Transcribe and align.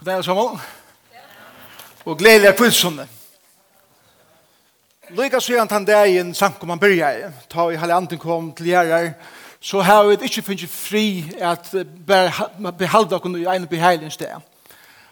God 0.00 0.12
dag, 0.12 0.24
Samuel. 0.24 0.58
Og 2.04 2.18
gledelig 2.18 2.46
er 2.48 2.54
kvilsene. 2.56 3.04
Lykke 5.10 5.40
så 5.40 5.52
gjerne 5.52 5.68
han 5.70 5.84
det 5.84 5.92
i 5.92 5.98
en 5.98 6.16
den 6.16 6.16
dagen 6.16 6.34
samkommer 6.34 6.76
byrje. 6.76 7.32
Ta 7.50 7.66
i 7.68 7.76
halve 7.76 7.94
anden 7.94 8.18
kom 8.18 8.52
til 8.52 8.66
gjerrer. 8.66 9.10
Så 9.60 9.80
har 9.80 10.06
vi 10.06 10.16
ikke 10.22 10.42
funnet 10.42 10.70
fri 10.70 11.32
at 11.40 11.74
behalde 12.78 13.10
dere 13.10 13.40
i 13.40 13.56
en 13.56 13.66
beheilig 13.66 14.12
sted. 14.12 14.40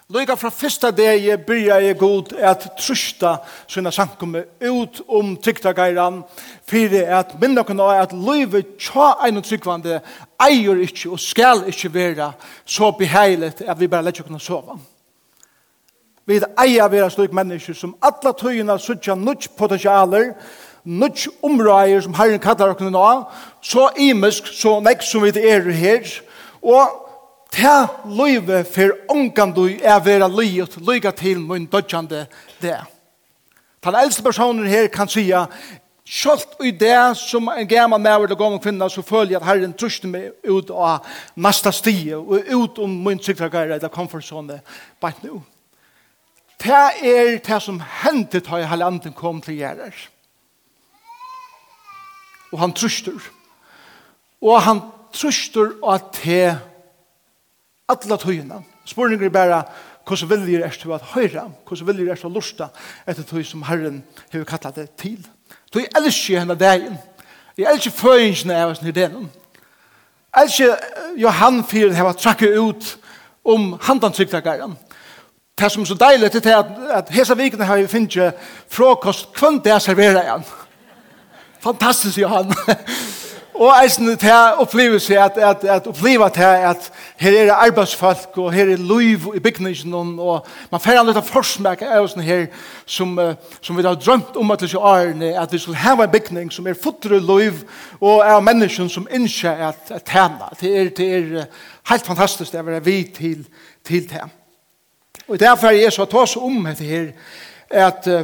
Loika 0.09 0.39
fra 0.41 0.49
fyrsta 0.49 0.89
degi 0.97 1.35
byrja 1.45 1.75
jeg 1.85 1.97
god 2.01 2.31
at 2.41 2.63
trusta 2.81 3.35
sina 3.69 3.91
sankumme 3.93 4.41
ut 4.65 5.03
om 5.05 5.35
tyktageiran 5.37 6.23
fyrir 6.65 7.11
at 7.13 7.35
minna 7.41 7.61
kunna 7.61 7.91
at 8.01 8.15
loive 8.17 8.63
tja 8.81 9.11
einu 9.27 9.43
tryggvande 9.45 9.99
eier 10.41 10.81
ikkje 10.81 11.11
og 11.13 11.21
skal 11.21 11.61
ikkje 11.69 11.91
vera 11.93 12.31
så 12.65 12.89
beheilet 12.97 13.61
at 13.61 13.77
vi 13.81 13.89
bare 13.93 14.07
letja 14.07 14.25
kunna 14.25 14.41
sova. 14.41 14.79
Vi 16.25 16.41
eier 16.41 16.89
vera 16.89 17.11
slik 17.13 17.35
mennesker 17.37 17.77
som 17.77 17.93
alla 18.01 18.33
tøyina 18.33 18.79
sutja 18.81 19.13
nudj 19.13 19.51
potensialer 19.59 20.31
nudj 20.89 21.27
omrøyer 21.45 22.01
som 22.01 22.17
herren 22.17 22.41
kallar 22.41 22.73
okkur 22.73 22.89
nå 22.89 23.05
så 23.61 23.91
imisk 24.01 24.49
så 24.57 24.79
nek 24.81 25.05
som 25.05 25.29
vi 25.29 25.37
er 25.37 25.69
her 25.69 26.09
og 26.63 26.97
ta 27.53 27.89
løyve 28.05 28.63
for 28.69 28.95
ångan 29.13 29.55
du 29.57 29.67
er 29.69 30.01
vera 30.05 30.29
løyet, 30.29 30.77
løyga 30.81 31.13
til 31.17 31.41
min 31.41 31.67
dødjande 31.67 32.27
det. 32.63 32.79
Den 33.85 33.95
eldste 33.95 34.23
personen 34.23 34.67
her 34.67 34.89
kan 34.93 35.09
sija, 35.09 35.47
Sjølt 36.09 36.55
i 36.65 36.71
det 36.73 37.19
som 37.21 37.51
en 37.53 37.69
gammel 37.69 38.01
med 38.01 38.15
eller 38.15 38.39
gammel 38.41 38.61
kvinna 38.65 38.87
så 38.89 39.03
føler 39.05 39.35
jeg 39.35 39.43
at 39.43 39.45
Herren 39.45 39.75
truster 39.77 40.09
meg 40.09 40.31
ut 40.49 40.71
av 40.73 41.05
nasta 41.37 41.69
stie 41.75 42.17
og 42.17 42.49
ut 42.49 42.79
om 42.81 42.95
min 43.05 43.21
sikkerhet 43.21 43.75
eller 43.75 43.93
komfortzone 43.93 44.63
bare 45.05 45.21
nå. 45.27 45.43
Det 46.65 46.81
er 47.05 47.35
det 47.45 47.59
som 47.61 47.83
hendte 48.01 48.41
da 48.41 48.63
jeg 48.63 48.71
halvandet 48.73 49.13
kom 49.15 49.43
til 49.45 49.61
gjerrer. 49.61 49.93
Og 52.55 52.59
han 52.65 52.73
truster. 52.73 53.21
Og 54.41 54.63
han 54.65 54.81
truster 55.13 55.77
at 55.93 56.09
det 56.25 56.57
Alla 57.89 58.17
tøyina. 58.21 58.63
Spurningar 58.85 59.27
er 59.27 59.33
bara, 59.33 59.63
hvordan 60.07 60.43
viljer 60.43 60.65
er 60.65 60.71
til 60.71 60.93
at 60.93 61.07
høyra? 61.15 61.47
Hvordan 61.69 61.87
viljer 61.87 62.13
er 62.13 62.21
til 62.21 62.29
å 62.29 62.35
lusta 62.35 62.69
etter 63.09 63.25
tøy 63.25 63.43
som 63.45 63.63
Herren 63.65 64.03
har 64.33 64.45
kallat 64.49 64.77
det 64.77 64.91
til? 65.01 65.23
Tøy 65.73 65.87
elsker 65.97 66.43
henne 66.43 66.57
dagen. 66.59 66.99
Jeg 67.57 67.69
elsker 67.73 67.97
føyingsene 67.97 68.57
av 68.57 68.75
oss 68.75 68.83
nidenen. 68.85 69.31
Elsker 70.37 70.77
Johan 71.17 71.63
Fyren 71.65 71.97
har 71.97 72.13
trakket 72.13 72.59
ut 72.61 72.91
om 73.45 73.73
handantryktakaren. 73.81 74.77
Det 75.59 75.71
som 75.73 75.83
er 75.83 75.89
så 75.91 75.97
deilig 75.99 76.31
til 76.31 76.53
at, 76.55 76.69
at 77.01 77.09
hese 77.11 77.37
vikene 77.37 77.65
har 77.65 77.81
vi 77.81 77.89
finnet 77.91 78.37
frokost 78.69 79.33
kvann 79.35 79.63
det 79.65 79.73
jeg 79.73 79.87
serverer 79.89 80.21
igjen. 80.23 80.45
Fantastisk, 81.65 82.21
Johan. 82.21 82.53
Og 83.59 83.75
eisen 83.83 84.19
til 84.19 84.31
opplevelse 84.59 85.19
at, 85.19 85.39
at, 85.39 85.65
at 85.65 85.87
oppleve 85.87 86.31
til 86.31 86.43
at 86.43 86.93
her 87.17 87.33
er 87.33 87.53
arbeidsfolk 87.53 88.39
og 88.39 88.53
her 88.53 88.71
er 88.71 88.77
liv 88.77 89.33
i 89.35 89.39
bygningen 89.39 89.95
og 90.21 90.47
man 90.71 90.81
får 90.81 91.01
litt 91.03 91.19
av 91.19 91.27
forsmak 91.27 91.83
av 91.83 92.05
oss 92.07 92.15
her 92.23 92.47
som, 92.87 93.17
som 93.61 93.77
vi 93.77 93.83
har 93.83 93.99
drømt 93.99 94.39
om 94.39 94.55
at 94.55 94.63
disse 94.63 94.79
årene 94.79 95.33
at 95.43 95.53
vi 95.53 95.59
skal 95.59 95.75
ha 95.75 95.97
en 95.97 96.13
bygning 96.13 96.53
som 96.55 96.67
er 96.71 96.79
fotre 96.79 97.19
liv 97.19 97.65
og 97.99 98.23
er 98.23 98.47
mennesken 98.47 98.89
som 98.89 99.11
ikke 99.11 99.51
er 99.51 99.73
at, 99.73 99.91
at 99.91 100.07
tjene. 100.07 100.53
Det 100.61 100.73
er, 100.79 100.93
det 100.95 101.09
er 101.17 101.51
helt 101.91 102.07
fantastisk 102.07 102.53
det 102.53 102.63
er 102.63 102.81
vi 102.81 103.03
til, 103.17 103.43
til 103.85 104.07
det. 104.11 104.23
Og 105.29 105.41
derfor 105.41 105.67
er 105.67 105.83
jeg 105.83 105.93
så 105.93 106.05
tås 106.07 106.37
om 106.37 106.63
det 106.79 106.87
her 106.87 107.11
at 107.71 108.07
uh, 108.07 108.23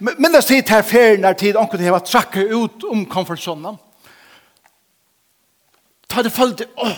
Minnast 0.00 0.48
tid 0.48 0.68
her 0.68 0.82
ferien 0.82 1.24
er 1.24 1.32
tid 1.32 1.56
omkring 1.56 1.80
det 1.80 1.88
heva 1.88 2.00
trakket 2.04 2.52
ut 2.52 2.84
om 2.84 3.06
komfortzonen 3.08 3.78
ta 6.10 6.22
det 6.22 6.32
følte, 6.32 6.66
åh, 6.76 6.90
oh, 6.90 6.96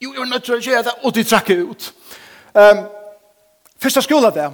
jo, 0.00 0.12
jeg 0.12 0.20
er 0.20 0.30
nødt 0.30 0.44
til 0.44 0.56
å 0.56 0.60
gjøre 0.60 0.84
det, 0.86 0.94
og 1.02 1.14
de 1.14 1.24
trakk 1.24 1.50
ut. 1.56 1.90
Um, 2.56 2.86
første 3.82 4.02
skole 4.02 4.30
det, 4.34 4.46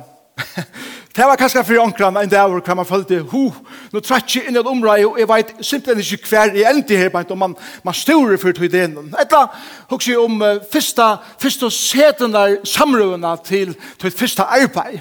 det 1.17 1.27
var 1.29 1.39
kanskje 1.41 1.65
for 1.65 1.83
ånkran 1.83 2.17
en 2.21 2.31
dag 2.31 2.51
hvor 2.51 2.75
man 2.75 2.87
følte, 2.87 3.21
ho, 3.33 3.45
nå 3.93 4.03
trakk 4.05 4.37
jeg 4.37 4.49
inn 4.49 4.59
i 4.59 4.61
et 4.61 4.71
område, 4.71 5.07
og 5.09 5.21
jeg 5.21 5.31
vet 5.31 5.55
simpelthen 5.61 6.19
ikke 6.19 6.31
hver 6.31 6.57
jeg 6.57 6.69
endte 6.71 6.99
her, 6.99 7.11
og 7.23 7.39
man, 7.39 7.57
man 7.85 7.97
stod 7.97 8.37
for 8.39 8.53
til 8.53 8.69
ideen. 8.69 9.15
Etla, 9.21 9.47
hos 9.91 10.09
jeg 10.09 10.21
om 10.21 10.43
uh, 10.43 10.59
første, 10.73 11.09
første 11.43 11.71
seten 11.71 12.35
der 12.35 12.59
samrøvene 12.65 13.37
til, 13.45 13.75
til 13.99 14.11
første 14.11 14.43
arbeid 14.43 15.01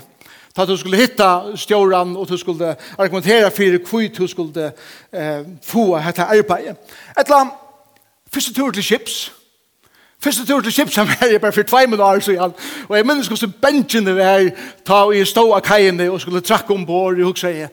ta 0.52 0.66
du 0.68 0.74
skulle 0.76 1.00
hitta 1.00 1.56
stjóran 1.56 2.16
og 2.20 2.28
du 2.28 2.38
skulle 2.38 2.76
argumentere 3.00 3.52
for 3.56 3.78
hvor 3.88 4.08
du 4.18 4.28
skulle 4.28 4.72
uh, 5.16 5.46
få 5.64 5.86
hetta 6.04 6.28
arbeiði. 6.28 6.76
Etla, 7.20 7.46
Første 8.34 8.54
tur 8.54 8.72
til 8.72 8.84
Kips. 8.84 9.34
Første 10.24 10.46
tur 10.46 10.62
til 10.62 10.74
Kips, 10.74 10.96
han 11.00 11.08
var 11.08 11.28
jeg 11.28 11.42
bare 11.42 11.52
for 11.52 11.64
tvei 11.64 11.86
min 11.86 12.00
år 12.00 12.20
siden. 12.20 12.54
Og 12.90 12.98
jeg 12.98 13.06
minnes 13.06 13.28
hvordan 13.28 13.54
benjene 13.62 14.16
var 14.16 14.50
ta 14.86 15.04
og 15.04 15.18
jeg 15.18 15.28
stod 15.28 15.54
av 15.56 15.62
kajene 15.66 16.12
og 16.12 16.22
skulle 16.22 16.42
trakke 16.42 16.74
ombord. 16.74 17.20
Og 17.20 17.38
så 17.38 17.48
jeg, 17.48 17.70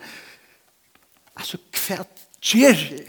altså, 1.36 1.58
hva 1.86 2.02
gjør 2.42 2.84
jeg? 2.90 3.06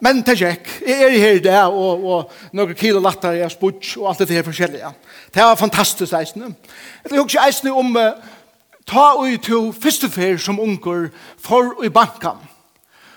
Men 0.00 0.20
det 0.22 0.42
er 0.42 0.50
ikke. 0.50 0.80
Jeg 0.86 1.02
er 1.02 1.18
her 1.18 1.32
i 1.32 1.38
dag, 1.38 1.72
og, 1.72 2.04
og 2.04 2.32
noen 2.52 2.74
kilo 2.76 3.00
latter 3.00 3.32
jeg 3.32 3.50
spurt, 3.50 3.94
og 3.96 4.10
alt 4.10 4.18
det 4.18 4.36
her 4.36 4.44
forskjellige. 4.44 4.90
Det 5.34 5.42
var 5.42 5.54
fantastisk 5.56 6.12
eisende. 6.12 6.52
Jeg 7.10 7.20
husker 7.20 7.46
eisende 7.46 7.72
om 7.72 7.96
uh, 7.96 8.10
ta 8.86 9.06
og 9.16 9.40
to 9.42 9.72
første 9.72 10.10
fer 10.12 10.36
som 10.36 10.60
unger 10.60 11.08
for 11.40 11.80
i 11.84 11.88
banken. 11.88 12.44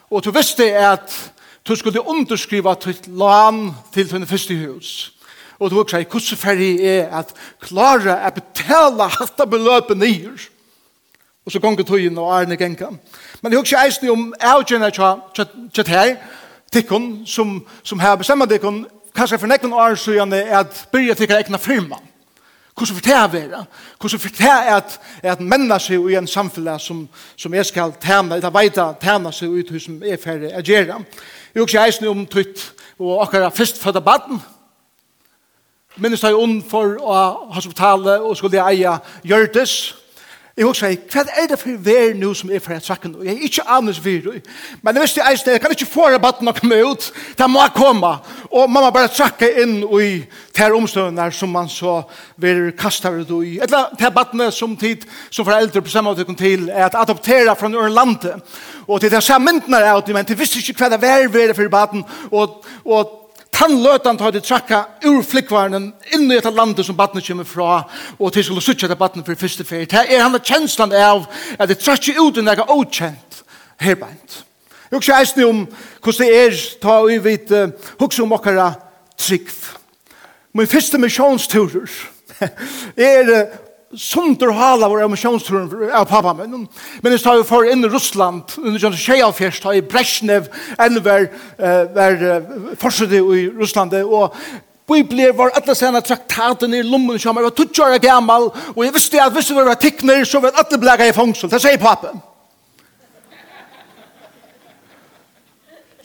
Og 0.09 0.24
du 0.24 0.31
visste 0.31 0.72
at 0.72 1.12
Du 1.69 1.75
skulle 1.75 2.07
underskriva 2.07 2.74
ditt 2.74 3.07
lån 3.07 3.75
til 3.94 4.12
din 4.12 4.28
første 4.28 4.56
hus. 4.56 5.13
Og 5.59 5.69
du 5.69 5.75
hugsa 5.75 6.00
i 6.02 6.07
hvordan 6.09 6.38
ferdig 6.38 6.80
er 6.81 7.12
at 7.13 7.34
klare 7.62 8.16
å 8.25 8.31
betale 8.34 9.06
hatt 9.13 9.44
av 9.44 9.52
beløpet 9.52 10.00
nyr. 10.00 10.47
Og 11.46 11.53
så 11.53 11.62
gonger 11.62 11.85
tøyen 11.85 12.18
og 12.18 12.31
arne 12.34 12.57
genka. 12.57 12.90
Men 13.41 13.53
jeg 13.53 13.62
hugsa 13.62 13.84
eisen 13.85 14.09
om 14.09 14.31
avgjørende 14.40 14.90
tjatt 14.96 15.94
her, 15.94 16.16
tikkun, 16.74 17.22
som, 17.25 17.59
som 17.84 18.01
har 18.01 18.18
bestemt 18.18 18.50
tikkun, 18.50 18.88
kanskje 19.13 19.38
for 19.38 19.51
nekken 19.53 19.74
år 19.74 19.94
siden 19.96 20.34
er 20.34 20.63
at 20.63 20.88
byrja 20.91 21.19
tikkun 21.22 21.38
egna 21.38 21.62
firma. 21.62 22.01
Hvordan 22.79 22.95
vil 22.95 23.03
det 23.03 23.34
være? 23.34 23.66
Hvordan 24.00 24.19
vil 24.23 24.38
det 24.38 24.45
at, 24.67 25.00
at 25.23 25.40
mennesker 25.40 26.09
i 26.09 26.16
en 26.16 26.28
samfunn 26.28 26.79
som, 26.79 27.09
som 27.35 27.53
jeg 27.53 27.66
skal 27.66 27.94
tjene, 28.00 28.35
eller 28.35 28.53
veida 28.56 28.94
tjene 29.01 29.34
seg 29.35 29.51
ut 29.51 29.73
som 29.81 29.97
er 30.03 30.22
ferdig 30.22 30.53
å 30.56 30.63
gjøre. 30.63 31.01
Jeg 31.53 31.63
husker 31.63 31.81
eisen 31.84 32.07
om 32.07 32.23
tøyt 32.25 32.72
og 33.00 33.23
akkurat 33.25 33.51
først 33.51 33.75
førstfødda 33.75 34.00
baden. 34.00 34.39
Minnes 35.97 36.23
jeg 36.23 36.35
ond 36.35 36.62
for 36.69 36.95
å 37.03 37.19
hospitalet 37.51 38.23
og 38.23 38.38
skulle 38.38 38.62
jeg 38.62 38.79
eie 38.79 38.95
Gjørtes. 39.28 39.75
Jeg 40.59 40.68
husker, 40.68 40.96
hva 41.08 41.22
er 41.40 41.46
det 41.47 41.56
for 41.56 41.78
vær 41.80 42.18
nå 42.20 42.34
som 42.36 42.50
er 42.52 42.59
for 42.59 42.75
et 42.75 42.84
sakken? 42.84 43.14
Jeg 43.24 43.31
er 43.31 43.44
ikke 43.47 43.64
anus 43.72 44.02
virus. 44.03 44.42
Men 44.84 44.97
jeg 44.97 45.06
visste 45.06 45.24
eisen, 45.24 45.53
jeg 45.53 45.62
kan 45.64 45.72
ikke 45.72 45.88
få 45.88 46.09
rabatten 46.12 46.52
å 46.52 46.53
komme 46.58 46.81
ut. 46.84 47.06
Det 47.40 47.47
må 47.47 47.64
komme. 47.72 48.09
Og 48.52 48.68
man 48.68 48.84
må 48.84 48.90
bare 48.92 49.08
trakke 49.08 49.48
inn 49.64 49.78
i 49.88 50.09
ter 50.52 50.75
omstøvende 50.75 51.30
som 51.31 51.56
man 51.56 51.72
så 51.72 52.02
vil 52.44 52.74
kaste 52.75 53.08
ut 53.08 53.31
i. 53.38 53.53
Et 53.56 53.69
eller 53.69 53.86
annet 53.86 54.03
rabattene 54.03 54.50
som 54.52 54.75
tid 54.75 55.08
som 55.30 55.48
foreldre 55.48 55.80
på 55.80 55.94
samme 55.94 56.12
måte 56.12 56.28
kom 56.28 56.36
til 56.36 56.68
er 56.68 56.90
at 56.90 57.00
adoptere 57.00 57.56
fra 57.56 57.72
noen 57.72 57.96
landet. 57.96 58.59
Og 58.84 59.00
til 59.00 59.16
det 59.16 59.24
samme 59.24 59.53
myndene 59.53 59.80
er 59.80 59.94
at 59.94 60.12
men 60.12 60.28
de 60.28 60.36
visste 60.36 60.59
ikke 60.59 60.75
hva 60.84 60.92
det 60.92 61.00
var 61.06 61.31
vær 61.31 61.56
for 61.56 61.72
rabatten. 61.72 62.03
Og, 62.36 62.59
og 62.84 63.19
Tann 63.52 63.82
løtan 63.84 64.18
tar 64.18 64.32
de 64.32 64.42
trakka 64.44 64.84
ur 65.06 65.24
flikkvarnen 65.26 65.90
inn 66.16 66.30
i 66.32 66.38
etter 66.38 66.54
landet 66.56 66.86
som 66.86 66.98
badnet 66.98 67.25
kommer 67.28 67.48
fra 67.48 67.81
og 68.18 68.34
til 68.34 68.46
skulle 68.46 68.63
suttje 68.63 68.88
etter 68.88 69.00
badnet 69.00 69.25
for 69.25 69.40
første 69.40 69.66
ferie. 69.68 69.90
Det 69.90 70.06
er 70.07 70.24
han 70.24 70.38
kjenslan 70.40 70.94
av 70.96 71.25
at 71.57 71.69
det 71.69 71.80
trakka 71.81 72.16
ut 72.19 72.38
i 72.38 72.46
ega 72.46 72.68
okjent 72.69 73.42
herbeint. 73.81 74.44
Jeg 74.90 74.98
husker 74.98 75.18
eisne 75.18 75.46
om 75.46 75.66
hvordan 76.01 76.25
det 76.25 76.38
er 76.38 76.62
ta 76.81 77.00
og 77.01 77.10
vi 77.12 77.19
vet 77.24 77.51
hukse 78.00 78.24
om 78.24 78.31
okkara 78.34 78.72
trygg. 79.18 79.52
Min 80.54 80.68
første 80.68 80.98
misjonsturer 80.98 81.90
er 83.12 83.34
sunder 83.97 84.51
hala 84.53 84.89
vår 84.89 85.03
emotionstrun 85.03 85.91
av 85.94 86.06
pappa 86.06 86.33
min. 86.38 86.68
Men 87.01 87.15
jeg 87.15 87.24
sa 87.24 87.36
jo 87.38 87.45
for 87.47 87.65
inn 87.65 87.86
i 87.86 87.89
Russland, 87.89 88.53
under 88.62 88.80
John 88.80 88.97
Shealfjers, 88.97 89.62
ta 89.63 89.74
i 89.74 89.81
Brezhnev, 89.81 90.50
enn 90.77 91.00
var, 91.06 91.30
uh, 91.57 91.86
var 91.95 92.19
uh, 92.21 93.13
i 93.33 93.47
Russland, 93.57 93.95
og 94.06 94.36
Bibler 94.89 95.33
var 95.38 95.53
alla 95.53 95.75
sena 95.75 96.01
traktaten 96.01 96.74
i 96.74 96.81
lommen 96.83 97.19
som 97.21 97.38
var 97.38 97.50
tutsjare 97.53 98.00
gammal, 98.01 98.50
og 98.75 98.83
jeg 98.86 98.94
visste 98.94 99.21
at 99.21 99.33
hvis 99.33 99.51
det 99.51 99.65
var 99.65 99.77
tikkner, 99.81 100.24
så 100.25 100.42
var 100.42 100.57
alle 100.57 100.80
blæga 100.81 101.09
i 101.09 101.13
fangsel. 101.13 101.50
Det 101.50 101.62
sier 101.62 101.81
pappa 101.81 102.15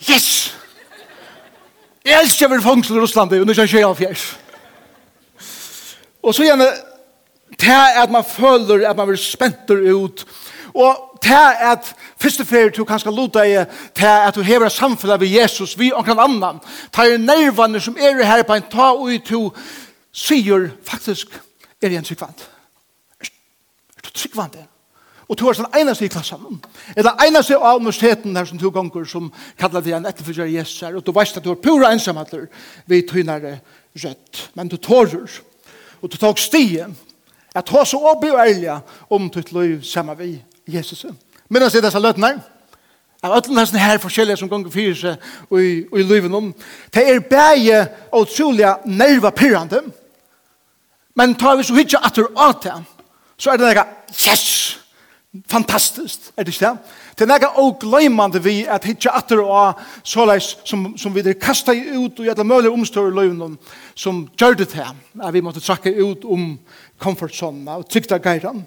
Yes! 0.05 0.51
Jeg 2.05 2.21
elsker 2.21 2.45
å 2.45 2.51
være 2.51 2.61
fangsel 2.61 2.99
i 2.99 3.01
Russland, 3.01 3.33
under 3.33 3.57
John 3.57 3.69
Shealfjers. 3.69 4.25
Og 6.21 6.35
så 6.37 6.45
gjerne, 6.45 6.67
det 7.59 7.71
er 7.71 8.01
at 8.01 8.11
man 8.11 8.23
føler 8.23 8.89
at 8.89 8.97
man 8.97 9.07
blir 9.07 9.19
spenter 9.21 9.81
ut, 9.95 10.25
og 10.75 11.19
det 11.23 11.31
er 11.31 11.71
at 11.71 11.93
første 12.21 12.45
ferie 12.45 12.69
du 12.69 12.83
kan 12.85 12.99
skal 12.99 13.13
luta 13.15 13.43
i, 13.43 13.55
det 13.95 14.03
er 14.03 14.27
at 14.27 14.35
du 14.35 14.41
hever 14.41 14.69
samfunnet 14.69 15.19
ved 15.19 15.27
Jesus, 15.27 15.79
vi 15.79 15.91
og 15.91 16.05
noen 16.07 16.19
annan, 16.19 16.61
det 16.95 17.07
er 17.13 17.17
nervene 17.17 17.81
som 17.81 17.97
er 17.97 18.23
her 18.25 18.43
på 18.43 18.57
en 18.57 18.69
ta 18.71 18.91
og 18.93 19.13
i 19.13 19.21
to, 19.23 19.49
sier 20.13 20.69
faktisk, 20.83 21.33
er 21.81 21.89
det 21.89 21.97
en 21.97 22.07
tryggvand? 22.07 22.47
Er 23.21 24.03
det 24.03 24.13
tryggvand 24.13 24.51
det? 24.51 24.67
Og 25.27 25.39
du 25.39 25.47
er 25.47 25.57
den 25.57 25.79
eneste 25.79 26.05
i 26.05 26.11
klassen. 26.11 26.59
Er 26.95 27.03
den 27.03 27.23
eneste 27.27 27.57
av 27.57 27.79
universiteten 27.79 28.35
her 28.37 28.45
som 28.45 28.59
to 28.61 28.69
ganger 28.69 29.07
som 29.09 29.31
kallar 29.57 29.81
det 29.81 29.95
en 29.97 30.05
etterfølger 30.05 30.51
Jesus 30.53 30.83
her. 30.85 30.95
Og 30.95 31.05
du 31.05 31.11
veist 31.15 31.37
at 31.37 31.43
du 31.43 31.51
er 31.51 31.61
pura 31.61 31.89
ensamheter 31.93 32.45
ved 32.85 33.07
tynare 33.09 33.59
rødt. 34.03 34.49
Men 34.53 34.69
du 34.69 34.77
tårer. 34.77 35.39
Og 36.01 36.11
du 36.11 36.17
tar 36.17 36.37
stie. 36.37 36.87
Jeg 37.55 37.65
tar 37.65 37.83
så 37.87 37.99
opp 38.11 38.23
i 38.23 38.33
ærlige 38.35 38.79
om 39.09 39.29
ditt 39.31 39.51
liv 39.55 39.83
sammen 39.83 40.17
med 40.17 40.37
Jesus. 40.67 41.05
Men 41.49 41.61
han 41.61 41.71
sier 41.71 41.85
disse 41.85 41.99
løtene, 41.99 42.35
Av 43.25 43.31
alle 43.33 43.61
disse 43.61 43.79
her 43.79 43.97
forskjellige 43.97 44.37
som 44.37 44.49
ganger 44.49 44.69
fyrer 44.69 44.97
seg 44.99 45.57
i, 45.57 45.69
i 45.81 46.03
livet 46.05 46.33
om, 46.35 46.51
det 46.93 47.05
er 47.09 47.23
bare 47.25 47.79
utrolig 48.13 48.67
nervepirrende. 48.85 49.81
men 51.15 51.35
tar 51.35 51.55
vi 51.55 51.63
så 51.63 51.75
hitje 51.75 51.99
at 52.03 52.15
du 52.15 52.27
av 52.35 52.59
det, 52.63 52.75
så 53.37 53.51
er 53.51 53.57
det 53.57 53.71
noe, 53.71 53.85
yes, 54.27 54.77
fantastisk, 55.51 56.19
er 56.37 56.43
det 56.43 56.53
ikke 56.53 56.67
det? 56.67 56.77
Det 57.15 57.23
er 57.23 57.31
noe 57.31 57.63
ogleimande 57.63 58.43
vi 58.43 58.65
at 58.67 58.85
hitje 58.85 59.11
at 59.11 59.29
du 59.29 59.39
er 59.39 59.47
av 59.47 59.81
såleis 60.03 60.57
som, 60.67 60.89
som 60.97 61.15
vi 61.15 61.23
er 61.23 61.39
kastet 61.39 61.87
ut 61.95 62.19
og 62.19 62.25
gjør 62.27 62.35
det 62.35 62.45
mulig 62.45 62.71
omstår 62.71 63.09
i 63.09 63.15
livet 63.15 63.41
om, 63.41 63.57
som 63.95 64.25
gjør 64.37 64.59
det 64.59 64.69
til, 64.75 64.91
at 65.23 65.33
vi 65.33 65.41
måtte 65.41 65.63
trakke 65.63 65.95
ut 65.95 66.25
om 66.25 66.49
um, 66.51 66.59
komfortzona 67.01 67.79
og 67.79 67.89
trygda 67.89 68.19
geiran. 68.23 68.63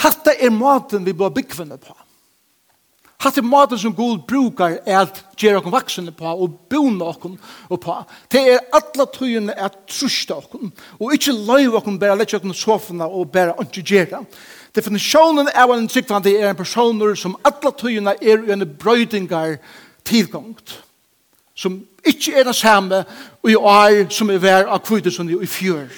Hatta 0.00 0.32
er 0.32 0.52
maten 0.54 1.04
vi 1.04 1.12
bør 1.16 1.32
byggvinne 1.36 1.76
på. 1.80 1.96
Hatta 3.20 3.42
er 3.42 3.44
maten 3.44 3.78
som 3.78 3.92
god 3.92 4.22
brukar 4.28 4.78
er 4.88 5.02
at 5.02 5.18
gjere 5.36 5.60
okkur 5.60 5.74
vaksne 5.74 6.14
på 6.16 6.30
og 6.30 6.54
bona 6.72 7.10
okkur 7.12 7.34
og 7.68 7.80
på. 7.84 7.96
Det 8.32 8.40
er 8.54 8.64
alla 8.76 9.04
tøyene 9.12 9.56
at 9.60 9.76
trusta 9.92 10.38
okkur 10.40 10.70
og 10.96 11.12
ikkje 11.16 11.36
løyve 11.36 11.76
okkur 11.82 12.00
bæra 12.00 12.16
lett 12.16 12.32
okkur 12.38 12.56
sofna 12.56 13.08
og 13.08 13.28
bæra 13.34 13.58
ikke 13.60 13.84
gjere. 13.84 14.24
Definisjonen 14.76 15.50
av 15.52 15.74
en 15.74 15.88
tryggvande 15.90 16.32
er 16.32 16.52
en 16.52 16.56
personer 16.56 17.16
som 17.18 17.36
alla 17.44 17.74
tøyene 17.76 18.16
er 18.22 18.46
i 18.46 18.54
en 18.54 18.64
brøydingar 18.78 19.58
tilgångt 20.08 20.78
som 21.60 21.76
ikke 22.06 22.38
er 22.40 22.46
det 22.48 22.56
samme 22.56 23.04
og 23.42 23.50
i 23.50 23.54
år 23.54 24.06
som 24.10 24.30
er 24.32 24.40
vær 24.40 24.70
av 24.72 24.80
kvidesunni 24.86 25.36
i 25.36 25.48
fjør. 25.48 25.90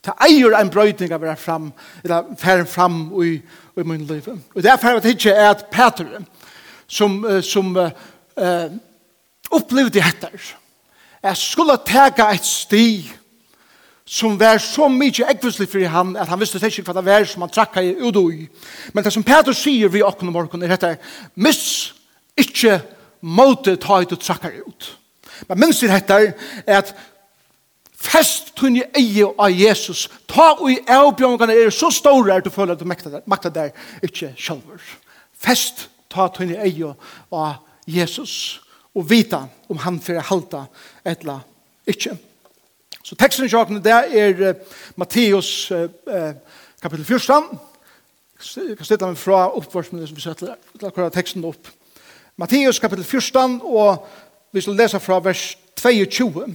Det 0.00 0.16
eier 0.26 0.56
en 0.56 0.72
brøydning 0.72 1.12
av 1.12 1.20
å 1.20 1.28
være 1.28 1.38
fram, 1.38 1.68
eller 2.02 2.32
færre 2.40 2.66
fram 2.66 3.02
i, 3.22 3.36
i 3.76 3.84
min 3.86 4.06
liv. 4.08 4.26
Og 4.28 4.62
det 4.64 4.72
er 4.72 4.98
det 4.98 5.14
ikke 5.14 5.34
er 5.36 5.50
at 5.52 5.66
Peter, 5.70 6.08
som, 6.88 7.20
som 7.42 7.76
uh, 7.76 7.90
uh, 8.40 8.72
opplevde 9.50 10.00
dette, 10.00 10.30
jeg 11.22 11.36
skulle 11.36 11.76
tega 11.86 12.30
et 12.32 12.46
sti 12.46 12.86
som 14.10 14.38
var 14.40 14.58
så 14.58 14.88
mye 14.90 15.28
ekvislig 15.30 15.68
for 15.70 15.86
han, 15.86 16.16
at 16.16 16.28
han 16.28 16.40
visste 16.40 16.58
ikke 16.66 16.82
hva 16.88 16.96
det 16.96 17.06
var 17.06 17.26
som 17.28 17.44
han 17.44 17.52
trakka 17.52 17.82
i 17.84 17.92
udoi. 18.00 18.48
Men 18.92 19.04
det 19.04 19.12
som 19.14 19.22
Peter 19.22 19.54
sier 19.54 19.92
vi 19.92 20.02
åkken 20.02 20.32
om 20.32 20.34
morgen 20.34 20.64
er 20.64 20.72
dette, 20.72 20.96
miss 21.36 21.92
ikke 22.34 22.80
måte 23.20 23.76
ta 23.76 24.00
ut 24.00 24.12
og 24.12 24.20
trakka 24.20 24.50
ut. 24.66 24.96
Men 25.48 25.60
minst 25.60 25.82
det 25.82 25.90
er 26.10 26.32
at 26.66 26.94
fest 28.00 28.54
tunne 28.56 28.86
eie 28.96 29.26
av 29.26 29.52
Jesus. 29.52 30.08
Ta 30.28 30.54
og 30.56 30.70
i 30.72 30.78
avbjørnene 30.88 31.56
er 31.56 31.72
så 31.74 31.90
store 31.92 32.38
at 32.38 32.44
du 32.44 32.50
føler 32.50 32.74
at 32.74 32.80
du 32.80 32.88
makter 33.26 33.52
der 33.52 33.70
ikke 34.02 34.32
sjølver. 34.36 34.80
Fest 35.36 35.88
ta 36.10 36.28
tunne 36.32 36.58
eie 36.64 36.94
av 37.32 37.60
Jesus 37.88 38.60
og 38.94 39.06
vita 39.10 39.44
om 39.70 39.78
han 39.84 40.00
fyrir 40.02 40.26
halta 40.30 40.64
etla 41.06 41.40
ikkje. 41.88 42.16
Så 43.02 43.16
teksten 43.18 43.46
i 43.46 43.50
sjakene 43.50 43.82
der 43.82 44.10
er 44.12 44.40
uh, 44.50 44.78
Matteus 45.00 45.70
uh, 45.72 45.88
uh, 46.06 46.32
kapitel 46.82 47.04
14. 47.04 47.58
Jeg 48.40 48.76
kan 48.76 48.86
stille 48.88 49.08
meg 49.10 49.20
fra 49.20 49.48
oppvarsmålet 49.56 50.08
som 50.08 50.16
vi 50.16 50.24
setter 50.24 50.54
akkurat 50.86 51.12
teksten 51.12 51.44
opp. 51.44 51.68
Matteus 52.36 52.78
kapitel 52.78 53.04
14, 53.04 53.60
og 53.64 54.06
vi 54.52 54.60
skal 54.60 54.76
lese 54.76 55.00
fra 55.00 55.18
vers 55.24 55.58
22. 55.76 56.46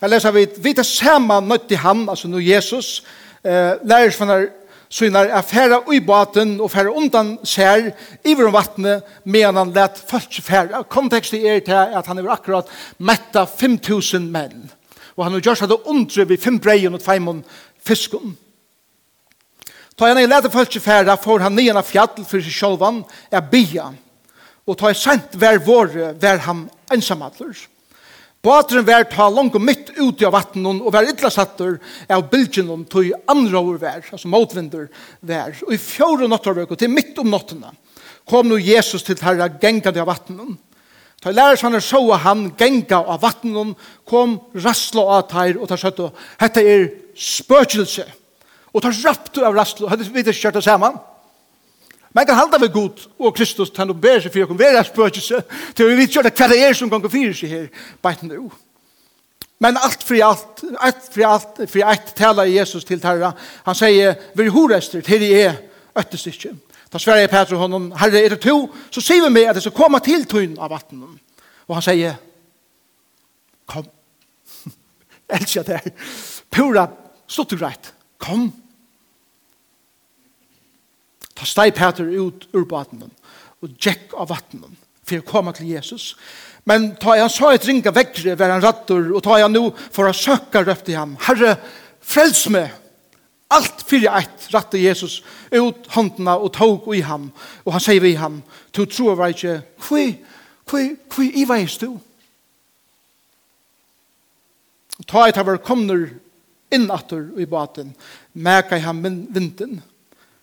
Her 0.00 0.08
leser 0.08 0.34
vi, 0.34 0.46
vi 0.58 0.72
tar 0.74 0.86
sammen 0.86 1.48
nødt 1.48 1.68
til 1.68 1.76
ham, 1.76 2.08
altså 2.08 2.28
nå 2.28 2.38
Jesus, 2.38 3.04
eh, 3.44 3.78
lærer 3.84 4.10
for 4.10 4.24
når 4.26 4.46
synar 4.92 5.30
er 5.30 5.42
færa 5.42 5.80
ui 5.88 6.00
baten 6.00 6.60
og 6.60 6.70
færa 6.70 6.92
undan 6.92 7.38
sær 7.44 7.92
iver 8.24 8.50
om 8.50 8.52
vattnet 8.52 9.02
medan 9.24 9.56
han 9.56 9.72
let 9.72 10.02
folk 10.08 10.36
færa. 10.42 10.82
Kontekstet 10.82 11.46
er 11.46 11.60
til 11.60 11.98
at 11.98 12.06
han 12.06 12.18
er 12.18 12.30
akkurat 12.30 12.68
metta 12.98 13.44
5.000 13.44 14.28
menn. 14.28 14.70
Og 15.16 15.24
han 15.24 15.32
har 15.32 15.40
gjort 15.40 15.68
det 15.68 15.80
undre 15.84 16.28
ved 16.28 16.38
fem 16.38 16.58
breien 16.60 16.94
og 16.94 17.02
feimon 17.02 17.44
fiskon. 17.84 18.36
Ta 19.96 20.08
han 20.08 20.18
er 20.18 20.28
lette 20.28 20.50
folk 20.50 20.72
færa 20.80 21.16
får 21.16 21.46
han 21.46 21.56
nian 21.56 21.76
av 21.76 21.88
fjall 21.88 22.24
for 22.24 22.40
seg 22.40 22.52
sjolvan 22.52 23.02
er 23.30 23.44
bia 23.48 23.92
og 24.66 24.78
ta 24.78 24.92
i 24.92 24.98
sent 24.98 25.36
hver 25.38 25.60
våre, 25.64 26.12
hver 26.18 26.42
han 26.46 26.66
ensamadler. 26.92 27.56
Badren 28.42 28.86
vær 28.86 29.04
ta 29.06 29.28
langt 29.30 29.54
og 29.54 29.62
mitt 29.62 29.92
ut 30.00 30.22
av 30.26 30.34
vattnet, 30.34 30.80
og 30.82 30.90
vær 30.94 31.06
ytla 31.06 31.30
satter 31.30 31.76
av 32.10 32.24
bilgen 32.30 32.72
og 32.74 32.88
tog 32.90 33.06
andre 33.30 33.60
over 33.60 33.78
vær, 33.78 34.02
altså 34.10 34.30
motvinder 34.30 34.88
vær. 35.22 35.54
Og 35.66 35.76
i 35.76 35.78
fjore 35.78 36.26
nattarvøk 36.30 36.74
og 36.74 36.80
til 36.80 36.90
mitt 36.90 37.18
om 37.22 37.30
nattene 37.30 37.70
kom 38.28 38.46
nå 38.48 38.58
Jesus 38.62 39.02
til 39.06 39.18
herra 39.22 39.48
gengade 39.62 40.02
av 40.02 40.10
vattnet. 40.10 40.58
Ta 41.22 41.30
i 41.30 41.36
lærer 41.36 41.58
sann 41.58 41.78
er 41.78 41.84
så 41.84 42.00
han 42.18 42.48
genga 42.58 42.98
av 42.98 43.22
vattnet, 43.22 43.76
kom 44.08 44.40
rassla 44.58 45.04
av 45.18 45.28
teir 45.30 45.60
og 45.60 45.70
ta 45.70 45.78
søtt 45.78 46.02
og 46.02 46.18
hette 46.40 46.64
er 46.66 46.88
spøkelse. 47.14 48.06
Og 48.74 48.82
ta 48.82 48.90
rapptu 48.90 49.42
av 49.46 49.54
rassla, 49.54 49.90
hette 49.92 50.10
vi 50.10 50.24
det 50.26 50.34
kjørte 50.34 50.62
saman. 50.64 50.98
Men 52.12 52.26
kan 52.26 52.36
halda 52.36 52.58
vi 52.60 52.68
god 52.72 53.06
og 53.18 53.34
Kristus 53.36 53.72
han 53.76 53.90
og 53.90 54.00
bærer 54.00 54.20
seg 54.20 54.34
for 54.34 54.44
å 54.44 54.50
konverere 54.50 54.84
spøkelse 54.84 55.40
til 55.76 55.88
vi 55.88 55.96
vet 55.96 56.12
ikke 56.12 56.28
hva 56.28 56.50
det 56.52 56.60
er 56.60 56.76
som 56.76 56.90
kan 56.92 57.04
fyrir 57.08 57.32
seg 57.36 57.54
her 57.54 57.88
beinten 58.04 58.32
er 58.32 58.42
Men 59.62 59.78
alt 59.78 60.02
fri 60.02 60.20
alt, 60.20 60.64
alt 60.82 61.08
fri 61.14 61.22
alt, 61.22 61.60
fri 61.70 61.84
alt 61.86 62.14
taler 62.18 62.50
Jesus 62.50 62.84
til 62.84 63.00
Terra. 63.00 63.30
Han 63.62 63.76
sier, 63.78 64.16
vi 64.34 64.48
horester 64.50 65.04
til 65.06 65.22
jeg 65.22 65.44
er 65.46 65.60
øttes 66.00 66.26
ikke. 66.26 66.50
Da 66.92 66.98
sverger 66.98 67.30
Petrus 67.30 67.60
honom, 67.60 67.92
herre 67.96 68.24
er 68.24 68.34
det 68.34 68.40
to, 68.42 68.66
så 68.90 69.00
sier 69.00 69.22
vi 69.22 69.30
meg 69.30 69.46
at 69.48 69.56
det 69.56 69.62
skal 69.62 69.76
komme 69.76 70.00
til 70.02 70.26
tøyen 70.26 70.58
av 70.58 70.72
vattnet. 70.74 71.14
Og 71.68 71.76
han 71.78 71.86
sier, 71.86 72.18
kom. 73.70 73.86
Jeg 75.30 75.38
elsker 75.38 75.68
det. 75.68 75.94
Pura, 76.50 76.88
stått 77.30 77.54
og 77.54 77.62
greit. 77.62 77.94
Kom. 78.18 78.50
Kom 78.50 78.61
Ta 81.42 81.48
steg 81.50 81.74
Peter 81.74 82.06
ut 82.06 82.44
ur 82.54 82.64
baden 82.70 83.08
og 83.62 83.70
tjekk 83.82 84.12
av 84.14 84.28
vattnen 84.30 84.76
for 85.02 85.18
å 85.18 85.26
komme 85.26 85.50
til 85.56 85.72
Jesus. 85.72 86.12
Men 86.70 86.92
ta 87.02 87.16
jeg 87.18 87.32
så 87.34 87.50
et 87.50 87.66
ringa 87.66 87.90
vekkere 87.90 88.36
var 88.38 88.54
han 88.54 88.62
rattor 88.62 89.08
og 89.10 89.24
ta 89.26 89.40
jeg 89.40 89.50
nå 89.50 89.64
for 89.74 90.06
å 90.06 90.14
søke 90.14 90.62
røpte 90.62 90.94
ham. 90.94 91.16
Herre, 91.26 91.56
frels 91.98 92.44
meg! 92.54 92.70
Alt 93.50 93.82
fyrir 93.84 94.14
eitt 94.14 94.46
ratte 94.54 94.78
Jesus 94.78 95.18
ut 95.50 95.90
håndena 95.96 96.38
og 96.38 96.54
tog 96.54 96.86
i 96.94 97.02
ham. 97.04 97.26
Og 97.66 97.74
han 97.74 97.82
sier 97.82 98.00
vi 98.00 98.14
i 98.14 98.20
ham, 98.22 98.38
to 98.70 98.86
tro 98.86 99.10
av 99.12 99.26
ikke, 99.26 99.58
kvi, 99.82 100.06
kvi, 100.70 100.86
kvi 101.10 101.30
i 101.42 101.46
veis 101.50 101.74
du?» 101.82 101.90
Ta 105.10 105.26
eit 105.26 105.42
av 105.42 105.50
var 105.50 105.58
kommer 105.58 106.06
inn 106.72 106.86
atter 106.94 107.32
i 107.34 107.50
baten, 107.50 107.96
meka 108.32 108.78
i 108.78 108.86
ham 108.86 109.02
vinden, 109.02 109.82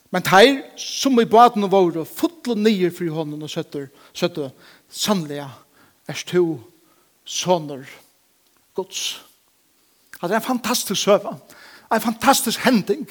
Men 0.10 0.26
teir 0.26 0.62
som 0.80 1.20
i 1.22 1.28
baden 1.30 1.66
og 1.68 1.74
våre 1.74 2.06
fotlo 2.06 2.56
nyer 2.58 2.94
fri 2.94 3.10
hånden 3.14 3.44
og 3.46 3.52
søtter, 3.52 3.90
søtter 4.14 4.50
sannlega 4.90 5.50
er 6.10 6.24
to 6.26 6.60
soner 7.26 7.86
gods. 8.74 9.20
Det 10.22 10.32
er 10.32 10.40
en 10.40 10.48
fantastisk 10.48 11.02
søva, 11.02 11.36
en 11.94 12.02
fantastisk 12.02 12.60
hending 12.66 13.06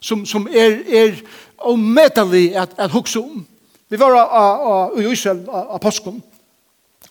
som, 0.00 0.22
som 0.26 0.46
er, 0.46 0.78
er 0.86 1.18
omedelig 1.58 2.54
at, 2.56 2.76
at 2.78 2.94
hukse 2.94 3.18
om. 3.20 3.42
Vi 3.90 3.98
var 4.00 4.14
i 4.98 5.04
Israel 5.10 5.44
av 5.50 5.78
påskum, 5.82 6.22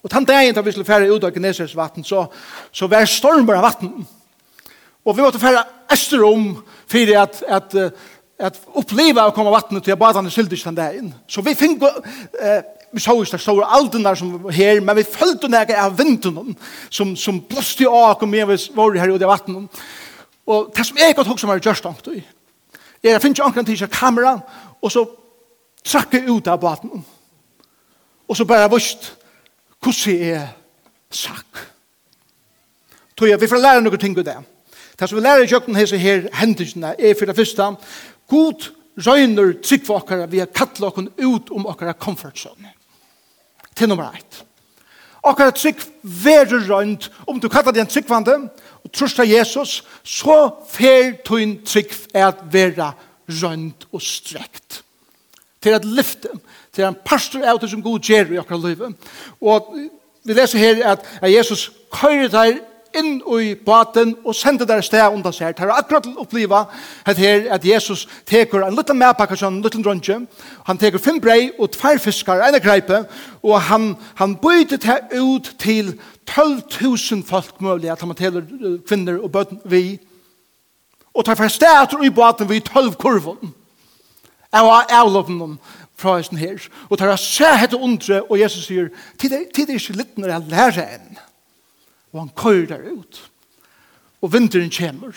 og 0.03 0.11
den 0.11 0.25
dagen 0.25 0.55
da 0.55 0.63
vi 0.63 0.71
skulle 0.71 0.87
fære 0.87 1.11
ut 1.11 1.23
av 1.23 1.31
Gnesers 1.35 1.75
vatten, 1.75 2.03
så, 2.03 2.25
så 2.71 2.87
var 2.91 3.05
stormer 3.07 3.59
av 3.59 3.67
vatten. 3.67 4.07
Og 5.03 5.15
vi 5.15 5.23
måtte 5.23 5.39
fære 5.39 5.63
ester 5.91 6.23
om, 6.27 6.49
for 6.87 7.13
at, 7.19 7.43
at 7.47 7.77
at 8.39 8.57
oppleva 8.73 9.27
å 9.27 9.33
komme 9.35 9.53
vattnet 9.53 9.85
til 9.85 9.97
badene 9.99 10.31
skyldig 10.33 10.59
den 10.63 10.77
dagen. 10.77 11.13
Så 11.27 11.43
vi 11.45 11.53
fikk, 11.55 11.83
eh, 12.39 12.61
vi 12.91 12.99
så 13.01 13.15
ikke 13.21 13.37
det 13.37 13.41
store 13.41 13.65
alden 13.65 14.03
der 14.03 14.15
som 14.15 14.43
var 14.43 14.51
her, 14.51 14.81
men 14.81 14.95
vi 14.95 15.03
følte 15.03 15.47
noe 15.47 15.77
av 15.77 15.97
vinden 15.97 16.55
som, 16.89 17.15
som 17.15 17.41
blåste 17.41 17.83
i 17.83 17.87
av 17.87 18.21
og 18.21 18.29
med 18.29 18.49
oss 18.49 18.69
var 18.75 18.97
her 18.97 19.09
ute 19.09 19.15
i 19.15 19.19
det 19.19 19.27
vattnet. 19.27 19.83
Og 20.47 20.73
det 20.75 20.85
som 20.85 20.97
jeg 20.97 21.15
godt 21.15 21.27
husker 21.27 21.47
som 21.47 21.49
er 21.49 21.61
gjørst 21.61 21.85
ankt 21.85 22.07
i, 22.07 22.23
er 23.03 23.15
jeg 23.15 23.21
finner 23.21 23.35
ikke 23.35 23.49
anker 23.49 23.67
til 23.67 23.77
seg 23.77 23.91
kamera, 23.91 24.37
og 24.81 24.91
så 24.91 25.05
trakk 25.83 26.13
jeg 26.13 26.29
ut 26.29 26.47
av 26.47 26.59
baden. 26.59 27.05
Og 28.27 28.37
så 28.37 28.45
bare 28.45 28.71
vust, 28.71 29.13
hvordan 29.83 30.15
jeg 30.19 30.33
er 30.39 30.47
sak? 31.11 31.67
Tog 33.15 33.29
jeg, 33.29 33.41
vi 33.41 33.47
får 33.47 33.61
lære 33.61 33.83
noen 33.83 33.99
ting 33.99 34.17
av 34.17 34.25
det. 34.25 34.37
Det 34.99 35.09
som 35.09 35.17
vi 35.17 35.23
lærer 35.23 35.43
i 35.43 35.49
kjøkken 35.49 35.75
hese 35.75 35.97
her 35.97 36.27
hendelsene 36.37 36.93
er 36.99 37.15
for 37.17 37.29
det 37.29 37.35
første 37.35 37.65
God 38.29 38.69
røyner 39.07 39.55
trygg 39.63 39.85
for 39.87 40.01
okkara 40.01 40.29
vi 40.29 40.41
har 40.43 40.51
kattla 40.53 40.89
okkara 40.89 41.11
ut 41.17 41.51
om 41.51 41.67
okkara 41.69 41.93
comfort 41.93 42.39
zone. 42.39 42.73
Til 43.75 43.89
nummer 43.89 44.13
1. 44.13 44.43
Okkara 45.23 45.55
trygg 45.55 45.81
verur 46.03 46.67
røynd 46.67 47.09
om 47.27 47.39
du 47.39 47.49
kallar 47.49 47.73
deg 47.73 47.85
en 47.85 47.91
tryggvande 47.91 48.37
og 48.83 48.91
trusta 48.93 49.25
Jesus 49.25 49.81
så 50.03 50.37
fer 50.69 51.15
tuin 51.25 51.57
trygg 51.65 51.93
er 52.13 52.27
at 52.31 52.43
vera 52.51 52.91
røynd 53.29 53.87
og 53.91 54.03
strekt. 54.03 54.81
Til 55.63 55.77
at 55.77 55.85
lyfte 55.87 56.29
til 56.75 56.85
en 56.85 56.97
pastor 57.05 57.45
av 57.47 57.61
det 57.61 57.69
som 57.71 57.83
god 57.83 58.03
gjer 58.03 58.33
i 58.33 58.39
okkara 58.41 58.59
livet. 58.59 59.09
Og 59.41 59.71
vi 60.23 60.35
leser 60.35 60.59
her 60.59 60.83
at 60.93 61.07
Jesus 61.31 61.69
køyrer 61.93 62.27
der 62.33 62.59
inn 62.97 63.21
i 63.41 63.53
baten 63.55 64.15
og 64.23 64.35
sender 64.35 64.65
der 64.65 64.81
sted 64.81 65.03
under 65.07 65.31
seg. 65.31 65.55
Det 65.57 65.65
er 65.65 65.73
akkurat 65.73 66.05
til 66.05 66.15
å 66.15 66.23
oppleve 66.25 66.59
at, 67.05 67.17
her, 67.17 67.47
at 67.53 67.65
Jesus 67.65 68.05
teker 68.29 68.65
en 68.65 68.77
liten 68.77 68.99
medpakke 68.99 69.37
en 69.45 69.61
liten 69.63 69.83
dronje. 69.83 70.19
Han 70.67 70.77
teker 70.77 71.01
fem 71.01 71.19
brei 71.21 71.51
og 71.59 71.71
tvær 71.73 71.99
fiskar, 72.01 72.43
en 72.43 72.61
greipe, 72.61 73.03
og 73.43 73.61
han, 73.61 73.95
han 74.15 74.37
byter 74.41 74.77
det 74.77 75.19
ut 75.19 75.55
til 75.59 75.93
12.000 76.29 77.25
folk 77.27 77.61
mulig, 77.61 77.89
at 77.91 78.01
han 78.01 78.15
teler 78.15 78.45
kvinner 78.87 79.19
og 79.19 79.31
bøten 79.31 79.61
vi. 79.65 79.99
Og 81.13 81.25
tar 81.25 81.37
fra 81.37 81.49
stedet 81.49 82.05
i 82.05 82.09
baten 82.09 82.49
vi 82.49 82.59
12 82.59 82.95
kurven. 82.95 83.53
Jeg 84.53 84.61
var 84.63 84.85
avloppen 84.89 85.57
fra 85.97 86.17
hesten 86.17 86.37
her. 86.37 86.61
Og 86.89 86.97
tar 86.97 87.11
fra 87.11 87.17
stedet 87.17 87.73
undre, 87.73 88.23
og 88.23 88.39
Jesus 88.39 88.65
sier, 88.69 88.89
tid 89.19 89.33
er 89.33 89.77
ikke 89.77 89.97
litt 89.97 90.17
når 90.17 90.35
jeg 90.35 90.51
lærer 90.53 90.97
enn 90.97 91.23
og 92.13 92.19
han 92.19 92.33
kører 92.37 92.65
der 92.65 92.91
ut. 92.91 93.29
Og 94.21 94.33
vinteren 94.33 94.71
kommer, 94.71 95.11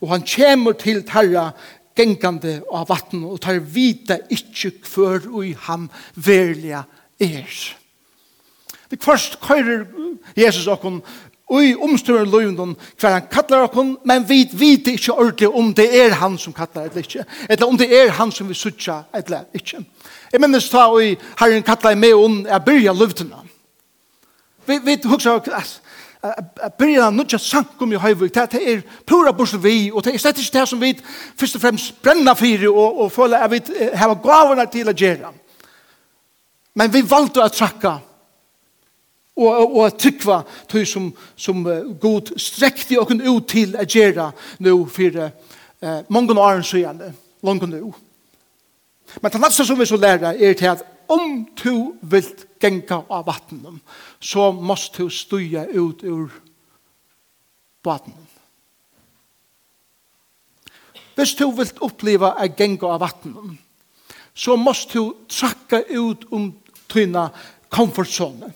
og 0.00 0.08
han 0.10 0.24
kommer 0.36 0.72
til 0.72 1.04
tarra 1.06 1.50
gengande 1.96 2.60
av 2.72 2.88
vatten, 2.88 3.24
og 3.24 3.40
tar 3.42 3.60
vita 3.60 4.18
ikkje 4.32 4.72
kvør 4.82 5.28
ui 5.30 5.52
han 5.66 5.88
verliga 6.16 6.84
er. 7.20 7.50
Det 8.90 9.02
først 9.02 9.38
kører 9.40 9.84
Jesus 10.36 10.66
okkon 10.66 11.02
ui 11.50 11.74
omstøren 11.74 12.30
løyvnum 12.30 12.76
hver 12.98 13.16
han 13.16 13.28
kallar 13.30 13.66
okkon, 13.66 13.96
men 14.06 14.26
vi 14.28 14.44
vet 14.52 14.88
ikkje 14.92 15.14
ordentlig 15.14 15.48
om 15.48 15.72
det 15.74 15.88
er 16.02 16.14
han 16.20 16.38
som 16.38 16.54
kallar 16.54 16.88
eller 16.88 17.02
ikkje, 17.02 17.24
eller 17.48 17.66
om 17.66 17.78
det 17.78 17.90
er 17.94 18.12
han 18.18 18.32
som 18.32 18.48
vi 18.48 18.54
sutja 18.54 19.02
eller 19.14 19.46
ikkje. 19.54 19.82
Jeg 20.32 20.42
minnes 20.42 20.70
ta 20.70 20.86
ui 20.94 21.16
herren 21.40 21.66
kallar 21.66 21.98
meg 21.98 22.14
om 22.14 22.44
jeg 22.46 22.66
byrja 22.66 22.94
løyvnum. 22.94 23.48
Vi, 24.66 24.78
vi 24.84 24.98
husker, 25.10 25.40
at 26.22 26.74
byrja 26.76 27.10
nutja 27.10 27.38
sankum 27.40 27.92
i 27.92 28.00
Høyvik, 28.00 28.34
det 28.34 28.60
er 28.60 28.82
pura 29.06 29.32
bors 29.32 29.54
vi, 29.62 29.90
og 29.92 30.04
det 30.04 30.14
er 30.14 30.20
slett 30.20 30.40
ikke 30.42 30.58
det 30.58 30.66
som 30.68 30.80
vi 30.80 30.92
først 31.40 31.56
og 31.56 31.62
fremst 31.62 32.02
brenna 32.02 32.34
fyrir 32.36 32.68
og, 32.68 33.00
og 33.04 33.12
føler 33.12 33.40
at 33.40 33.50
vi 33.52 33.60
har 33.96 34.14
gavene 34.20 34.66
til 34.72 34.90
å 34.90 34.96
gjøre. 34.96 35.32
Men 36.76 36.92
vi 36.92 37.02
valgte 37.08 37.42
å 37.42 37.48
trakka 37.48 37.94
og, 39.40 39.48
og, 39.48 39.78
og 39.80 39.96
trykva 39.98 40.42
tog 40.68 40.84
som, 40.86 41.08
som 41.36 41.64
uh, 41.66 41.88
god 42.00 42.34
strekte 42.36 43.00
og 43.00 43.08
kunne 43.08 43.30
ut 43.30 43.48
til 43.48 43.72
å 43.78 43.88
gjøre 43.88 44.30
nå 44.60 44.76
for 44.92 45.18
uh, 45.24 45.98
mange 46.12 46.36
år 46.36 46.60
siden, 46.66 47.00
langt 47.46 47.68
nå. 47.68 47.94
Men 49.20 49.32
det 49.32 49.40
neste 49.42 49.64
som 49.66 49.80
vi 49.80 49.88
så 49.88 49.96
lærer 49.98 50.36
er 50.36 50.54
til 50.54 50.70
at 50.70 50.84
om 51.10 51.42
du 51.62 51.98
vilt 52.00 52.46
genga 52.62 53.02
av 53.08 53.26
vattnet, 53.26 53.80
så 54.20 54.52
måst 54.52 54.94
du 54.98 55.08
stuja 55.10 55.64
ut 55.66 56.04
ur 56.06 56.30
vattnet. 57.84 58.36
Hvis 61.18 61.34
du 61.36 61.48
vilt 61.52 61.82
oppleva 61.82 62.34
a 62.38 62.46
genga 62.46 62.94
av 62.94 63.02
vattnet, 63.02 63.58
så 64.34 64.56
måst 64.56 64.94
du 64.94 65.10
trakka 65.28 65.82
ut 65.82 66.24
om 66.30 66.52
tyna 66.86 67.30
komfortzone. 67.68 68.52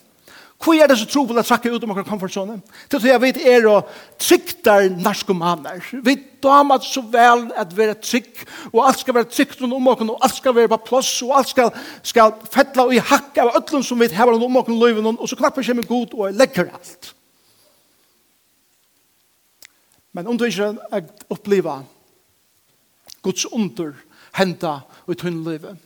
Hvor 0.64 0.72
er 0.80 0.88
det 0.88 0.96
så 0.96 1.04
trofel 1.04 1.36
å 1.36 1.42
trakke 1.44 1.68
ut 1.68 1.82
om 1.84 1.90
akkurat 1.92 2.08
komfortzone? 2.08 2.54
Til 2.88 2.96
at 2.96 3.06
jeg 3.10 3.20
vet 3.20 3.40
er 3.52 3.66
å 3.68 3.74
tryktar 4.20 4.86
narkomaner. 4.96 5.82
Vi 6.06 6.14
damer 6.44 6.80
så 6.84 7.02
vel 7.12 7.50
at 7.60 7.74
vi 7.76 7.84
er 7.84 7.98
trygg, 8.00 8.40
og 8.70 8.80
alt 8.86 9.02
skal 9.02 9.18
være 9.18 9.28
trygt 9.28 9.60
rundt 9.60 9.76
om 9.76 9.90
akkurat, 9.92 10.14
og 10.14 10.24
alt 10.24 10.38
skal 10.38 10.56
være 10.56 10.72
på 10.72 10.80
plass, 10.86 11.10
og 11.26 11.34
alt 11.36 11.52
skal, 11.52 11.68
skal 12.00 12.32
fettla 12.54 12.88
og 12.88 12.96
i 12.96 13.02
hakka 13.10 13.44
av 13.44 13.60
ötlun 13.60 13.84
som 13.84 14.00
vi 14.00 14.08
hever 14.08 14.32
rundt 14.32 14.48
om 14.48 14.58
akkurat 14.62 14.80
løyven, 14.86 15.12
og 15.12 15.28
så 15.28 15.36
knapper 15.36 15.68
kommer 15.68 15.90
god 15.90 16.16
og 16.16 16.40
legger 16.40 16.72
alt. 16.72 17.12
Men 20.16 20.30
om 20.30 20.38
du 20.38 20.46
ikke 20.48 20.72
oppleva 21.34 21.82
Guds 23.24 23.44
under 23.52 23.92
henta 24.38 24.78
og 25.04 25.12
i 25.12 25.20
tunn 25.20 25.42
løyve, 25.44 25.76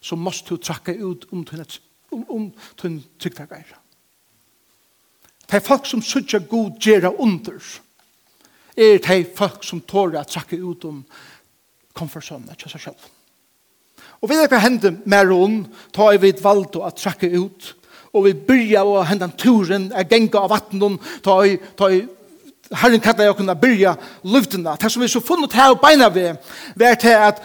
så 0.00 0.16
måst 0.16 0.48
du 0.50 0.58
trakke 0.60 0.92
ut 1.00 1.24
om 1.32 1.44
tunn 1.46 1.64
om, 2.18 2.24
om 2.36 2.48
tunn 2.76 2.98
tryggtakar. 3.20 3.66
Det 5.48 5.56
er 5.56 5.64
folk 5.64 5.86
som 5.88 6.02
sutja 6.04 6.40
god 6.44 6.76
gjerra 6.82 7.12
under, 7.18 7.60
er 8.76 8.98
det 9.02 9.32
folk 9.36 9.64
som 9.64 9.80
tåra 9.80 10.20
at 10.20 10.30
trakke 10.30 10.58
ut 10.60 10.84
om 10.86 11.00
komfortsøvna 11.96 12.54
til 12.54 12.70
seg 12.70 12.84
selv. 12.88 13.08
Og 14.20 14.30
vi 14.30 14.38
vet 14.38 14.52
hva 14.52 14.60
hendte 14.62 14.92
med 15.06 15.30
rån, 15.30 15.58
ta 15.94 16.10
i 16.12 16.20
vid 16.20 16.42
valdo 16.42 16.84
at 16.86 16.98
trakke 16.98 17.30
ut, 17.38 17.72
og 18.12 18.24
vi 18.24 18.34
byrja 18.34 18.84
og 18.86 19.06
hendan 19.08 19.34
turen, 19.38 19.90
er 19.94 20.08
genga 20.08 20.44
av 20.44 20.52
vattnen, 20.52 20.98
ta 21.24 21.40
i, 21.46 21.58
ta 21.78 21.90
i 21.92 22.04
Herren 22.68 23.00
kallar 23.00 23.24
jeg 23.24 23.32
å 23.32 23.36
kunne 23.38 23.54
byrja 23.56 23.94
luftena. 24.28 24.74
Det 24.76 24.90
som 24.92 25.00
vi 25.00 25.08
så 25.08 25.22
funnet 25.24 25.54
her 25.56 25.72
og 25.72 25.80
beina 25.80 26.10
ved, 26.12 26.36
er 26.76 26.98
til 27.00 27.14
at 27.16 27.40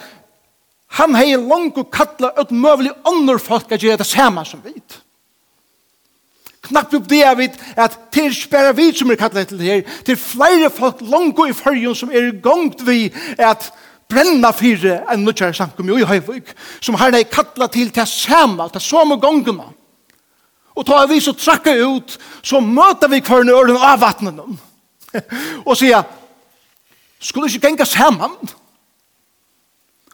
Han 0.94 1.16
hei 1.18 1.34
langt 1.34 1.78
og 1.80 1.90
kattla 1.94 2.30
ut 2.38 2.52
møvelig 2.54 2.92
ånder 3.08 3.40
folk 3.42 3.72
at 3.74 3.82
gjøre 3.82 3.98
det 4.02 4.06
samme 4.06 4.44
som 4.46 4.62
vi. 4.62 4.74
Knappt 6.64 6.94
opp 6.96 7.08
det 7.10 7.20
er 7.26 7.34
vi 7.36 7.48
at 7.76 7.96
til 8.14 8.30
spæra 8.32 8.72
vi 8.76 8.88
som 8.96 9.10
er 9.10 9.18
kattla 9.20 9.42
til 9.44 9.58
det 9.60 9.66
her, 9.68 9.82
til 10.06 10.16
flere 10.16 10.70
folk 10.72 11.02
langt 11.02 11.40
og 11.42 11.50
i 11.50 11.56
fyrjon 11.56 11.98
som 11.98 12.14
er 12.14 12.30
gongt 12.44 12.86
vi 12.86 13.10
at 13.36 13.68
brenna 14.08 14.52
fire 14.54 15.00
en 15.12 15.24
nødgjær 15.26 15.52
samkom 15.56 15.90
i 15.90 16.06
Høyvøk, 16.06 16.54
som 16.80 16.96
her 17.00 17.12
nei 17.12 17.24
kattla 17.28 17.68
til 17.72 17.90
til 17.92 18.06
samme, 18.08 18.68
til 18.72 18.80
samme 18.80 19.18
gongene. 19.20 19.66
Og 20.74 20.86
tar 20.86 21.06
vi 21.10 21.20
så 21.22 21.34
trakka 21.38 21.74
ut, 21.86 22.18
så 22.42 22.60
møter 22.60 23.10
vi 23.10 23.22
kvarne 23.22 23.52
øren 23.54 23.76
av 23.76 24.00
vattnet. 24.00 24.40
og 25.68 25.76
sier, 25.78 26.02
skulle 27.20 27.50
ikke 27.50 27.68
genga 27.68 27.86
saman? 27.86 28.38
Ja 28.42 28.63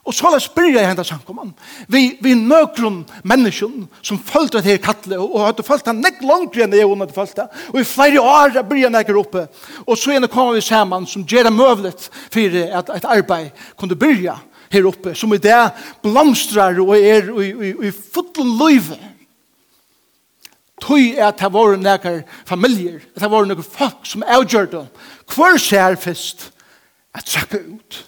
Og 0.09 0.15
så 0.17 0.31
la 0.33 0.39
spyrja 0.41 0.81
i 0.81 0.89
hendan 0.89 1.05
sankoman, 1.05 1.53
Vi, 1.89 2.17
vi 2.23 2.33
nøkron 2.35 3.03
menneskjon 3.23 3.85
som 4.03 4.19
følte 4.19 4.59
at 4.59 4.65
her 4.65 4.79
kattle, 4.81 5.19
og, 5.21 5.35
og 5.35 5.45
hadde 5.45 5.67
følt 5.67 5.87
han 5.87 6.01
nekk 6.01 6.23
langre 6.25 6.65
enn 6.65 6.75
jeg 6.75 6.89
hun 6.89 7.05
hadde 7.05 7.17
følt. 7.17 7.43
Og 7.75 7.81
i 7.83 7.85
flere 7.85 8.23
år 8.23 8.57
blir 8.65 8.87
jeg 8.87 8.95
nekker 8.95 9.19
oppe. 9.21 9.45
Og 9.85 9.99
så 9.99 10.15
gjerne 10.15 10.33
kommer 10.33 10.57
vi 10.57 10.65
saman 10.65 11.07
som 11.07 11.27
gjør 11.29 11.51
det 11.51 11.53
møvlet 11.53 12.09
for 12.33 12.59
at 12.81 12.95
et 12.97 13.11
arbeid 13.13 13.63
kunne 13.77 13.99
byrja 14.01 14.39
her 14.73 14.89
oppe, 14.89 15.15
som 15.15 15.35
i 15.35 15.43
det 15.43 15.61
blomstrar 16.03 16.79
og 16.81 16.97
er 16.97 17.31
i, 17.43 17.51
i, 17.51 17.73
i 17.91 17.93
fotlen 17.93 18.57
løyve. 18.57 18.99
Tøy 20.81 21.11
er 21.13 21.27
at 21.29 21.43
det 21.43 21.51
var 21.53 21.77
nekker 21.77 22.23
familier, 22.49 23.03
at 23.13 23.21
det 23.21 23.31
var 23.31 23.49
nekker 23.49 23.67
folk 23.67 24.07
som 24.09 24.25
avgjør 24.25 24.71
det. 24.79 24.87
Hvor 25.29 25.59
ser 25.61 26.01
først 26.01 26.49
at 27.13 27.29
trakka 27.29 27.61
ut? 27.61 28.07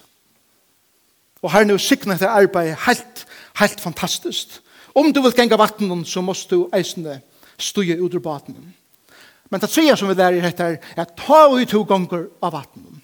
og 1.43 1.51
har 1.51 1.65
nu 1.67 1.77
sikna 1.77 2.15
til 2.17 2.31
arbeid 2.31 2.71
helt, 2.87 3.25
helt 3.59 3.81
fantastisk. 3.81 4.59
Om 4.95 5.11
du 5.13 5.21
vil 5.21 5.35
genga 5.35 5.57
vattnen, 5.59 6.05
så 6.05 6.21
måst 6.21 6.51
du 6.51 6.69
eisende 6.73 7.19
stuje 7.57 7.99
ut 8.01 8.13
ur 8.13 8.23
baten. 8.23 8.55
Men 9.51 9.61
det 9.61 9.69
tredje 9.69 9.97
som 9.97 10.09
vi 10.09 10.15
lærer 10.17 10.41
dette 10.41 10.69
er 10.97 11.09
ta 11.17 11.41
ut 11.51 11.69
to 11.69 11.83
ganger 11.83 12.29
av 12.41 12.55
vattnen. 12.55 13.01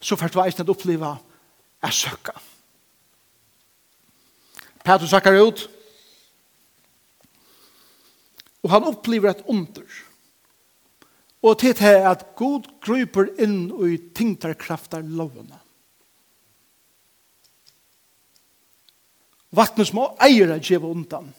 Så 0.00 0.16
først 0.16 0.36
var 0.38 0.48
eisende 0.48 0.70
å 0.70 0.76
oppleva 0.76 1.16
er 1.82 1.92
søkka. 1.92 2.36
Petrus 4.84 5.12
sakkar 5.12 5.36
ut, 5.36 5.66
og 8.64 8.72
han 8.72 8.86
opplever 8.88 9.32
et 9.32 9.42
under. 9.48 9.84
Og 11.42 11.58
til 11.60 11.76
det 11.76 11.92
er 11.98 12.08
at 12.08 12.24
god 12.36 12.68
gruper 12.84 13.28
inn 13.40 13.68
i 13.88 13.96
tingtarkraftar 14.16 15.04
lovene. 15.04 15.59
Vattnet 19.50 19.88
som 19.88 20.02
eier 20.22 20.52
at 20.54 20.66
djeva 20.66 20.90
undan. 20.90 21.30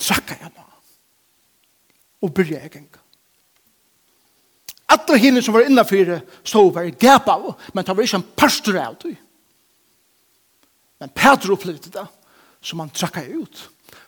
Trakka 0.00 0.36
jeg 0.40 0.52
nå. 0.52 0.66
Og 2.20 2.34
byrja 2.36 2.60
jeg 2.64 2.74
ganga. 2.74 3.00
Alle 4.90 5.18
hinne 5.22 5.42
som 5.42 5.54
var 5.54 5.68
innanfyrir 5.68 6.24
stod 6.42 6.72
var 6.74 6.88
gap 7.00 7.28
av, 7.30 7.52
men 7.72 7.86
det 7.86 7.94
var 7.96 8.04
ikke 8.04 8.18
en 8.20 8.32
pastor 8.36 8.78
av 8.80 8.96
det. 9.04 9.14
Men 11.00 11.12
Petro 11.14 11.54
opplevde 11.54 11.92
det, 11.94 12.06
som 12.60 12.82
han 12.82 12.90
trakka 12.92 13.22
ut. 13.24 13.62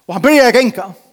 Og 0.09 0.17
han 0.17 0.25
byrja 0.25 0.49
jeg 0.49 0.57
ganga. 0.59 0.91
Og 0.91 1.12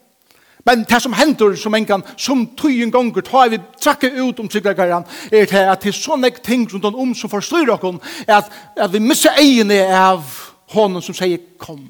Men 0.66 0.84
det 0.84 1.02
som 1.02 1.14
hender 1.14 1.56
som 1.56 1.76
en 1.76 1.86
gang, 1.86 2.04
som 2.18 2.44
tøyen 2.58 2.92
gonger, 2.92 3.22
tar 3.22 3.50
vi 3.50 3.62
trakke 3.82 4.12
ut 4.12 4.40
om 4.40 4.50
tryggleggeren, 4.50 5.06
er 5.32 5.46
det 5.46 5.62
at 5.64 5.84
det 5.84 5.94
er 5.94 5.96
sånne 5.96 6.32
ting 6.44 6.68
rundt 6.74 6.86
om 6.86 7.14
som 7.16 7.32
forstyrrer 7.32 7.80
oss, 7.80 8.02
at, 8.28 8.52
at 8.76 8.92
vi 8.94 9.00
misser 9.00 9.40
egene 9.40 9.80
av 9.96 10.26
hånden 10.74 11.02
som 11.02 11.16
sier 11.16 11.40
kom. 11.58 11.88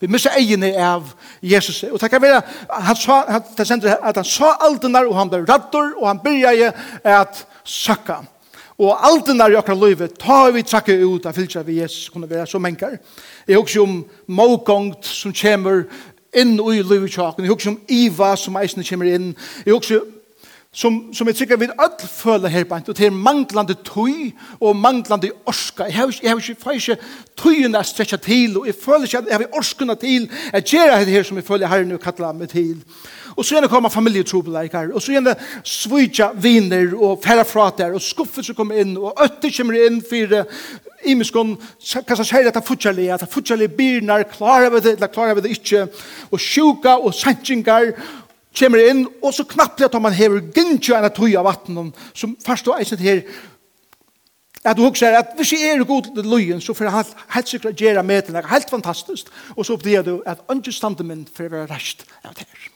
Vi 0.00 0.08
misser 0.12 0.34
egene 0.36 0.74
av 0.76 1.12
Jesus. 1.40 1.82
Og 1.88 2.00
det 2.00 2.10
kan 2.12 2.22
være, 2.22 2.40
han 2.68 2.96
sa, 3.00 3.22
han, 3.28 3.44
det 3.56 3.66
sender, 3.68 3.96
at 3.96 4.16
han 4.20 4.28
sa 4.28 4.56
alt 4.60 4.82
den 4.82 4.96
der, 4.96 5.08
og 5.08 5.16
han 5.16 5.30
ble 5.32 5.44
rattor, 5.48 5.94
og 5.96 6.08
han 6.10 6.20
begynte 6.24 6.72
at 7.04 7.44
søkke. 7.64 8.18
Og 8.76 8.92
alt 9.08 9.24
den 9.26 9.38
der 9.40 9.54
i 9.54 9.56
akkurat 9.56 9.88
livet, 9.88 10.18
tar 10.20 10.50
vi 10.52 10.62
trakke 10.62 10.98
ut 11.00 11.24
av 11.26 11.32
fylkja 11.32 11.62
vi 11.64 11.78
Jesus 11.80 12.10
kunne 12.12 12.28
være 12.28 12.44
som 12.46 12.60
mennesker. 12.60 12.98
Jeg 13.48 13.56
husker 13.56 13.86
om 13.86 14.02
målgångt 14.28 15.06
som 15.08 15.32
kommer 15.32 15.86
inn 16.36 16.58
i 16.60 16.82
livet 16.82 17.10
tjaken. 17.12 17.44
Jeg 17.44 17.52
husker 17.52 17.70
om 17.70 17.80
Iva 17.88 18.34
som 18.36 18.56
eisene 18.60 18.84
kommer 18.84 19.08
inn. 19.14 19.32
Jeg 19.66 19.74
husker 19.74 20.04
som, 20.76 20.96
som 21.16 21.28
jeg 21.30 21.38
tykker 21.38 21.56
vi 21.56 21.68
alle 21.72 22.08
føler 22.10 22.52
her 22.52 22.64
på, 22.68 22.78
og 22.88 22.96
til 22.96 23.12
manglande 23.12 23.74
tøy 23.86 24.32
og 24.60 24.76
manglande 24.76 25.30
orska. 25.48 25.86
Jeg 25.88 25.94
har, 25.94 26.10
jeg 26.22 26.30
har 26.30 26.40
ikke, 26.42 26.62
får 26.62 26.80
ikke 26.80 26.96
tøyene 27.36 27.80
stretcha 27.84 28.18
strekker 28.18 28.24
til, 28.26 28.58
og 28.60 28.66
jeg 28.68 28.76
føler 28.82 29.06
ikke 29.08 29.22
at 29.22 29.30
jeg 29.30 29.40
har 29.40 29.56
orskene 29.56 29.96
til, 29.96 30.26
jeg 30.52 30.66
gjør 30.72 30.98
det 30.98 31.14
her 31.14 31.24
som 31.24 31.40
jeg 31.40 31.46
føler 31.48 31.72
her 31.72 31.86
nå 31.88 31.96
kattler 32.02 32.36
meg 32.36 32.52
til. 32.52 32.82
Og 33.36 33.44
så 33.44 33.54
gjerne 33.56 33.68
kommer 33.72 33.92
familietrobeleikere, 33.92 34.92
og 34.92 35.02
så 35.02 35.14
gjerne 35.16 35.34
svitja 35.64 36.28
viner 36.36 36.92
og 36.92 37.24
færre 37.24 37.44
fra 37.48 37.70
der, 37.78 37.96
og 37.96 38.04
skuffelser 38.04 38.56
kommer 38.56 38.76
inn, 38.80 38.96
og 39.00 39.16
øtter 39.24 39.52
kommer 39.56 39.80
inn 39.80 40.02
for 40.04 40.36
imiskon, 41.08 41.56
hva 41.56 42.20
som 42.20 42.24
sier 42.24 42.48
at 42.48 42.52
det 42.52 42.60
er 42.60 42.68
fortjellig, 42.68 43.08
at 43.12 43.24
det 43.24 43.30
er 43.30 43.32
fortjellig 43.32 43.72
birnar, 43.76 44.28
klara 44.28 44.68
vi 44.76 44.84
det, 44.84 44.96
klara 45.00 45.12
klarer 45.12 45.40
det 45.44 45.56
ikke, 45.56 45.86
og 46.30 46.40
sjuka 46.40 46.98
og 47.00 47.16
sannsyngar, 47.16 47.92
kommer 48.58 48.82
inn, 48.88 49.04
og 49.22 49.34
så 49.34 49.44
knappelig 49.48 49.88
at 49.88 49.98
man 50.02 50.16
hever 50.16 50.44
gynnskjø 50.54 50.96
enn 50.96 51.08
at 51.08 51.16
tøy 51.16 51.34
av 51.36 51.46
vattnet, 51.48 52.06
som 52.16 52.36
først 52.44 52.68
og 52.70 52.80
eisen 52.80 53.02
her, 53.02 53.22
at 54.66 54.76
du 54.76 54.82
husker 54.82 55.14
at 55.14 55.36
hvis 55.38 55.52
jeg 55.54 55.76
er 55.76 55.84
god 55.86 56.08
til 56.08 56.26
løyen, 56.26 56.60
så 56.60 56.74
får 56.74 56.88
jeg 56.88 57.10
helt 57.36 57.48
sikkert 57.48 57.82
gjøre 57.82 58.02
med 58.02 58.22
til 58.26 58.34
det, 58.34 58.46
helt 58.50 58.70
fantastisk, 58.70 59.30
og 59.54 59.66
så 59.66 59.76
oppdager 59.76 60.02
du 60.02 60.16
at 60.26 60.42
understanden 60.48 61.06
min 61.06 61.28
får 61.36 61.52
være 61.52 61.70
rest 61.74 62.06
av 62.24 62.34
det 62.34 62.48
her. 62.48 62.72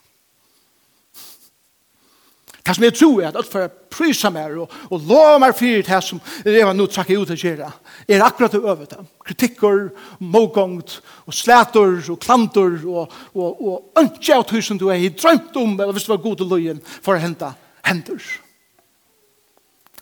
Det 2.61 2.75
som 2.77 2.85
jeg 2.85 2.95
tror 2.95 3.23
er 3.23 3.31
at 3.31 3.39
alt 3.41 3.49
for 3.49 3.65
å 3.65 3.73
prysa 3.91 4.29
meg 4.33 4.59
og, 4.61 4.73
og 4.93 5.07
lov 5.09 5.39
meg 5.41 5.55
fyrir 5.57 5.85
det 5.87 6.01
som 6.05 6.21
jeg 6.45 6.67
var 6.67 6.77
nå 6.77 6.87
trakket 6.93 7.23
ut 7.23 7.33
å 7.33 7.39
gjøre, 7.39 7.71
er 8.05 8.25
akkurat 8.25 8.53
det 8.53 8.61
øvet. 8.61 8.93
Kritikker, 9.25 9.81
målgångt, 10.21 10.99
og 11.25 11.37
slætor, 11.37 11.97
og 12.13 12.21
klantor, 12.21 12.77
og, 12.85 13.17
og, 13.33 13.65
og 13.65 14.03
ønske 14.03 14.37
av 14.37 14.45
tusen 14.51 14.81
du 14.81 14.91
er 14.93 15.01
i 15.01 15.13
drømt 15.15 15.57
om, 15.57 15.75
eller 15.79 15.97
hvis 15.97 16.07
det 16.09 16.13
var 16.13 16.23
god 16.27 16.41
til 16.43 16.53
løyen, 16.53 16.85
for 17.01 17.17
å 17.17 17.23
hente 17.23 17.53
hender. 17.87 18.29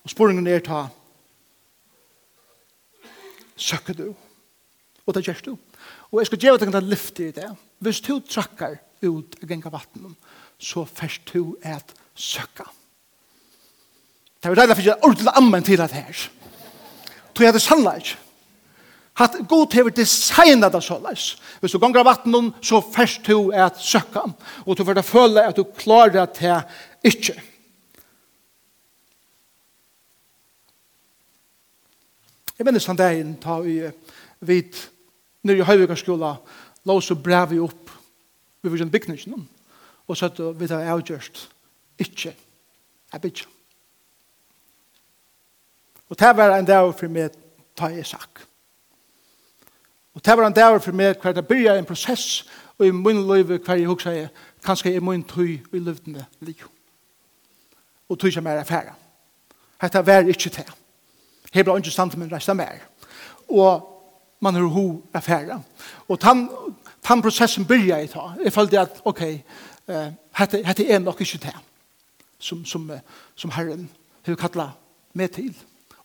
Og 0.02 0.14
spørringen 0.14 0.50
er 0.50 0.64
ta, 0.66 0.82
søkker 3.58 3.96
du, 4.02 4.08
og 5.06 5.14
det 5.14 5.24
gjør 5.28 5.46
du. 5.46 5.54
Og 6.10 6.20
jeg 6.20 6.30
skal 6.30 6.44
gjøre 6.44 6.62
deg 6.62 6.74
en 6.74 6.90
lyft 6.90 7.20
i 7.22 7.30
det. 7.36 7.48
Hvis 7.84 8.00
du 8.04 8.16
trakker 8.24 8.78
ut 9.04 9.38
av 9.38 9.48
genga 9.50 9.70
vattnet, 9.72 10.14
så 10.58 10.82
først 10.88 11.30
du 11.30 11.54
et 11.62 11.94
søkka. 12.18 12.66
Det 14.38 14.50
er 14.50 14.54
deilig 14.54 14.76
for 14.76 14.86
jeg 14.86 15.02
ordentlig 15.02 15.34
ammen 15.34 15.66
til 15.66 15.80
at 15.82 15.94
her. 15.94 16.24
Tog 17.34 17.46
jeg 17.46 17.54
det 17.54 17.62
sannleik. 17.62 18.12
ikke 18.12 18.28
hatt 19.18 19.38
god 19.50 19.74
hever 19.74 19.90
designet 19.94 20.72
det 20.72 20.82
såleis. 20.84 21.36
Hvis 21.60 21.74
du 21.74 21.80
ganger 21.82 22.06
vattnet, 22.06 22.54
så 22.62 22.80
først 22.80 23.26
du 23.26 23.50
er 23.50 23.66
at 23.66 23.80
søkka, 23.82 24.22
og 24.66 24.78
du 24.78 24.84
får 24.84 25.02
føle 25.02 25.42
at 25.42 25.56
du 25.56 25.64
klarer 25.64 26.26
det 26.26 26.62
ikke. 27.04 27.34
Jeg 32.58 32.66
minnes 32.66 32.86
han 32.86 32.98
der 32.98 33.18
inn, 33.18 33.36
ta 33.38 33.60
vi 33.62 33.80
vid 34.40 34.78
nere 35.46 35.62
i 35.62 35.66
Høyvikarskola, 35.66 36.32
la 36.84 36.94
oss 36.94 37.10
og 37.14 37.22
brev 37.22 37.50
vi 37.50 37.60
opp, 37.62 37.90
vi 38.62 38.70
var 38.70 38.82
en 38.82 38.90
bygning, 38.90 39.46
og 40.06 40.16
så 40.16 40.26
at 40.26 40.40
vi 40.58 40.66
tar 40.66 40.86
avgjørst 40.90 41.46
ikke 41.98 42.36
er 43.12 43.18
bygget. 43.18 43.48
Og 46.08 46.18
det 46.18 46.36
var 46.36 46.56
en 46.56 46.66
dag 46.66 46.94
for 46.94 47.08
meg 47.12 47.34
ta 47.76 47.88
i 47.92 48.02
sak. 48.02 48.40
Og 50.14 50.24
det 50.24 50.36
var 50.36 50.46
en 50.46 50.52
dag 50.52 50.82
for 50.82 50.92
meg 50.92 51.20
hver 51.22 51.32
det 51.36 51.46
begynner 51.46 51.78
en 51.78 51.88
prosess 51.88 52.46
og 52.78 52.86
i 52.86 52.90
min 52.90 53.20
liv 53.26 53.58
hver 53.58 53.74
jeg 53.74 53.86
husker 53.86 54.10
jeg 54.10 54.28
kanskje 54.64 54.94
i 54.94 54.98
min 54.98 55.22
tøy 55.24 55.58
i 55.72 55.78
løvdende 55.78 56.24
liv. 56.40 56.64
Og 58.08 58.18
tøy 58.18 58.30
som 58.30 58.46
er 58.46 58.60
affæra. 58.60 58.94
Hette 59.82 60.06
var 60.06 60.26
ikke 60.26 60.50
det. 60.50 60.66
Her 61.52 61.62
ble 61.62 61.76
ikke 61.76 61.90
stand 61.90 62.10
til 62.10 62.18
min 62.18 62.32
reiste 62.32 62.54
mer. 62.54 62.82
Og 63.48 63.94
man 64.40 64.54
har 64.54 64.62
ho 64.62 65.02
affæra. 65.14 65.60
Og 66.08 66.20
tann, 66.20 66.48
tann 67.02 67.22
prosessen 67.22 67.66
byrja 67.66 67.96
jeg 67.96 68.10
ta. 68.10 68.32
Jeg 68.44 68.52
følte 68.52 68.80
at, 68.80 69.00
ok, 69.04 69.22
uh, 69.88 69.94
hette, 70.38 70.62
hette 70.66 70.88
er 70.88 70.98
nok 70.98 71.20
ikke 71.20 71.38
det 71.38 71.54
som, 72.38 72.64
som, 72.64 72.90
som 73.36 73.50
Herren 73.50 73.88
har 74.26 74.38
kattlet 74.38 74.76
med 75.18 75.32
til. 75.34 75.52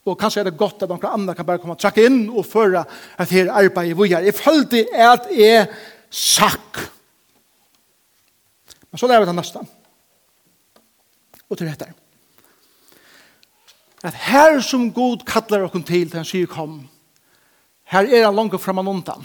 Og 0.03 0.17
kanskje 0.19 0.41
er 0.41 0.49
det 0.49 0.59
godt 0.59 0.83
at 0.83 0.91
noen 0.91 1.05
andre 1.07 1.35
kan 1.35 1.47
bare 1.47 1.61
komme 1.61 1.77
og 1.77 1.81
trakke 1.81 2.03
inn 2.03 2.25
og 2.27 2.47
føre 2.47 2.83
at 3.17 3.31
her 3.31 3.51
arbeidet 3.53 3.95
vi 3.95 4.09
gjør. 4.11 4.25
Jeg 4.27 4.35
følte 4.35 4.83
at 4.91 5.29
jeg 5.31 5.67
sakk. 6.11 6.81
Men 8.91 8.99
så 8.99 9.07
lærer 9.07 9.23
vi 9.23 9.31
det 9.31 9.37
neste. 9.37 9.61
Og 11.49 11.57
til 11.57 11.69
dette. 11.69 11.87
At 14.03 14.17
her 14.27 14.59
som 14.59 14.89
god 14.91 15.23
kattler 15.25 15.63
dere 15.63 15.83
til, 15.87 16.09
den 16.11 16.27
sier 16.27 16.49
kom, 16.51 16.81
her 17.87 18.09
er 18.09 18.25
han 18.25 18.35
langt 18.35 18.59
fremme 18.59 18.83
og 18.83 18.97
undan. 18.97 19.23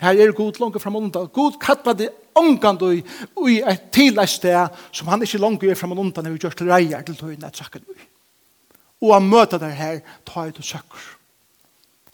Her 0.00 0.16
er 0.16 0.32
Gud 0.32 0.60
langt 0.60 0.80
fram 0.82 0.96
undan. 0.96 1.28
Gud 1.32 1.58
kallar 1.60 1.96
det 1.96 2.10
ångand 2.34 2.82
og 2.82 3.50
i 3.50 3.58
et 3.60 3.90
tillegg 3.92 4.28
sted 4.28 4.76
som 4.92 5.10
han 5.12 5.22
ikke 5.22 5.40
langt 5.42 5.64
er 5.64 5.78
fram 5.78 5.92
undan 5.98 6.24
når 6.24 6.36
vi 6.36 6.44
gjør 6.44 6.56
til 6.56 6.72
reier 6.72 7.02
til 7.04 7.18
tøyene 7.18 7.50
et 7.50 7.60
sakken. 7.60 7.84
Og 9.00 9.14
han 9.16 9.28
møter 9.28 9.60
deg 9.60 9.76
her, 9.76 10.00
ta 10.28 10.46
til 10.50 10.64
søkker. 10.64 11.04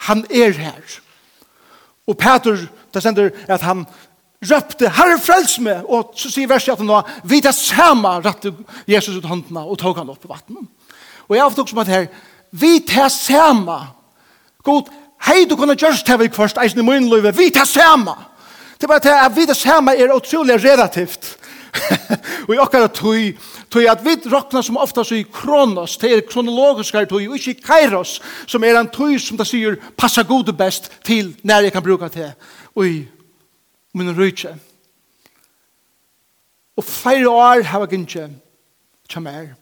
Han 0.08 0.24
er 0.30 0.52
her. 0.54 0.98
Og 2.06 2.18
Peter, 2.18 2.66
det 2.94 3.02
sender 3.02 3.30
at 3.48 3.62
han 3.66 3.86
røpte, 4.44 4.90
Herre 4.90 5.18
frels 5.22 5.56
meg, 5.62 5.86
og 5.88 6.12
så 6.18 6.30
sier 6.30 6.50
verset 6.50 6.74
at 6.74 6.82
han 6.82 6.90
var, 6.90 7.08
vi 7.24 7.40
tar 7.42 7.54
samme 7.56 8.12
rette 8.22 8.52
Jesus 8.86 9.16
ut 9.16 9.26
håndene 9.26 9.64
og 9.64 9.78
tog 9.80 9.98
han 9.98 10.10
opp 10.12 10.22
på 10.22 10.30
vattnet. 10.30 10.68
Og 11.26 11.34
jeg 11.34 11.42
avtok 11.42 11.70
som 11.70 11.82
at 11.82 11.90
her, 11.90 12.06
vi 12.54 12.78
tar 12.86 13.10
samme, 13.10 13.78
god, 14.62 14.92
hei 15.26 15.44
du 15.48 15.56
kunne 15.56 15.76
gjørst 15.76 16.06
til 16.06 16.18
vi 16.20 16.28
først, 16.32 16.58
eisen 16.62 16.80
i 16.80 16.86
munnløyve, 16.86 17.34
vi 17.36 17.50
tar 17.50 17.64
samme. 17.64 18.14
Det 18.76 18.84
er 18.84 18.92
bare 18.92 19.04
det 19.04 19.14
at 19.16 19.36
vi 19.36 19.46
tar 19.46 19.58
samme 19.58 19.96
er 19.96 20.14
utrolig 20.14 20.58
relativt. 20.64 21.36
og 22.48 22.54
i 22.54 22.60
okkara 22.60 22.88
tøy, 22.88 23.32
tøy 23.72 23.86
at 23.90 24.04
vi 24.04 24.16
råkna 24.32 24.62
som 24.64 24.78
ofta 24.80 25.04
så 25.04 25.18
i 25.18 25.26
kronos, 25.32 25.96
det 26.00 26.12
er 26.12 26.24
kronologiskar 26.28 27.08
tøy, 27.08 27.26
og 27.28 27.36
ikke 27.36 27.66
kairos, 27.66 28.20
som 28.46 28.64
er 28.64 28.78
en 28.80 28.88
tøy 28.92 29.18
som 29.20 29.36
det 29.36 29.48
sier 29.48 29.76
passa 29.98 30.24
gode 30.24 30.54
best 30.56 30.90
til 31.04 31.34
når 31.44 31.68
jeg 31.68 31.76
kan 31.76 31.84
bruka 31.84 32.08
det, 32.12 32.32
og 32.74 32.86
i 32.86 32.96
min 33.96 34.16
rydse. 34.16 34.54
Og 36.76 36.84
flere 36.84 37.28
år 37.28 37.62
har 37.64 37.86
jeg 37.86 38.00
ikke 38.00 38.28
kjammer. 39.08 39.54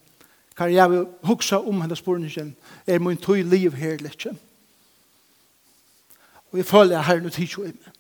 Kan 0.57 0.73
jeg 0.75 1.05
huksa 1.23 1.59
om 1.59 1.81
hennes 1.81 1.99
spørningen, 1.99 2.57
er 2.87 2.99
min 2.99 3.19
tøy 3.19 3.43
liv 3.43 3.75
herlig 3.75 4.19
kjammer. 4.19 4.54
Og 6.55 6.59
jeg 6.59 6.67
føler 6.67 6.95
jeg 6.95 7.05
har 7.05 7.19
noe 7.19 7.35
tid 7.35 7.49
til 7.51 7.62
meg. 7.67 7.95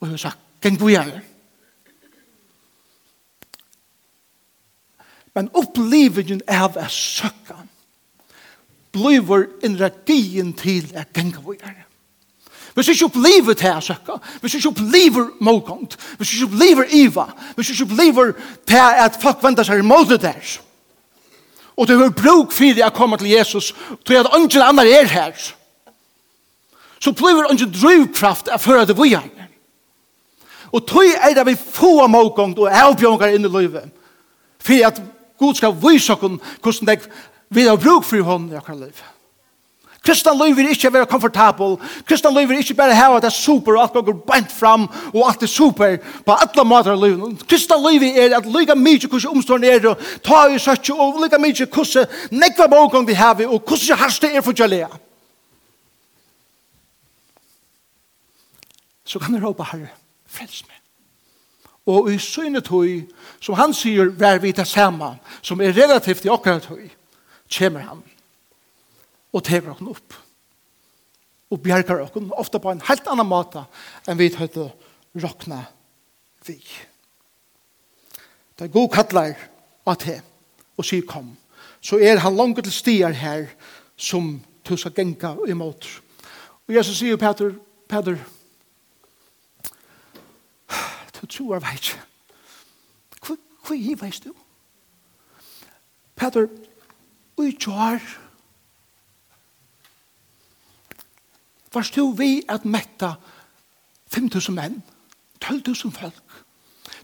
Og 0.00 0.08
hun 0.08 0.18
sagt, 0.20 0.40
geng 0.60 0.74
vi 0.76 0.94
er. 1.00 1.14
Men 5.32 5.46
opplivingen 5.56 6.42
av 6.44 6.74
å 6.76 6.84
søkkan 6.92 7.70
bliver 8.92 9.46
energien 9.64 10.50
til 10.60 10.90
å 10.92 11.06
genge 11.16 11.40
vi 11.46 11.56
er. 11.56 11.78
Hvis 12.76 12.90
ikke 12.92 13.08
opplever 13.08 13.56
til 13.56 13.78
å 13.78 13.84
søkke, 13.84 14.18
hvis 14.42 14.58
ikke 14.58 14.74
opplever 14.74 15.30
målgångt, 15.40 15.96
hvis 16.18 16.34
ikke 16.34 16.50
opplever 16.50 16.92
iva, 16.98 17.24
hvis 17.56 17.70
ikke 17.72 17.86
opplever 17.88 18.34
til 18.68 19.00
at 19.06 19.16
folk 19.22 19.40
venter 19.40 19.64
seg 19.64 19.80
imot 19.80 20.12
det 20.12 20.20
der, 20.26 20.52
og 21.80 21.88
du 21.88 21.96
har 21.96 22.12
bruk 22.12 22.52
for 22.52 22.76
det 22.76 22.84
å 22.84 22.92
komme 22.92 23.16
til 23.16 23.32
Jesus, 23.32 23.70
tror 24.04 24.18
jeg 24.18 24.28
at 24.28 24.36
ingen 24.36 24.66
andre 24.68 24.92
er 25.00 25.08
her, 25.08 25.48
så 27.00 27.12
blir 27.12 27.42
det 27.42 27.54
ikke 27.56 27.72
drivkraft 27.80 28.50
av 28.52 28.60
før 28.60 28.84
det 28.84 28.96
vi 28.98 29.14
er. 29.16 29.28
Og 30.70 30.84
tøy 30.86 31.14
er 31.16 31.34
det 31.34 31.46
vi 31.48 31.56
få 31.56 32.06
mågångt 32.06 32.60
og 32.60 32.70
avbjørngar 32.70 33.34
inn 33.34 33.48
i 33.48 33.52
livet. 33.52 33.88
For 34.60 34.86
at 34.86 35.00
Gud 35.40 35.56
skal 35.56 35.74
vise 35.80 36.12
oss 36.12 36.20
hvordan 36.20 36.90
det 36.92 37.00
vi 37.50 37.64
har 37.66 37.80
bruk 37.80 38.04
for 38.06 38.22
hånden 38.22 38.52
i 38.52 38.60
akkurat 38.60 38.84
livet. 38.84 39.08
Kristan 40.00 40.38
liv 40.38 40.56
vil 40.56 40.70
ikke 40.70 40.92
være 40.92 41.06
komfortabel. 41.06 41.74
Kristan 42.08 42.32
liv 42.34 42.48
vil 42.48 42.58
ikke 42.62 42.74
bare 42.74 42.94
ha 42.96 43.10
at 43.16 43.22
det 43.22 43.28
er 43.28 43.36
super 43.36 43.76
og 43.76 43.82
alt 43.82 44.06
går 44.06 44.22
bent 44.28 44.52
fram 44.52 44.86
og 45.12 45.26
alt 45.28 45.42
er 45.42 45.50
super 45.50 45.98
på 46.26 46.36
alle 46.36 46.64
måter 46.64 46.94
av 46.94 47.04
livet. 47.04 47.44
Kristan 47.48 47.82
liv 47.84 48.06
er 48.08 48.36
at 48.38 48.46
lyga 48.46 48.74
mye 48.74 49.08
hvordan 49.08 49.34
omstående 49.34 49.68
er 49.68 49.90
og 49.90 50.00
ta 50.24 50.46
i 50.48 50.58
søtje 50.58 50.94
og 50.94 51.20
lyga 51.20 51.38
mye 51.38 51.66
hvordan 51.66 52.08
nekva 52.30 52.68
mågångt 52.70 53.08
vi 53.08 53.18
har 53.18 53.44
og 53.46 53.60
hvordan 53.60 53.98
harste 53.98 54.32
er 54.32 54.40
for 54.40 54.56
kjallea. 54.56 54.88
så 59.10 59.18
kan 59.18 59.34
du 59.34 59.42
råpa 59.42 59.66
Herre, 59.72 59.90
frels 60.30 60.62
meg. 60.68 60.76
Og 61.90 62.12
i 62.12 62.18
synet 62.22 62.68
høy, 62.70 63.08
som 63.42 63.56
han 63.58 63.74
sier, 63.74 64.12
vær 64.14 64.38
vi 64.38 64.52
det 64.54 64.68
samme, 64.68 65.16
som 65.42 65.60
er 65.60 65.74
relativt 65.74 66.28
i 66.28 66.30
akkurat 66.30 66.68
høy, 66.70 66.86
kommer 67.50 67.82
han 67.88 68.04
og 69.34 69.42
tever 69.46 69.72
oss 69.72 69.82
opp 69.82 70.18
og 71.50 71.58
bjerger 71.64 72.04
oss, 72.04 72.14
ofte 72.38 72.60
på 72.62 72.70
en 72.70 72.82
helt 72.86 73.08
annan 73.10 73.26
måte 73.26 73.64
enn 74.06 74.18
vi 74.20 74.30
høyde 74.30 74.68
råkna 75.18 75.64
vi. 76.46 76.60
Det 78.54 78.68
er 78.68 78.74
god 78.74 78.90
kattler 78.94 79.34
av 79.88 79.98
det, 80.04 80.20
og 80.78 80.86
sier 80.86 81.02
kom, 81.08 81.32
så 81.82 81.98
er 81.98 82.22
han 82.22 82.38
langt 82.38 82.62
til 82.62 82.74
stier 82.74 83.16
her 83.16 83.48
som 83.98 84.36
tusen 84.62 84.94
genka 84.94 85.34
imot. 85.50 85.88
Og 86.68 86.76
Jesus 86.76 87.00
sier, 87.00 87.18
Peter, 87.18 87.56
Peter, 87.90 88.14
Peter, 88.14 88.39
Du 91.20 91.26
tror 91.26 91.54
jeg 91.54 91.74
ikke. 91.74 92.00
Hva 93.66 93.76
er 93.76 93.82
det, 93.84 94.02
veist 94.02 94.24
du? 94.24 94.32
Peter, 96.16 96.46
vi 97.38 97.52
tror 97.60 98.00
varst 101.72 101.96
du 101.96 102.10
vi 102.16 102.42
at 102.48 102.64
metta 102.64 103.14
5.000 104.10 104.52
menn, 104.52 104.82
12.000 105.44 105.92
folk. 105.94 106.22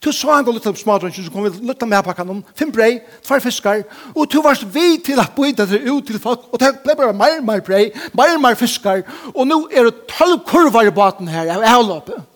Du 0.04 0.12
så 0.12 0.32
en 0.34 0.44
gång 0.44 0.54
lite 0.54 0.74
som 0.76 1.32
kom 1.32 1.46
vi 1.46 1.66
litt 1.66 1.84
med 1.88 2.04
pakkan 2.04 2.30
om 2.30 2.42
fem 2.54 2.72
brei, 2.72 2.98
tvær 3.24 3.40
fiskar, 3.40 3.84
og 4.14 4.28
du 4.32 4.42
varst 4.42 4.66
vi 4.74 4.98
til 5.04 5.20
at 5.20 5.32
bøyda 5.36 5.64
det 5.66 5.86
ut 5.88 6.06
til 6.06 6.18
folk, 6.20 6.48
og 6.52 6.60
det 6.60 6.74
ble 6.84 6.96
bare 6.98 7.16
mer 7.16 7.38
og 7.38 7.46
mer 7.46 7.62
brei, 7.64 7.88
mer 8.12 8.34
og 8.34 8.42
mer 8.42 8.58
fiskar, 8.58 9.04
og 9.34 9.46
nu 9.46 9.68
er 9.72 9.88
det 9.88 10.06
12 10.12 10.42
kurvar 10.46 10.86
i 10.86 10.94
baten 10.94 11.28
her, 11.28 11.48
av 11.54 11.64
avlåpet. 11.64 12.35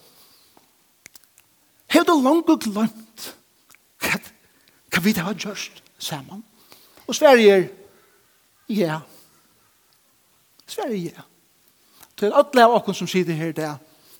Hei 1.90 2.05
du 2.07 2.14
langt 2.22 2.46
glemt 2.46 3.24
hva, 4.00 4.18
hva 4.90 5.03
vi 5.03 5.14
det 5.16 5.24
har 5.26 5.35
gjørst 5.35 5.83
sammen? 5.98 6.44
Og 7.11 7.16
Sverige 7.18 7.57
er, 7.57 7.64
ja. 8.70 9.00
Sverige, 10.70 11.11
er 11.11 11.18
ja. 11.18 11.24
Til 12.20 12.37
alle 12.37 12.66
av 12.66 12.76
oss 12.76 13.00
som 13.00 13.09
sitter 13.09 13.35
her 13.35 13.55
det, 13.57 13.70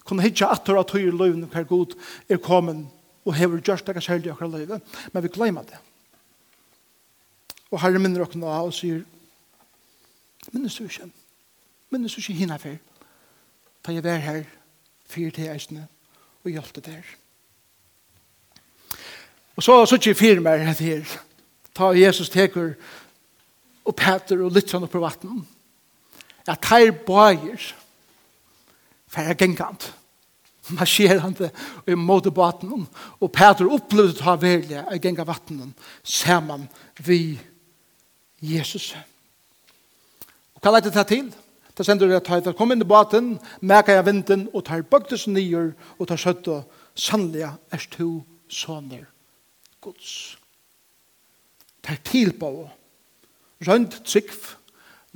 kunne 0.09 0.25
hitja 0.25 0.49
atter 0.51 0.79
at 0.81 0.91
høyre 0.91 1.13
løyven 1.15 1.47
hver 1.53 1.69
god 1.69 1.95
er 2.29 2.41
kommet 2.43 2.89
og 3.29 3.37
hever 3.37 3.61
gjørst 3.61 3.87
det 3.87 4.01
i 4.01 4.31
akkurat 4.33 4.51
løyve, 4.51 4.81
men 5.13 5.23
vi 5.23 5.29
glemmer 5.29 5.63
det. 5.63 5.79
Og 7.71 7.81
Herre 7.81 8.01
minner 8.01 8.25
dere 8.25 8.41
nå 8.41 8.49
og 8.49 8.75
sier, 8.75 9.05
minnes 10.51 10.75
du 10.75 10.89
ikke, 10.89 11.11
minnes 11.91 12.15
du 12.15 12.21
ikke 12.21 12.39
hinna 12.41 12.57
for 12.59 12.81
da 13.87 13.93
jeg 13.95 14.05
var 14.05 14.19
her, 14.21 14.45
fyrt 15.07 15.35
til 15.35 15.53
eisene 15.53 15.87
og 16.45 16.51
hjelpte 16.51 16.83
der. 16.85 17.05
Og 19.61 19.65
så 19.65 19.87
så 19.87 19.95
ikke 19.95 20.15
fire 20.15 20.41
mer 20.41 20.63
at 20.71 20.79
her. 20.79 21.05
Ta 21.77 21.91
Jesus 21.93 22.31
teker 22.33 22.71
og 23.85 23.97
Peter 23.97 24.41
og 24.41 24.55
Lytjan 24.55 24.87
opp 24.87 24.95
på 24.95 25.03
vattnet. 25.03 25.43
At 26.49 26.65
her 26.71 26.89
bøyer 26.93 27.61
for 29.05 29.21
færre 29.21 29.35
gengant. 29.37 29.91
Marsjerande 30.71 31.51
i 31.87 31.95
måte 31.95 32.33
vattnet. 32.33 32.89
Og 33.21 33.33
Peter 33.33 33.69
opplevde 33.69 34.17
ta 34.17 34.39
velje 34.41 34.81
av 34.81 34.97
genga 34.97 35.29
vattnet 35.29 35.77
saman 36.05 36.65
vi 37.05 37.37
Jesus. 38.41 38.95
Og 40.57 40.65
hva 40.65 40.73
leit 40.73 40.89
det 40.89 41.07
til? 41.13 41.31
Da 41.77 41.85
sender 41.85 42.09
det 42.09 42.25
til 42.25 42.49
å 42.49 42.57
komme 42.57 42.79
inn 42.79 42.89
i 42.89 42.89
baten, 42.89 43.35
merker 43.61 44.01
jeg 44.01 44.09
vinden 44.09 44.49
og 44.55 44.65
tar 44.65 44.89
bøktes 44.89 45.29
nyer 45.29 45.75
og 45.99 46.09
tar 46.09 46.25
søtt 46.25 46.49
og 46.49 46.65
sannlige 46.97 47.59
er 47.73 47.91
to 47.93 48.15
sånner 48.49 49.05
Guds. 49.81 50.39
Det 51.87 52.01
til 52.05 52.33
på 52.39 52.69
Rønt 53.67 54.01
trygg 54.09 54.33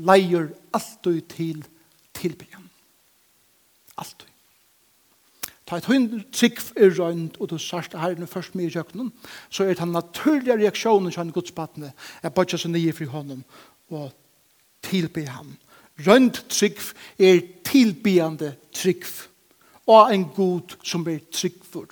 leier 0.05 0.51
alltid 0.75 1.21
til 1.33 1.65
tilbyen. 2.15 2.71
Alltid. 3.97 4.29
Ta 5.65 5.79
et 5.81 5.89
hund 5.89 6.19
trygg 6.33 6.61
er 6.77 6.93
rønt, 6.99 7.39
og 7.41 7.49
du 7.51 7.57
sørst 7.59 7.97
her 7.97 8.19
nu 8.21 8.27
først 8.29 8.55
mye 8.55 8.69
i 8.69 8.75
kjøkkenen, 8.75 9.13
så 9.49 9.65
er 9.65 9.73
det 9.73 9.87
en 9.87 9.95
naturlig 9.97 10.59
reaksjon 10.61 11.09
til 11.09 11.23
en 11.23 11.33
godspattende 11.33 11.93
er 12.23 12.35
bare 12.35 12.59
så 12.59 12.69
nye 12.69 12.93
fri 12.93 13.09
hånden 13.09 13.45
og 13.89 14.13
tilby 14.85 15.25
ham. 15.25 15.55
Rønt 16.05 16.45
trygg 16.51 16.81
er 17.19 17.41
tilbyende 17.65 18.57
trygg 18.77 19.07
og 19.87 20.13
en 20.15 20.29
god 20.37 20.77
som 20.85 21.09
er 21.09 21.25
trygg 21.33 21.65
for. 21.65 21.89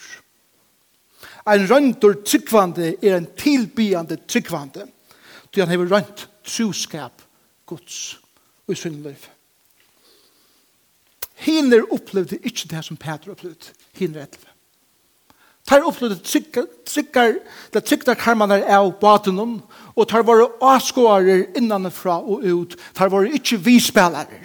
En 1.49 1.67
røntor 1.71 2.21
tryggvande 2.23 2.95
er 3.03 3.17
en 3.17 3.27
tilbyande 3.39 4.21
tryggvande. 4.29 4.87
Du 5.51 5.61
han 5.61 5.71
hever 5.71 5.91
rønt 5.91 6.29
troskap 6.47 7.23
gods 7.67 8.19
og 8.67 8.75
i 8.75 8.79
sin 8.79 9.03
liv. 9.03 9.27
Hinner 11.43 11.89
opplevde 11.91 12.39
ikke 12.39 12.69
det 12.71 12.85
som 12.87 12.97
Peter 12.97 13.35
opplevde. 13.35 13.75
Hinner 13.99 14.23
etter. 14.23 14.53
Tar 15.67 15.85
opplevde 15.87 16.19
trykkar, 16.27 17.39
det 17.75 17.85
trykkar 17.87 18.19
karmanar 18.19 18.65
av 18.67 18.91
batenom, 19.01 19.61
og 19.95 20.09
tar 20.11 20.25
våre 20.27 20.49
avskåere 20.59 21.53
innanfra 21.59 22.19
og 22.19 22.43
ut, 22.43 22.75
tar 22.95 23.13
våre 23.13 23.31
ikke 23.39 23.61
vispelare, 23.63 24.43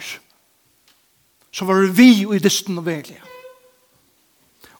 som 1.50 1.70
var 1.70 1.88
vi 1.90 2.22
i 2.22 2.42
dysten 2.42 2.78
og 2.78 2.86
velja. 2.86 3.27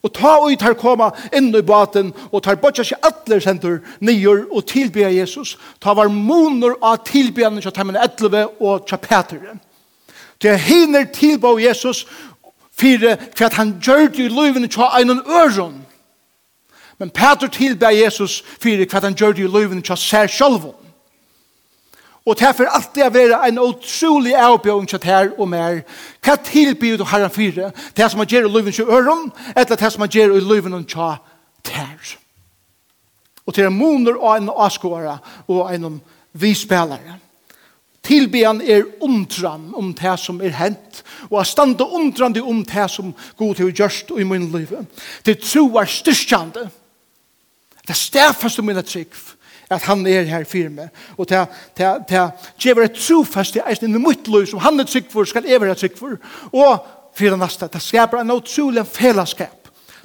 Og 0.03 0.13
ta 0.15 0.37
og 0.39 0.55
tar 0.59 0.77
koma 0.79 1.09
inn 1.35 1.51
i 1.55 1.61
baten, 1.61 2.13
og 2.31 2.43
tar 2.43 2.59
bortja 2.61 2.85
seg 2.87 3.03
alle 3.03 3.41
sentur 3.43 3.81
nyer 3.99 4.45
og 4.47 4.65
tilbe 4.69 5.03
Jesus. 5.03 5.57
Ta 5.81 5.93
var 5.93 6.07
moner 6.07 6.77
av 6.81 7.01
tilbyanen 7.07 7.61
til 7.61 7.75
temmen 7.75 7.99
11 7.99 8.45
og 8.59 8.87
til 8.87 9.01
Peter. 9.03 9.59
Til 10.39 10.55
hinner 10.55 11.09
tilbå 11.11 11.57
Jesus 11.59 12.05
fire, 12.71 13.17
for 13.35 13.45
at 13.45 13.59
han 13.59 13.75
gjør 13.83 14.07
det 14.07 14.25
i 14.25 14.31
løyvene 14.31 14.67
til 14.67 14.87
einen 14.99 15.19
øron. 15.27 15.85
Men 16.99 17.09
Peter 17.09 17.47
tilbya 17.47 17.89
Jesus 17.91 18.43
fire, 18.61 18.85
for 18.89 18.97
at 18.97 19.03
han 19.03 19.15
gjør 19.15 19.31
det 19.31 19.43
i 19.43 19.51
løyvene 19.51 19.81
til 19.81 19.97
seg 19.97 20.29
sjølven. 20.29 20.78
Og 22.29 22.37
det 22.37 22.45
er 22.45 22.53
for 22.53 22.69
alltid 22.69 23.01
å 23.01 23.09
være 23.09 23.37
en 23.47 23.59
utrolig 23.63 24.35
avbjørn 24.37 24.85
til 24.91 25.01
her 25.09 25.31
og 25.33 25.47
mer. 25.49 25.79
Hva 26.21 26.35
tilbyr 26.45 26.99
du 26.99 27.05
herren 27.09 27.31
fire? 27.33 27.71
Det 27.97 28.03
er 28.05 28.11
som 28.13 28.21
han 28.21 28.29
gjør 28.29 28.45
i 28.45 28.51
løven 28.53 28.75
til 28.75 28.85
øren, 28.85 29.31
eller 29.55 29.71
det 29.71 29.87
er 29.87 29.93
som 29.95 30.05
han 30.05 30.11
gjør 30.13 30.35
i 30.37 30.43
løven 30.45 30.75
til 30.85 31.73
her. 31.73 32.11
Og 33.47 33.55
til 33.57 33.65
en 33.65 33.73
moner 33.73 34.19
og 34.19 34.35
en 34.37 34.51
avskåre 34.53 35.15
og 35.47 35.73
en 35.73 35.97
vispelare. 36.37 37.17
Tilbyan 38.05 38.61
er 38.61 38.85
undran 39.01 39.71
om 39.73 39.89
det 39.97 40.13
som 40.21 40.37
er 40.41 40.53
hent, 40.53 41.01
og 41.31 41.39
er 41.41 41.49
standa 41.49 41.83
undran 41.83 42.37
om 42.45 42.61
det 42.65 42.85
som 42.93 43.09
god 43.37 43.57
har 43.57 43.73
gjørst 43.73 44.13
i 44.19 44.23
min 44.23 44.51
liv. 44.53 44.77
Det 45.25 45.39
tro 45.41 45.65
er 45.81 45.89
styrkjande. 45.89 46.69
Det 47.81 47.89
er 47.89 48.03
stedfast 48.05 48.61
om 48.61 48.69
min 48.69 48.83
trygg 48.85 49.17
at 49.69 49.85
han 49.85 50.05
er 50.07 50.25
her 50.29 50.45
for 50.49 50.69
meg. 50.73 50.89
Og 51.17 51.27
til 51.27 51.35
at 51.85 52.13
jeg 52.65 52.75
var 52.75 52.87
et 52.87 52.97
trofast 52.97 53.55
i 53.55 53.63
eisen 53.69 53.95
i 53.95 54.01
mitt 54.01 54.27
liv 54.27 54.47
som 54.49 54.63
han 54.63 54.79
er 54.79 54.89
trygg 54.89 55.11
for, 55.11 55.29
skal 55.29 55.45
jeg 55.45 55.61
være 55.61 55.77
trygg 55.77 55.97
for. 55.97 56.17
Og 56.51 56.85
for 57.13 57.33
det 57.33 57.39
neste, 57.39 57.69
det 57.69 57.81
skaper 57.83 58.21
en 58.21 58.31
utrolig 58.31 58.85
fellesskap. 58.87 59.55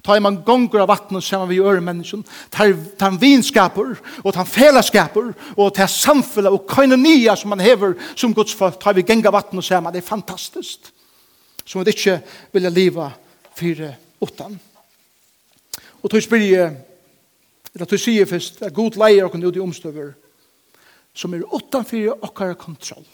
Ta 0.04 0.18
i 0.18 0.20
man 0.20 0.42
gonger 0.44 0.82
av 0.82 0.90
vattnet 0.90 1.24
sammen 1.24 1.48
vi 1.48 1.62
gjør 1.62 1.80
mennesken, 1.80 2.26
ta 2.52 2.66
en 2.68 3.20
vinskaper, 3.20 3.94
og 4.20 4.34
ta 4.34 4.42
en 4.42 4.50
fellesskaper, 4.50 5.30
og 5.56 5.70
ta 5.72 5.86
samfunnet 5.88 6.52
og 6.52 6.66
koinonia 6.68 7.32
som 7.40 7.54
man 7.54 7.62
hever 7.64 7.94
som 8.12 8.34
Guds 8.36 8.52
folk, 8.52 8.76
ta 8.82 8.92
vi 8.92 9.00
gonger 9.00 9.22
genga 9.22 9.32
vattnet 9.32 9.64
sammen, 9.64 9.94
det 9.94 10.02
er 10.02 10.10
fantastisk. 10.10 10.90
Som 11.64 11.80
vi 11.80 11.94
ikke 11.94 12.18
vil 12.52 12.68
leva 12.68 13.08
fire 13.56 13.94
utan. 14.20 14.58
Og 16.02 16.10
tog 16.12 16.20
spyrir 16.20 16.74
Eller 17.74 17.86
at 17.86 17.90
du 17.90 17.98
sier 17.98 18.26
først, 18.26 18.62
at 18.62 18.74
god 18.74 18.98
leier 19.00 19.26
okken 19.26 19.44
ut 19.44 19.56
i 19.56 19.62
omstøver, 19.62 20.12
som 21.14 21.34
er 21.34 21.46
utanfor 21.54 22.18
okkar 22.22 22.54
kontroll. 22.58 23.06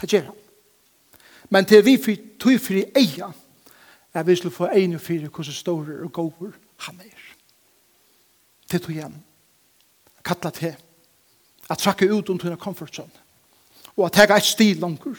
Det 0.00 0.10
gjør 0.10 0.30
han. 0.30 0.40
Men 1.50 1.68
til 1.68 1.84
vi 1.84 2.16
tog 2.40 2.60
fri 2.60 2.84
eia, 2.96 3.28
er 4.14 4.22
vi 4.22 4.36
skulle 4.36 4.54
få 4.54 4.70
ein 4.72 4.94
og 4.94 5.00
fire 5.00 5.28
hvordan 5.28 5.52
store 5.52 6.00
og 6.04 6.12
gåver 6.12 6.52
han 6.86 7.00
er. 7.00 7.20
Til 8.70 8.80
tog 8.80 8.90
igjen. 8.90 9.22
Kattla 10.24 10.50
til. 10.50 10.74
At 11.70 11.78
trakke 11.78 12.12
ut 12.12 12.30
om 12.30 12.38
tina 12.38 12.56
comfort 12.56 12.94
zone 12.94 13.10
Og 13.96 14.06
at 14.06 14.12
tega 14.12 14.36
et 14.36 14.44
stil 14.44 14.76
langer. 14.76 15.16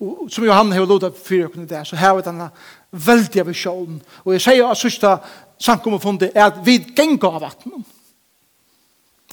Og 0.00 0.30
som 0.30 0.44
Johan 0.44 0.72
har 0.72 0.86
lodet 0.86 1.14
fyrir 1.16 1.46
okken 1.46 1.62
i 1.62 1.66
det, 1.66 1.86
så 1.86 1.96
har 1.96 2.14
vi 2.16 2.24
denne 2.26 2.48
veldige 2.90 3.46
visjonen. 3.46 4.00
Og 4.24 4.32
jeg 4.32 4.42
sier 4.42 4.66
at 4.66 4.78
sørsta 4.78 5.16
samkommefundet 5.62 6.32
er 6.34 6.48
at 6.50 6.58
vi 6.66 6.78
genga 6.96 7.30
av 7.30 7.44
vattnet. 7.46 7.86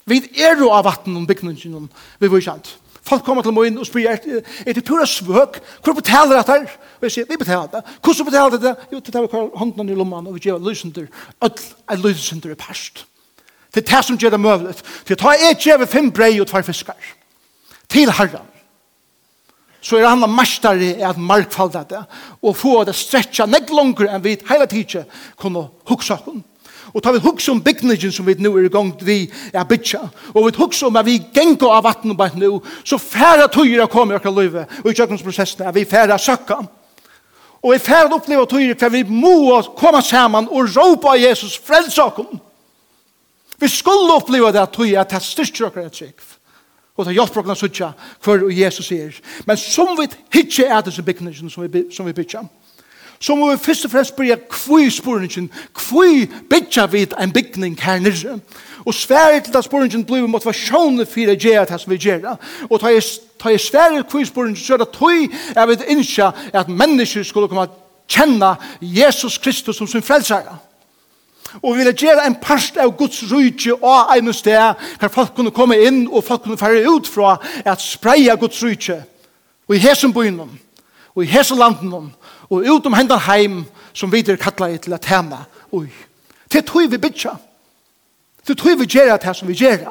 Vi 0.10 0.22
er 0.42 0.58
jo 0.58 0.72
av 0.74 0.86
vattnet 0.88 1.18
om 1.18 1.28
bygningen 1.30 1.90
vi 2.20 2.32
var 2.32 2.46
kjent. 2.46 2.78
Folk 3.10 3.24
kommer 3.26 3.42
til 3.46 3.54
morgen 3.56 3.80
og 3.82 3.88
spyr, 3.88 4.10
er, 4.12 4.42
er 4.68 4.76
det 4.76 4.84
pura 4.86 5.06
svøk? 5.08 5.58
Hvor 5.84 5.96
betaler 5.98 6.38
det 6.38 6.52
her? 6.52 6.66
Og 7.00 7.08
jeg 7.08 7.16
sier, 7.16 7.30
vi 7.30 7.40
betaler 7.42 7.70
det. 7.72 7.82
Hvordan 8.06 8.28
betaler 8.28 8.62
det? 8.62 8.74
Jo, 8.92 9.00
det 9.00 9.14
tar 9.14 9.26
vi 9.26 9.46
hånden 9.58 9.90
i 9.90 9.98
lommen 9.98 10.28
og 10.30 10.36
vi 10.36 10.44
gjør 10.46 10.62
lysender. 10.62 11.08
Ødel 11.42 11.66
er 11.90 12.04
lysender 12.04 12.54
i 12.54 12.60
perst. 12.60 13.06
Det 13.74 13.82
er 13.84 13.90
det 13.96 14.06
som 14.06 14.18
gjør 14.18 14.36
det 14.36 14.42
møvlet. 14.44 14.84
Det 15.08 15.18
tar 15.18 15.38
jeg 15.40 15.58
gjør 15.64 15.86
fem 15.90 16.12
brei 16.12 16.36
og 16.42 16.50
tvær 16.50 16.66
fiskar. 16.66 17.12
Til 17.90 18.12
herren 18.14 18.46
så 19.82 19.98
er 19.98 20.08
han 20.08 20.24
mestare 20.36 20.84
i 20.84 21.04
at 21.06 21.18
markfalda 21.18 21.84
det, 21.90 22.04
og 22.44 22.58
få 22.58 22.84
det 22.88 22.96
stretcha 22.96 23.46
nek 23.48 23.72
langer 23.72 24.10
enn 24.12 24.24
vi 24.24 24.38
heila 24.50 24.68
tidsje 24.68 25.06
kunne 25.40 25.68
huksa 25.90 26.20
hun. 26.26 26.44
Og 26.94 27.04
ta 27.04 27.12
vi 27.14 27.22
hugsa 27.22 27.52
om 27.54 27.62
bygningen 27.62 28.12
som 28.12 28.26
vi 28.26 28.34
nu 28.42 28.56
er 28.58 28.66
i 28.66 28.74
gang 28.74 28.92
vi 29.06 29.20
er 29.54 29.64
bytja, 29.64 30.02
og 30.34 30.48
vi 30.48 30.58
hugsa 30.58 30.88
om 30.88 30.98
at 30.98 31.06
vi 31.06 31.20
gengo 31.34 31.70
av 31.70 31.84
vatten 31.86 32.18
bare 32.18 32.40
nu, 32.40 32.62
så 32.84 32.98
færre 32.98 33.48
tøyre 33.52 33.88
kommer 33.88 34.16
i 34.16 34.20
akkur 34.20 34.34
løyve, 34.34 34.66
og 34.84 34.90
i 34.90 34.98
kjøkkensprosessen 34.98 35.68
er 35.68 35.76
vi 35.76 35.86
færre 35.86 36.18
søkka. 36.20 36.60
Og 37.62 37.74
vi 37.74 37.80
færre 37.84 38.14
oppleva 38.16 38.46
tøyre 38.50 38.78
for 38.80 38.94
vi 38.94 39.04
må 39.04 39.62
komme 39.78 40.02
saman 40.02 40.48
og 40.50 40.70
råpa 40.76 41.18
Jesus 41.20 41.60
frelsakum. 41.60 42.40
Vi 43.60 43.68
skulle 43.68 44.16
oppleva 44.16 44.52
det 44.56 44.64
at 44.64 44.74
tøyre 44.74 45.04
at 45.04 45.12
det 45.12 45.24
styrstjøkker 45.24 45.86
et 45.86 45.94
trygg. 45.94 46.39
Og 47.00 47.06
det 47.08 47.14
hjelper 47.16 47.48
oss 47.48 47.64
å 47.64 47.70
hver 47.72 47.94
for 48.20 48.50
Jesus 48.52 48.92
er. 48.92 49.16
Men 49.48 49.58
som 49.58 49.94
vi 49.96 50.10
ikke 50.42 50.66
er 50.68 50.82
disse 50.84 51.04
bygningene 51.04 51.52
som 51.52 51.64
vi, 51.64 51.86
som 51.96 52.08
vi 52.08 52.14
bygger, 52.14 52.50
så 53.20 53.36
må 53.36 53.52
vi 53.52 53.58
først 53.58 53.86
og 53.86 53.92
fremst 53.92 54.14
spørre 54.14 54.36
hvor 54.66 54.90
spørningen, 54.90 55.50
hvor 55.90 56.28
bygger 56.50 56.88
vi 56.92 57.08
en 57.20 57.32
bygning 57.32 57.80
her 57.82 58.00
nere? 58.00 58.40
Og 58.86 58.94
sværet 58.94 59.44
til 59.44 59.58
at 59.58 59.64
spørningen 59.64 60.06
blir 60.06 60.28
motivasjonen 60.28 61.08
for 61.08 61.32
å 61.32 61.36
gjøre 61.36 61.66
det 61.72 61.80
som 61.82 61.92
vi 61.92 62.00
gjør. 62.04 62.36
Og 62.70 62.80
ta 62.80 63.52
i 63.52 63.58
sværet 63.60 64.08
hvor 64.12 64.24
spørningen, 64.24 64.60
så 64.60 64.76
er 64.76 64.84
det 64.84 64.92
tog 64.96 65.36
jeg 65.56 65.68
vil 65.68 66.00
ikke 66.00 66.32
at 66.54 66.72
mennesker 66.72 67.24
skulle 67.24 67.48
komme 67.48 67.68
kjenne 68.10 68.56
Jesus 68.82 69.38
Kristus 69.38 69.78
som 69.78 69.88
sin 69.88 70.04
frelsere. 70.04 70.58
Og 71.62 71.78
vi 71.78 71.84
vil 71.84 71.96
gjøre 71.96 72.28
en 72.28 72.38
parst 72.42 72.78
av 72.78 72.92
Guds 72.98 73.24
rydtje 73.32 73.74
og 73.74 74.12
en 74.18 74.34
sted 74.34 74.84
hvor 75.00 75.14
folk 75.14 75.36
kunne 75.36 75.54
komme 75.56 75.78
inn 75.82 76.04
og 76.08 76.24
folk 76.24 76.44
kunne 76.46 76.58
fære 76.58 76.86
ut 76.90 77.08
fra 77.08 77.38
at 77.66 77.82
spreie 77.82 78.36
Guds 78.38 78.64
rydtje. 78.64 79.02
Og 79.70 79.76
i 79.76 79.82
hesen 79.82 80.14
byen, 80.14 80.40
og 81.16 81.24
i 81.24 81.30
hesen 81.30 81.58
landen, 81.58 82.12
og 82.50 82.66
ut 82.66 82.86
om 82.86 82.94
hendan 82.94 83.22
heim 83.28 83.64
som 83.94 84.12
vi 84.12 84.22
kallar 84.22 84.78
til 84.78 84.94
at 84.94 85.06
hema. 85.06 85.44
Oi. 85.72 85.88
Det 86.52 86.66
tror 86.66 86.88
vi 86.88 86.98
bytja. 86.98 87.36
Det 88.48 88.58
tror 88.58 88.76
vi 88.76 88.86
gjør 88.86 89.18
det 89.18 89.24
her 89.24 89.34
som 89.34 89.48
vi 89.48 89.54
gjør 89.54 89.90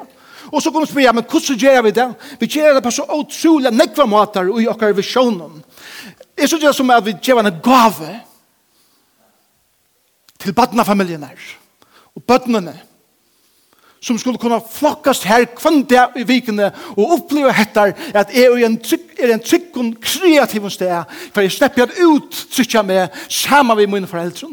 Og 0.52 0.62
så 0.62 0.70
kan 0.70 0.80
vi 0.80 0.86
spørre, 0.86 1.12
men 1.12 1.24
hvordan 1.30 1.58
gjør 1.58 1.82
vi 1.82 1.90
det? 1.90 2.14
Vi 2.40 2.46
gjør 2.46 2.74
det 2.74 2.82
på 2.82 2.90
så 2.90 3.02
utrolig 3.02 3.70
nekva 3.70 4.06
måter 4.06 4.48
i 4.60 4.66
okkar 4.68 4.92
visjonen. 4.92 5.62
Jeg 6.38 6.48
synes 6.48 6.64
det 6.64 6.74
som 6.74 6.90
at 6.90 7.04
vi 7.04 7.16
gjør 7.22 7.40
en 7.40 7.60
gave 7.62 8.20
til 10.38 10.54
badnafamiljen 10.54 11.24
her, 11.24 11.48
og 12.14 12.22
bøtnene, 12.22 12.74
som 14.00 14.18
skulle 14.18 14.38
kunne 14.38 14.60
flokkast 14.72 15.24
her 15.26 15.44
kvann 15.58 15.82
i 16.16 16.22
vikene 16.22 16.70
og 16.94 17.16
oppleve 17.16 17.52
hettar 17.52 17.96
at 18.14 18.30
jeg 18.34 18.46
er 18.46 18.66
en 18.66 18.78
trygg, 18.78 19.08
er 19.18 19.32
en 19.34 19.42
trygg 19.42 19.74
og 19.74 19.96
kreativ 20.00 20.68
sted 20.70 21.16
for 21.32 21.42
jeg 21.42 21.52
slipper 21.52 21.90
ut 22.06 22.46
trykja 22.54 22.82
med 22.82 23.08
sammen 23.28 23.76
med 23.76 23.86
mine 23.86 24.06
foreldre. 24.06 24.52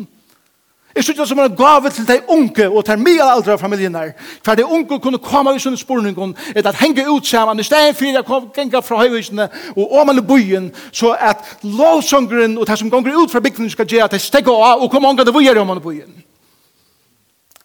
Jeg 0.95 1.03
synes 1.03 1.19
det 1.19 1.27
som 1.27 1.39
en 1.39 1.55
gave 1.55 1.89
til 1.89 2.07
de 2.07 2.21
unge 2.27 2.69
og 2.69 2.85
til 2.85 2.99
mye 2.99 3.23
aldre 3.23 3.51
av 3.51 3.59
familien 3.59 3.95
her. 3.95 4.13
For 4.45 4.55
de 4.55 4.63
unge 4.65 4.99
kunne 4.99 5.19
komme 5.19 5.51
i 5.55 5.59
sånne 5.59 5.77
spurningen 5.77 6.35
etter 6.53 6.69
at 6.69 6.79
henge 6.79 7.03
ut 7.11 7.27
sammen. 7.27 7.59
I 7.59 7.65
stedet 7.67 7.97
for 7.97 8.07
jeg 8.07 8.23
kom 8.25 8.45
genga 8.55 8.79
fra 8.79 9.01
høyvisene 9.01 9.49
og 9.75 9.91
åmane 9.99 10.23
byen 10.23 10.69
så 10.91 11.11
at 11.19 11.43
lovsongeren 11.63 12.55
og 12.57 12.67
de 12.67 12.77
som 12.77 12.89
gonger 12.89 13.17
ut 13.17 13.31
fra 13.31 13.43
bygden 13.43 13.69
skal 13.69 13.89
gjøre 13.91 14.07
at 14.07 14.15
de 14.15 14.21
stegger 14.23 14.55
av 14.55 14.85
og 14.85 14.91
kommer 14.91 15.11
omgå 15.11 15.27
det 15.27 15.35
vujer 15.35 15.55
i 15.55 15.59
åmane 15.59 15.83
byen. 15.83 16.15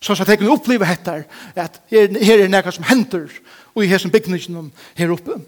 Så 0.02 0.14
så 0.14 0.24
tenker 0.24 0.44
vi 0.44 0.50
oppleve 0.50 0.88
hette 0.88 1.24
at 1.54 1.80
her, 1.90 2.10
her 2.24 2.42
er 2.42 2.50
nekka 2.50 2.74
som 2.74 2.84
henter 2.88 3.30
og 3.74 3.84
i 3.84 3.86
her 3.86 3.98
som 3.98 4.10
bygden 4.10 4.72
her 4.98 5.12
oppe. 5.14 5.38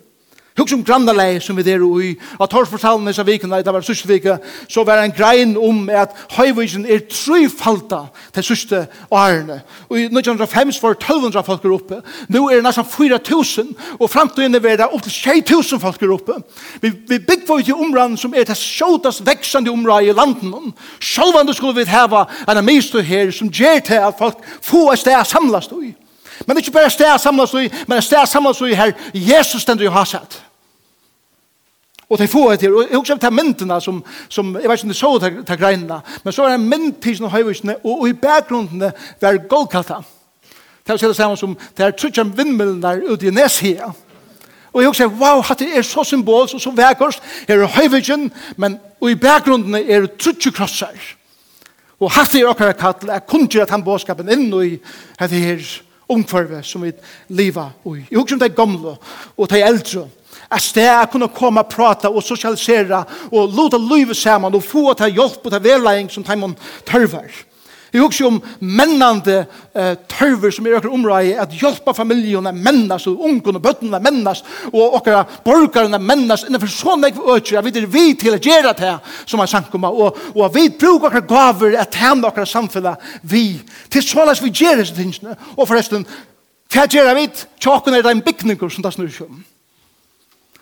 Hugg 0.59 0.69
som 0.69 0.85
grannalei 0.85 1.41
som 1.41 1.57
vi 1.57 1.63
der 1.65 1.81
ui, 1.81 2.13
og 2.39 2.51
torsfortalen 2.51 3.07
disse 3.09 3.25
vikene, 3.25 3.63
det 3.65 3.73
var 3.73 3.85
sørste 3.85 4.09
vika, 4.09 4.37
så 4.69 4.85
var 4.85 5.01
en 5.01 5.15
grein 5.17 5.55
om 5.57 5.87
at 5.89 6.13
høyvisen 6.37 6.85
er 6.85 7.07
trufalta 7.09 8.03
til 8.35 8.45
sørste 8.45 8.83
årene. 9.11 9.63
Og 9.89 9.97
i 9.99 10.05
1905 10.11 10.75
var 10.83 10.99
1200 10.99 11.45
folk 11.47 11.65
oppe, 11.65 12.03
nå 12.29 12.45
er 12.51 12.61
det 12.61 12.67
nesten 12.67 12.85
4000, 12.85 13.73
og 13.99 14.11
fremtiden 14.11 14.55
er 14.61 14.77
det 14.77 14.91
opp 14.91 15.03
til 15.07 15.13
6000 15.13 15.81
folk 15.81 16.05
oppe. 16.19 16.37
Vi, 16.83 16.93
vi 17.09 17.19
byggvar 17.19 17.65
ikke 17.65 17.79
områden 17.79 18.21
som 18.21 18.37
er 18.37 18.45
til 18.45 18.61
sjåtast 18.61 19.25
veksande 19.27 19.73
områden 19.73 20.11
i 20.11 20.13
landen. 20.13 20.77
Sjålvande 21.01 21.55
skulle 21.57 21.81
vi 21.81 21.89
heva 21.89 22.27
en 22.45 22.61
amistu 22.61 23.01
her 23.01 23.33
som 23.33 23.49
gjør 23.49 23.81
til 23.87 24.05
at 24.05 24.15
folk 24.19 24.45
få 24.61 24.91
et 24.93 25.01
sted 25.01 25.25
samlast 25.25 25.73
ui. 25.73 25.95
Men 26.47 26.59
ikke 26.59 26.75
bare 26.75 26.91
sted 26.91 27.19
samlas 27.19 27.55
i, 27.55 27.69
men 27.89 28.03
sted 28.03 28.27
samlas 28.27 28.61
i 28.61 28.75
her 28.75 28.93
Jesus 29.15 29.63
stender 29.63 29.91
har 29.91 30.05
sett. 30.05 30.43
Og 32.13 32.19
de 32.19 32.29
får 32.29 32.53
etter, 32.53 32.73
og 32.77 32.91
jeg 32.91 32.99
husker 32.99 33.17
til 33.17 33.33
myndene 33.33 33.81
som, 33.81 34.03
som 34.29 34.51
jeg 34.61 34.69
vet 34.69 34.79
ikke 34.79 34.85
om 34.85 34.93
de 34.93 34.97
så 34.99 35.13
til, 35.19 35.45
til 35.49 35.59
greinene, 35.59 36.01
men 36.25 36.33
så 36.33 36.45
er 36.45 36.53
det 36.53 36.59
en 36.61 36.67
mynd 36.69 36.91
til 37.01 37.17
sånne 37.17 37.31
høyvisene, 37.33 37.77
og, 37.81 38.03
og 38.03 38.09
i 38.11 38.17
bakgrunnen 38.21 38.91
var 39.21 39.39
Golgata. 39.49 40.03
Det 40.83 40.93
er 40.93 40.99
jo 41.01 41.09
det 41.09 41.17
samme 41.17 41.39
som, 41.41 41.55
det 41.79 41.87
er 41.87 41.95
trutjen 41.97 42.35
vindmøllen 42.37 42.83
der 42.83 43.01
ute 43.09 43.31
i 43.31 43.33
Neshia. 43.33 43.89
Og 44.73 44.83
jeg 44.83 44.91
husker, 44.91 45.15
wow, 45.21 45.41
at 45.51 45.59
det 45.61 45.71
er 45.77 45.83
så 45.89 46.05
symbol, 46.05 46.49
så, 46.49 46.59
så 46.59 46.73
vekkert, 46.77 47.23
her 47.49 47.63
er 47.63 47.73
høyvisen, 47.79 48.29
men 48.57 48.77
og 49.01 49.11
i 49.11 49.19
bakgrunnen 49.19 49.75
er 49.81 50.05
det 50.05 50.19
trutjen 50.21 50.53
krosser. 50.53 51.01
Og 52.03 52.13
hatt 52.13 52.33
det 52.35 52.43
er 52.43 52.51
akkurat 52.51 52.77
kattel, 52.79 53.11
jeg 53.15 53.27
kunne 53.27 53.49
ikke 53.49 53.63
at 53.63 53.73
han 53.73 53.85
båskapen 53.87 54.31
inn 54.33 54.49
i 54.59 54.75
dette 54.77 55.33
her, 55.33 55.57
her 55.57 55.92
omkvarve 56.09 56.63
som 56.63 56.83
vi 56.83 56.93
lever 57.29 57.71
i. 57.87 58.03
Jeg 58.11 58.19
husker 58.19 58.37
om 58.37 58.43
det 58.43 58.51
er 58.51 58.57
gamle 58.57 58.97
og 59.37 59.51
det 59.51 59.61
er 59.61 59.71
eldre. 59.71 60.09
Jeg 60.53 60.61
sted 60.61 60.89
jeg 60.89 61.09
kunne 61.13 61.29
komme 61.29 61.63
og 61.63 61.71
prate 61.73 62.09
og 62.09 62.23
sosialisere 62.23 63.05
og 63.31 63.55
låta 63.57 63.79
livet 63.79 64.17
sammen 64.17 64.55
og 64.55 64.65
få 64.65 64.93
til 64.95 65.15
hjelp 65.17 65.47
og 65.47 65.53
til 65.53 65.65
vedlegging 65.65 66.11
som 66.11 66.25
de 66.25 66.37
må 66.37 66.53
tørver. 66.89 67.31
Jeg 67.93 68.01
husker 68.01 68.27
om 68.27 68.39
mennende 68.65 69.43
eh, 69.77 69.99
tørver 70.09 70.53
som 70.55 70.67
er 70.67 70.79
økker 70.79 70.95
omrøy, 70.97 71.35
at 71.37 71.53
hjelpe 71.53 71.93
familien 71.93 72.47
er 72.49 72.57
mennes, 72.57 73.05
og 73.11 73.21
ungene 73.29 73.61
og 73.61 73.65
bøttene 73.67 73.99
er 73.99 74.05
mennes, 74.07 74.41
og 74.71 74.97
okkara 74.97 75.27
borgerne 75.45 75.99
er 75.99 76.07
mennes, 76.09 76.47
innenfor 76.49 76.73
sånne 76.73 77.11
jeg 77.11 77.21
økker, 77.21 77.59
jeg 77.59 77.67
vet 77.67 77.77
det 77.77 77.91
vi 77.93 78.05
til 78.17 78.39
å 78.39 78.41
gjøre 78.41 78.73
det 78.79 78.95
som 79.29 79.45
er 79.45 79.51
sankoma, 79.53 79.93
og, 79.93 80.17
og 80.33 80.55
vi 80.57 80.71
bruker 80.73 81.11
okkara 81.11 81.29
gaver 81.29 81.77
at 81.83 81.93
tjene 81.93 82.31
okkara 82.31 82.49
samfunnet 82.49 83.13
vi, 83.29 83.45
til 83.93 84.07
såles 84.07 84.41
vi 84.41 84.55
gjør 84.57 84.81
disse 84.81 84.97
tingene, 84.97 85.37
og 85.59 85.69
forresten, 85.69 86.07
hva 86.73 86.87
gjør 86.89 87.13
vi? 87.19 87.27
Tjakken 87.61 87.99
er 87.99 88.07
det 88.07 88.15
en 88.15 88.25
bygninger 88.25 88.73
som 88.73 88.87
det 88.87 88.95
snur 88.97 89.13
seg 89.13 89.29
om, 89.29 89.43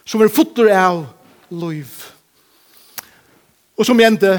som 0.02 0.26
er 0.26 0.34
fotter 0.34 0.72
av 0.74 1.04
liv. 1.54 1.94
Og 3.78 3.86
som 3.86 4.02
jeg 4.02 4.10
endte, 4.10 4.34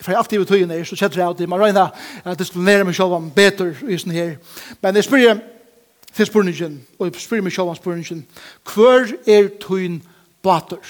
for 0.00 0.10
jeg 0.10 0.18
alltid 0.18 0.40
i 0.40 0.48
tøyene 0.48 0.74
er, 0.74 0.84
så 0.84 0.96
kjetter 0.96 1.20
jeg 1.20 1.28
alltid, 1.28 1.46
man 1.46 1.60
regner 1.60 1.90
at 2.24 2.38
det 2.38 2.46
skulle 2.46 2.64
nære 2.64 2.84
meg 2.88 2.96
selv 2.96 3.16
om 3.16 3.30
bedre 3.30 3.74
i 3.88 3.98
sånne 4.00 4.16
her. 4.16 4.36
Men 4.80 4.96
jeg 4.96 5.04
spør 5.04 5.40
til 6.16 6.26
spørningen, 6.26 6.80
og 6.98 7.06
jeg 7.06 7.22
spør 7.22 7.44
meg 7.44 7.52
selv 7.52 7.72
om 7.72 7.76
spørningen, 7.76 8.26
hver 8.74 9.12
er 9.26 9.50
tøyen 9.60 10.00
bater? 10.42 10.80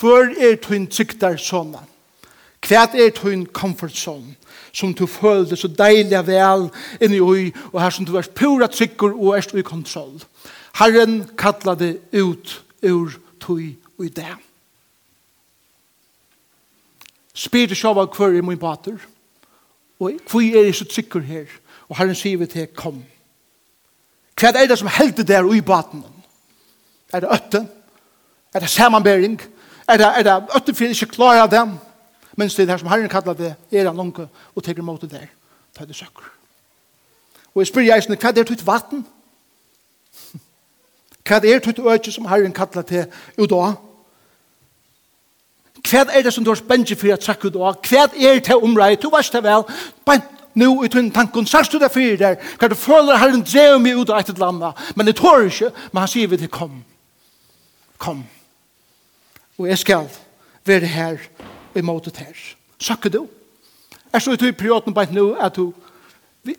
Hver 0.00 0.30
er 0.38 0.56
tøyen 0.62 0.86
trygtar 0.86 1.36
sånne? 1.36 1.82
Hva 2.62 2.86
er 2.94 3.10
tøyen 3.16 3.46
comfort 3.46 3.98
zone? 3.98 4.36
som 4.72 4.94
du 4.94 5.06
følte 5.06 5.56
så 5.56 5.68
deilig 5.68 6.18
og 6.18 6.26
vel 6.26 6.68
inni 7.00 7.20
ui, 7.20 7.50
og 7.72 7.80
her 7.82 7.92
som 7.92 8.06
du 8.08 8.16
er 8.16 8.28
pura 8.34 8.66
trykker 8.66 9.12
og 9.12 9.36
er 9.36 9.56
i 9.56 9.62
kontroll. 9.62 10.22
Herren 10.80 11.22
kallar 11.38 11.76
det 11.76 11.98
ut 12.12 12.62
ur 12.82 13.12
tui 13.40 13.76
ui 13.98 14.08
det. 14.08 14.32
Spyr 17.34 17.66
til 17.66 17.76
sjåva 17.76 18.04
hver 18.04 18.36
er 18.36 18.42
min 18.44 18.58
bater. 18.58 18.98
Og 20.00 20.12
hvor 20.30 20.40
er 20.40 20.64
jeg 20.64 20.74
så 20.74 20.84
trykker 20.84 21.20
her? 21.20 21.46
Og 21.88 21.96
herren 21.96 22.14
sier 22.14 22.38
vi 22.38 22.46
til 22.46 22.66
kom. 22.76 23.02
Hva 24.40 24.50
er 24.56 24.66
det 24.66 24.78
som 24.78 24.90
helder 24.90 25.24
der 25.24 25.52
i 25.54 25.60
baten? 25.60 26.04
Er 27.12 27.20
det 27.20 27.32
øtte? 27.32 27.66
Er 28.54 28.60
det 28.60 28.68
samanbering? 28.68 29.40
Er 29.88 29.96
det, 29.96 30.06
er 30.06 30.22
det 30.22 30.56
øtte 30.56 30.74
for 30.74 30.84
ikke 30.84 31.06
klarer 31.06 31.46
dem? 31.46 31.76
Mens 32.36 32.54
det 32.54 32.70
er 32.70 32.76
som 32.76 32.88
herren 32.88 33.08
kallar 33.08 33.36
det 33.36 33.54
er 33.72 33.86
han 33.86 33.96
lunke 33.96 34.28
og 34.54 34.64
teker 34.64 34.82
mot 34.82 35.00
det 35.00 35.10
der. 35.10 35.26
Ta 35.76 35.84
det 35.84 35.96
søkker. 35.96 36.24
Og 37.54 37.60
jeg 37.60 37.66
spyr 37.66 37.82
jeg 37.82 38.02
hva 38.08 38.28
er 38.28 38.32
det 38.32 38.50
ut 38.50 38.66
vatten? 38.66 39.06
Hva 41.28 41.36
er 41.36 41.40
det 41.40 41.68
ut 41.68 41.78
øyne 41.78 42.12
som 42.12 42.26
herren 42.26 42.52
kallar 42.52 42.82
det 42.82 43.06
ut 43.38 43.52
av? 43.52 43.76
Hva 45.88 46.04
er 46.12 46.22
det 46.22 46.32
som 46.34 46.44
du 46.44 46.50
har 46.50 46.60
spennet 46.60 46.94
for 46.98 47.12
å 47.12 47.18
trekke 47.20 47.50
ut 47.50 47.58
av? 47.58 47.80
Hva 47.82 48.06
er 48.06 48.38
det 48.38 48.44
til 48.46 48.62
omrei? 48.62 48.94
Du 48.96 49.08
vet 49.10 49.32
det 49.32 49.42
vel. 49.44 49.66
Bare 50.06 50.22
nu 50.54 50.84
i 50.84 50.88
tunn 50.92 51.10
tanken. 51.10 51.46
Sørst 51.46 51.72
du 51.72 51.78
det 51.80 51.90
for 51.92 52.16
der? 52.20 52.38
Hva 52.58 52.68
du 52.70 52.76
føler 52.78 53.20
herren 53.20 53.44
drev 53.46 53.78
meg 53.82 53.98
ut 53.98 54.10
av 54.10 54.20
et 54.20 54.32
eller 54.34 54.52
annet? 54.52 54.82
Men 54.96 55.08
det 55.08 55.16
tår 55.18 55.48
ikke. 55.48 55.72
Men 55.92 56.04
han 56.04 56.12
sier 56.12 56.30
vi 56.30 56.40
til 56.40 56.52
kom. 56.52 56.82
Kom. 57.98 58.24
Og 59.58 59.68
jeg 59.68 59.78
skal 59.78 60.10
være 60.66 60.86
her 60.86 61.22
i 61.74 61.82
måte 61.82 62.12
her. 62.16 62.36
Søkker 62.78 63.10
du? 63.10 63.24
Er 64.12 64.20
så 64.20 64.34
i 64.34 64.52
perioden 64.52 64.94
bare 64.94 65.14
nå 65.14 65.32
at 65.40 65.56
du 65.56 65.72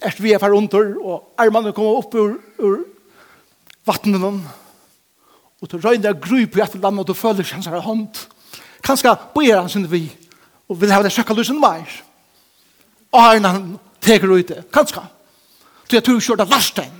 er 0.01 0.15
vi 0.17 0.31
er 0.31 0.39
for 0.39 0.55
under 0.55 0.93
og 1.03 1.33
armene 1.37 1.73
kommer 1.75 1.99
opp 1.99 2.13
ur, 2.15 2.37
ur 2.59 2.85
vattnet 3.85 4.23
og 5.63 5.69
du 5.71 5.77
røyner 5.77 6.15
grøy 6.19 6.45
på 6.47 6.59
et 6.59 6.75
eller 6.75 6.87
annet 6.87 7.03
og 7.03 7.07
du 7.07 7.13
føler 7.15 7.43
kjenner 7.43 7.79
hånd 7.83 8.17
kanskje 8.83 9.15
bøyer 9.35 9.59
han 9.59 9.69
sin 9.69 9.87
vi, 9.91 10.05
og 10.69 10.81
vil 10.81 10.91
ha 10.91 11.01
det 11.03 11.11
sjekka 11.13 11.35
lusen 11.37 11.59
meir. 11.61 11.89
Og 13.13 13.21
har 13.21 13.39
han 13.39 13.79
teker 14.01 14.31
ut 14.31 14.47
det, 14.47 14.65
kanskje. 14.73 15.03
Så 15.87 15.97
jeg 15.97 16.03
tror 16.03 16.19
ikke 16.19 16.37
det 16.37 16.45
er 16.45 16.55
lasten. 16.55 16.99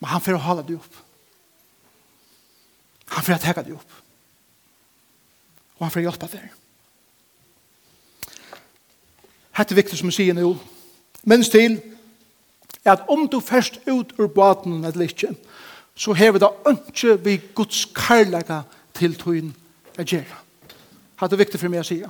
Men 0.00 0.10
han 0.10 0.20
får 0.20 0.36
hala 0.44 0.62
det 0.62 0.76
opp. 0.76 0.96
Han 3.16 3.24
får 3.24 3.40
teka 3.40 3.62
det 3.64 3.72
opp. 3.74 3.92
Og 5.78 5.86
han 5.86 5.92
får 5.92 6.04
hjelpa 6.04 6.28
det. 6.32 6.42
Hette 9.56 9.72
er 9.72 9.80
viktig 9.80 9.98
som 9.98 10.10
jeg 10.12 10.18
sier 10.18 10.36
nå. 10.36 10.52
Mens 11.24 11.48
til, 11.48 11.78
er 12.84 12.92
at 12.92 13.08
om 13.10 13.24
du 13.28 13.40
først 13.40 13.80
ut 13.88 14.12
ur 14.18 14.28
baten 14.30 14.84
eller 14.84 15.08
ikke, 15.08 15.32
så 15.96 16.12
hever 16.12 16.38
det 16.38 16.50
ikke 16.88 17.16
vi 17.24 17.36
Guds 17.54 17.84
karlaga 17.94 18.62
til 18.94 19.16
tøyen 19.18 19.54
å 19.98 20.04
gjøre. 20.04 20.42
Det 21.20 21.32
er 21.32 21.40
viktig 21.40 21.60
for 21.60 21.72
meg 21.72 21.80
å 21.84 21.88
si. 21.88 22.02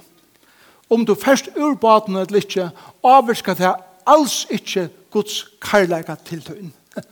Om 0.90 1.05
du 1.07 1.14
først 1.18 1.53
ur 1.57 1.75
baden 1.79 2.18
eller 2.18 2.42
ikke, 2.42 2.70
avvirker 3.07 3.59
det 3.59 3.75
alls 4.07 4.44
ikke 4.51 4.88
Guds 5.14 5.44
karlaga 5.62 6.16
til 6.27 6.42
tøyen. 6.42 6.72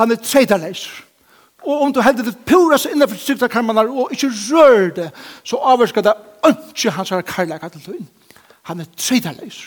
Han 0.00 0.12
er 0.12 0.22
tredjeleiser. 0.22 1.04
Og 1.68 1.82
om 1.82 1.92
du 1.92 2.00
heldur 2.00 2.28
det 2.28 2.38
pura 2.46 2.78
seg 2.78 2.94
innenfor 2.94 3.18
sykta 3.20 3.48
karmanar 3.50 3.90
og 3.90 4.12
ikke 4.14 4.30
rør 4.30 4.92
det, 4.94 5.08
så 5.44 5.58
avvarskar 5.58 6.04
det 6.06 6.14
ønske 6.46 6.92
hans 6.94 7.10
her 7.10 7.24
karlæka 7.26 7.68
til 7.68 7.82
tøyen. 7.82 8.08
Han 8.70 8.80
er 8.80 8.88
tredaleis. 8.96 9.58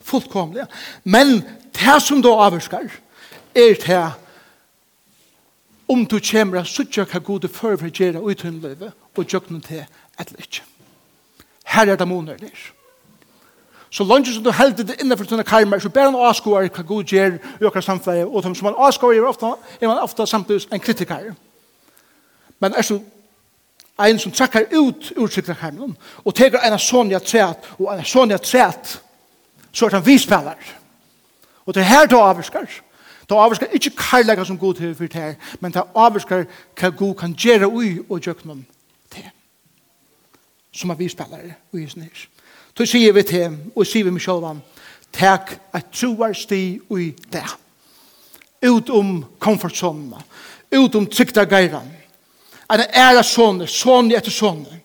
Fullkomlig. 0.00 0.64
Men 1.04 1.40
det 1.74 1.96
som 2.02 2.22
du 2.22 2.30
avvarskar 2.30 2.86
er 3.54 3.74
det 3.82 4.04
om 5.88 6.06
du 6.06 6.18
kommer 6.20 6.60
av 6.60 6.66
suttja 6.66 7.04
hva 7.06 7.20
gode 7.22 7.48
førvergjere 7.48 8.20
og 8.20 8.32
utunn 8.34 8.60
løyve 8.62 8.92
og 9.16 9.26
jøknen 9.32 9.60
til 9.62 9.84
et 10.20 10.32
ikke. 10.38 10.64
Her 11.66 11.92
er 11.92 11.96
det 11.96 12.08
måneder 12.08 12.36
der. 12.38 12.72
Så 13.90 14.04
langt 14.04 14.28
som 14.28 14.44
du 14.44 14.50
heldur 14.50 14.84
det 14.84 15.00
innenfor 15.00 15.24
tunne 15.24 15.44
karmer, 15.44 15.78
så 15.78 15.88
ber 15.88 16.10
han 16.10 16.16
avskoar 16.18 16.68
hva 16.68 16.82
god 16.82 17.04
gjør 17.04 17.38
i 17.60 17.64
okra 17.64 17.80
samfunnet, 17.80 18.26
og 18.26 18.42
som 18.42 18.66
han 18.66 18.78
avskoar 18.78 19.14
er 19.14 19.28
ofta, 19.28 19.54
er 19.80 19.88
man 19.88 20.02
ofta 20.02 20.26
samtidig 20.26 20.66
en 20.72 20.80
kritiker. 20.80 21.34
Men 22.60 22.74
er 22.74 22.82
så 22.82 22.98
en 24.04 24.18
som 24.18 24.32
trekker 24.32 24.66
ut 24.76 25.12
ursikta 25.16 25.54
karmen, 25.54 25.96
og 26.24 26.34
teker 26.34 26.58
en 26.58 26.76
av 26.76 26.82
sonja 26.82 27.18
træt, 27.18 27.70
og 27.78 27.92
en 27.92 28.02
av 28.02 28.04
sonja 28.04 28.38
træt, 28.38 28.98
så 29.72 29.86
er 29.86 29.96
han 29.96 30.06
vispeller. 30.06 30.58
Og 31.66 31.74
det 31.74 31.80
er 31.82 31.88
her 31.94 32.06
du 32.06 32.18
avskar, 32.18 32.66
Ta 33.28 33.34
avskar 33.42 33.72
ikkje 33.74 33.90
karlaga 33.98 34.44
som 34.44 34.58
god 34.58 34.74
til 34.74 34.94
for 34.94 35.10
det, 35.10 35.36
men 35.60 35.72
ta 35.72 35.82
avskar 35.94 36.46
hva 36.78 36.90
god 36.94 37.14
kan 37.18 37.34
gjere 37.34 37.66
ui 37.66 37.98
og 38.08 38.20
gjøknum 38.20 38.62
til. 39.10 39.26
Som 40.72 40.90
er 40.90 41.00
vispallare 41.00 41.56
ui 41.74 41.82
i 41.82 41.90
snir. 41.90 42.26
Ta 42.76 42.86
sier 42.86 43.12
vi 43.12 43.22
til, 43.26 43.58
og 43.74 43.86
sier 43.86 44.06
vi 44.06 44.14
med 44.14 44.22
sjåvan, 44.22 44.62
takk 45.12 45.56
at 45.74 45.90
troar 45.92 46.36
sti 46.36 46.78
ui 46.90 47.10
det. 47.32 47.44
Ut 48.62 48.90
om 48.90 49.24
komfortsonna, 49.38 50.22
ut 50.76 50.94
om 50.94 51.06
trygda 51.06 51.44
geiran, 51.50 51.90
at 52.70 52.82
det 52.82 52.88
er 52.94 53.22
sånne, 53.22 53.66
sånne 53.66 54.16
etter 54.18 54.34
sånne. 54.34 54.82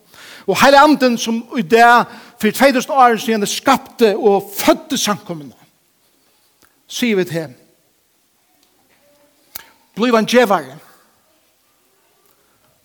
Og 0.49 0.57
heile 0.57 0.81
anden 0.81 1.17
som 1.17 1.43
i 1.57 1.61
det, 1.61 2.05
for 2.41 2.49
2000 2.49 2.91
år 2.91 3.17
siden, 3.21 3.45
skapte 3.45 4.15
og 4.17 4.49
fødde 4.57 4.97
samkommende, 4.97 5.57
sier 6.87 7.15
vi 7.15 7.25
til 7.29 7.51
Bliv 9.95 10.15
en 10.15 10.25
djevare. 10.25 10.77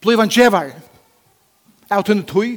Bliv 0.00 0.20
en 0.20 0.30
djevare. 0.30 0.74
Av 1.90 2.02
tunne 2.04 2.26
tøy. 2.26 2.56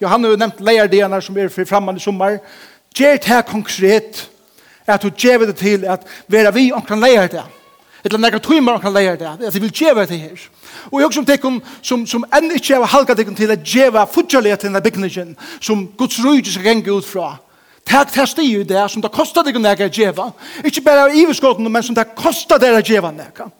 Johanne 0.00 0.30
har 0.30 0.40
nevnt 0.40 0.60
leierdeene 0.64 1.20
som 1.22 1.38
er 1.38 1.50
fri 1.52 1.66
framman 1.68 1.98
i 1.98 2.02
sommar. 2.02 2.38
Gjer 2.96 3.18
det 3.18 3.28
her 3.28 3.42
konkret 3.46 4.28
at 4.86 5.02
du 5.02 5.10
djever 5.10 5.46
det 5.46 5.56
til 5.56 5.84
at 5.84 6.06
vera 6.26 6.50
vi 6.50 6.70
omkran 6.72 7.02
leier 7.02 7.28
det. 7.30 7.44
Etla 8.04 8.18
nekra 8.18 8.40
tøymer 8.40 8.78
omkran 8.78 8.94
leier 8.94 9.18
det. 9.20 9.28
At 9.46 9.54
vi 9.54 9.60
vil 9.60 9.74
djever 9.74 10.08
det 10.08 10.18
her. 10.18 10.48
Og 10.90 11.00
jeg 11.00 11.06
også 11.06 11.24
tekken 11.26 11.60
som, 11.82 12.06
som 12.06 12.24
enn 12.36 12.50
ikke 12.56 12.78
har 12.78 12.90
halka 12.94 13.14
tekken 13.14 13.36
til 13.36 13.52
at 13.52 13.62
djeva 13.66 14.06
futjalega 14.08 14.56
til 14.56 14.70
denne 14.70 14.82
bygningen 14.82 15.36
som 15.60 15.86
Guds 15.98 16.18
rujt 16.24 16.48
skal 16.48 16.70
genge 16.70 16.92
ut 16.92 17.06
fra. 17.06 17.36
Takk 17.86 18.12
til 18.14 18.26
sti 18.26 18.46
i 18.54 18.64
det 18.64 18.82
som 18.90 19.02
det 19.02 19.12
kostar 19.12 19.44
deg 19.44 19.58
nekka 19.60 19.90
djeva. 19.90 20.30
Ikke 20.64 20.82
bare 20.84 21.08
av 21.08 21.16
iverskotten, 21.16 21.66
men 21.72 21.82
som 21.82 21.94
det 21.94 22.06
kostar 22.16 22.60
deg 22.62 22.80
djeva 22.86 23.10
nekka 23.12 23.50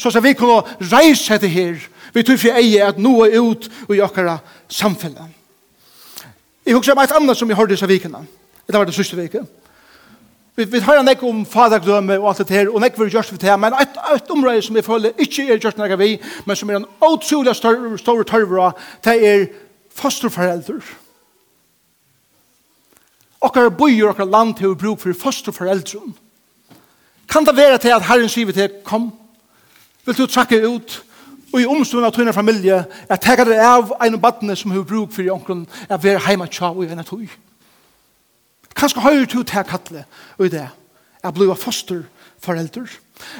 så 0.00 0.10
skal 0.10 0.24
vi 0.24 0.32
kunne 0.32 0.62
reise 0.80 1.34
etter 1.34 1.48
her, 1.52 1.76
vi 2.14 2.22
tror 2.24 2.40
for 2.40 2.56
eie 2.58 2.82
at 2.82 2.98
noe 2.98 3.28
er 3.28 3.42
ut 3.44 3.68
i 3.92 4.00
okkara 4.00 4.38
samfunnet. 4.68 5.36
Jeg 6.66 6.76
husker 6.76 6.96
om 6.96 7.02
et 7.02 7.12
annet 7.16 7.36
som 7.36 7.50
jeg 7.50 7.58
hørte 7.58 7.74
disse 7.74 7.88
vikene, 7.88 8.24
det 8.66 8.78
var 8.78 8.88
det 8.88 8.94
siste 8.96 9.18
vike. 9.18 9.44
Vi, 10.56 10.64
vi 10.64 10.80
hører 10.80 11.04
nek 11.06 11.22
om 11.24 11.44
fadergrømme 11.46 12.18
og 12.18 12.28
alt 12.30 12.42
det 12.48 12.56
her, 12.56 12.70
og 12.72 12.80
nek 12.82 12.98
vil 12.98 13.12
gjøre 13.12 13.28
for 13.28 13.40
det 13.40 13.48
her, 13.48 13.60
men 13.60 13.76
et, 13.76 14.00
et 14.14 14.32
område 14.32 14.62
som 14.62 14.76
jeg 14.76 14.84
føler 14.84 15.20
ikke 15.20 15.46
er 15.46 15.60
gjort 15.60 15.78
noe 15.78 16.00
vi, 16.00 16.16
men 16.46 16.56
som 16.56 16.70
er 16.70 16.80
en 16.80 16.88
utrolig 17.06 17.54
stor 17.56 18.24
tørvra, 18.28 18.72
det 19.04 19.16
er 19.28 19.46
fosterforeldre. 20.00 20.80
Okkara 23.40 23.72
bøyer 23.72 24.10
okkara 24.10 24.28
land 24.28 24.56
til 24.58 24.72
å 24.72 24.76
bruke 24.76 25.00
for 25.04 25.22
fosterforeldre. 25.28 26.02
Kan 27.30 27.46
det 27.46 27.56
være 27.56 27.78
til 27.78 27.94
at 27.94 28.04
Herren 28.08 28.28
sier 28.28 28.52
til, 28.52 28.80
kom, 28.84 29.12
Vil 30.04 30.16
du 30.16 30.26
trakke 30.26 30.60
ut 30.66 31.04
og 31.52 31.60
i 31.60 31.66
omstående 31.66 32.06
av 32.06 32.14
tøyne 32.14 32.32
familie 32.34 32.78
at 33.10 33.22
tega 33.24 33.44
deg 33.46 33.60
av 33.64 33.94
en 33.98 34.16
av 34.16 34.22
badene 34.22 34.54
som 34.56 34.70
har 34.70 34.86
bruk 34.86 35.12
for 35.14 35.26
i 35.26 35.32
onkron 35.32 35.64
at 35.88 36.02
være 36.02 36.22
heima 36.28 36.46
tja 36.46 36.70
og 36.70 36.84
i 36.84 36.90
en 36.92 37.02
av 37.02 37.08
tøy. 37.08 37.26
Kanskje 38.76 39.02
høyre 39.02 39.26
til 39.26 39.44
kattle 39.44 40.04
og 40.38 40.46
i 40.46 40.52
det 40.52 40.68
at 41.22 41.34
bliva 41.34 41.56
foster 41.58 42.04
forelder. 42.40 42.86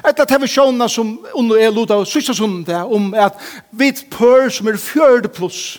Etter 0.05 0.27
at 0.27 0.42
vi 0.42 0.49
sjåna 0.51 0.88
som 0.90 1.14
under 1.38 1.61
er 1.61 1.70
loda 1.73 2.01
av 2.01 2.09
sysja 2.09 2.35
som 2.37 2.59
det 2.66 2.83
om 2.83 3.14
at 3.14 3.38
vi 3.70 3.92
pør 4.11 4.51
som 4.53 4.68
er 4.68 4.81
fjørde 4.81 5.31
pluss 5.33 5.79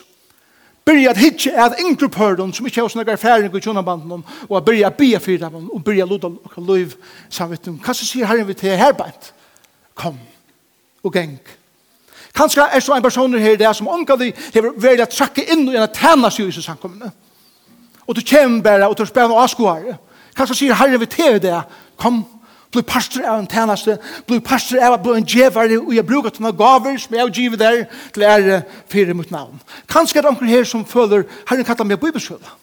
byrja 0.86 1.12
at 1.12 1.20
hitje 1.20 1.52
at 1.54 1.78
yngre 1.78 2.08
pørdon 2.10 2.50
som 2.52 2.66
ikke 2.66 2.80
har 2.80 2.90
snakkar 2.90 3.20
færing 3.20 3.54
i 3.54 3.60
tjonabanden 3.60 4.24
og 4.48 4.56
at 4.56 4.64
byrja 4.64 4.88
at 4.88 4.98
bia 4.98 5.20
fyra 5.22 5.52
og 5.52 5.84
byrja 5.84 6.08
loda 6.08 6.32
og 6.32 6.58
loiv 6.66 6.96
samvittum. 7.30 7.78
Kanskje 7.78 8.08
sier 8.08 8.26
herren 8.26 8.48
vi 8.48 8.56
til 8.58 8.74
herbeint 8.76 9.32
kom 9.94 10.18
og 11.02 11.12
geng. 11.12 11.38
Kanskje 12.34 12.64
er 12.72 12.80
så 12.80 12.94
en 12.96 13.02
person 13.02 13.38
her 13.38 13.56
der 13.56 13.72
som 13.72 13.88
omgår 13.88 14.16
de 14.16 14.32
har 14.54 14.70
vært 14.76 15.04
å 15.04 15.16
trakke 15.16 15.44
inn 15.52 15.66
og 15.66 15.74
gjerne 15.74 15.92
tæna 15.92 16.30
seg 16.32 16.48
i 16.48 16.64
samkommende. 16.64 17.10
Og 18.06 18.16
du 18.16 18.22
kommer 18.30 18.62
bare, 18.62 18.88
og 18.88 18.98
du 18.98 19.04
spør 19.06 19.28
noen 19.28 19.42
avskoer. 19.42 19.98
Kanskje 20.36 20.56
sier 20.56 20.74
Herre 20.74 20.98
vi 20.98 21.06
til 21.06 21.38
det, 21.42 21.58
kom, 22.00 22.22
bli 22.72 22.82
pastor 22.88 23.26
av 23.28 23.42
en 23.42 23.48
tjeneste, 23.48 23.98
bli 24.26 24.40
pastor 24.40 24.80
av 24.80 24.96
bli 25.02 25.18
en 25.20 25.28
djevare, 25.28 25.78
og 25.78 25.92
jeg 25.94 26.06
bruker 26.08 26.32
til 26.32 26.46
noen 26.46 26.56
gaver 26.56 26.96
som 26.98 27.16
jeg 27.18 27.34
giver 27.36 27.60
der 27.60 27.82
til 28.14 28.24
ære 28.24 28.62
fire 28.88 29.14
mot 29.14 29.30
navn. 29.30 29.60
Kanskje 29.92 30.18
er 30.18 30.26
det 30.26 30.32
noen 30.32 30.52
her 30.54 30.64
som 30.68 30.86
føler, 30.88 31.26
herre 31.50 31.66
kallar 31.68 31.88
meg 31.88 32.00
bibelskjøla. 32.00 32.56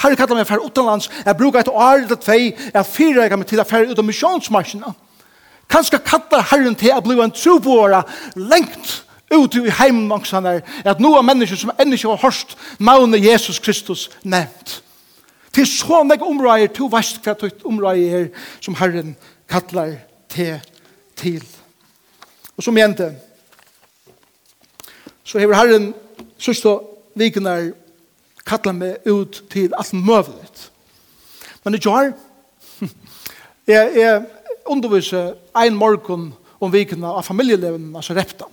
Herre 0.00 0.18
kallar 0.18 0.40
meg 0.40 0.48
for 0.48 0.66
utenlands, 0.66 1.10
jeg 1.24 1.38
bruker 1.38 1.62
et 1.62 1.70
år 1.70 2.02
eller 2.02 2.18
tvei, 2.18 2.56
jeg 2.74 2.90
fyrer 2.90 3.28
jeg 3.28 3.38
meg 3.38 3.46
til 3.46 3.62
å 3.62 3.68
fære 3.68 3.92
ut 3.92 4.02
av 4.02 4.08
misjonsmarsjene. 4.10 4.90
Kanskje 4.90 5.09
Kanskje 5.70 6.00
kattar 6.02 6.46
herren 6.50 6.74
til 6.78 6.94
å 6.94 7.02
bli 7.04 7.18
en 7.22 7.34
trobåra 7.34 8.02
lengt 8.34 9.04
ut 9.30 9.54
i 9.54 9.70
heimnangsanar 9.70 10.64
at 10.84 11.02
noen 11.02 11.26
mennesker 11.26 11.58
som 11.58 11.72
enda 11.78 11.94
ikke 11.94 12.10
har 12.16 12.24
hørt 12.24 12.56
navnet 12.82 13.24
Jesus 13.24 13.60
Kristus 13.62 14.08
nevnt. 14.22 14.80
Til 15.54 15.66
så 15.66 16.02
meg 16.06 16.22
områder, 16.22 16.70
to 16.74 16.86
vest 16.90 17.22
hva 17.22 17.34
tøyt 17.38 17.64
omrøyer 17.66 18.28
som 18.62 18.76
herren 18.78 19.16
kallar 19.50 19.96
til 20.30 20.58
til. 21.20 21.44
Og 22.56 22.64
som 22.64 22.78
jente, 22.78 23.12
så 25.24 25.38
hever 25.38 25.58
herren 25.58 25.92
sørste 26.38 26.78
vikenar 27.18 27.70
kallar 28.46 28.74
meg 28.74 29.06
ut 29.06 29.42
til 29.52 29.74
alt 29.78 29.92
møvlet. 29.94 30.66
Men 31.64 31.74
det 31.74 31.82
gjør, 31.84 32.12
jeg, 33.66 33.92
jeg, 34.02 34.22
undervise 34.70 35.34
ein 35.56 35.76
morgon 35.76 36.30
om 36.60 36.72
vikene 36.72 37.08
av 37.08 37.24
familieleven, 37.26 37.92
altså 37.96 38.14
repta. 38.16 38.48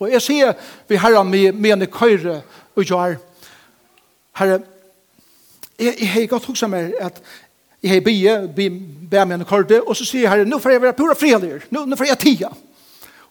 Og 0.00 0.12
jeg 0.12 0.22
sier 0.22 0.52
vi 0.88 0.98
herren 1.00 1.30
med 1.30 1.56
med 1.56 1.72
en 1.72 1.86
køyre 1.90 2.42
og 2.76 2.84
gjør, 2.84 3.16
herre, 4.36 4.60
jeg, 5.78 5.94
jeg 6.00 6.08
har 6.08 6.26
godt 6.26 6.44
hoksa 6.44 6.68
meg 6.68 6.94
at 7.00 7.22
jeg 7.82 7.92
har 7.92 8.00
bie, 8.00 8.36
bie, 8.56 9.24
med 9.24 9.40
en 9.40 9.44
køyre, 9.44 9.82
og 9.82 9.96
så 9.96 10.04
sier 10.04 10.28
herre, 10.28 10.44
nå 10.44 10.58
får 10.58 10.70
jeg 10.76 10.82
være 10.82 10.98
pura 10.98 11.14
frihalir, 11.14 11.66
nå, 11.70 11.84
nå 11.84 11.96
får 11.96 12.10
jeg 12.12 12.18
tida. 12.18 12.52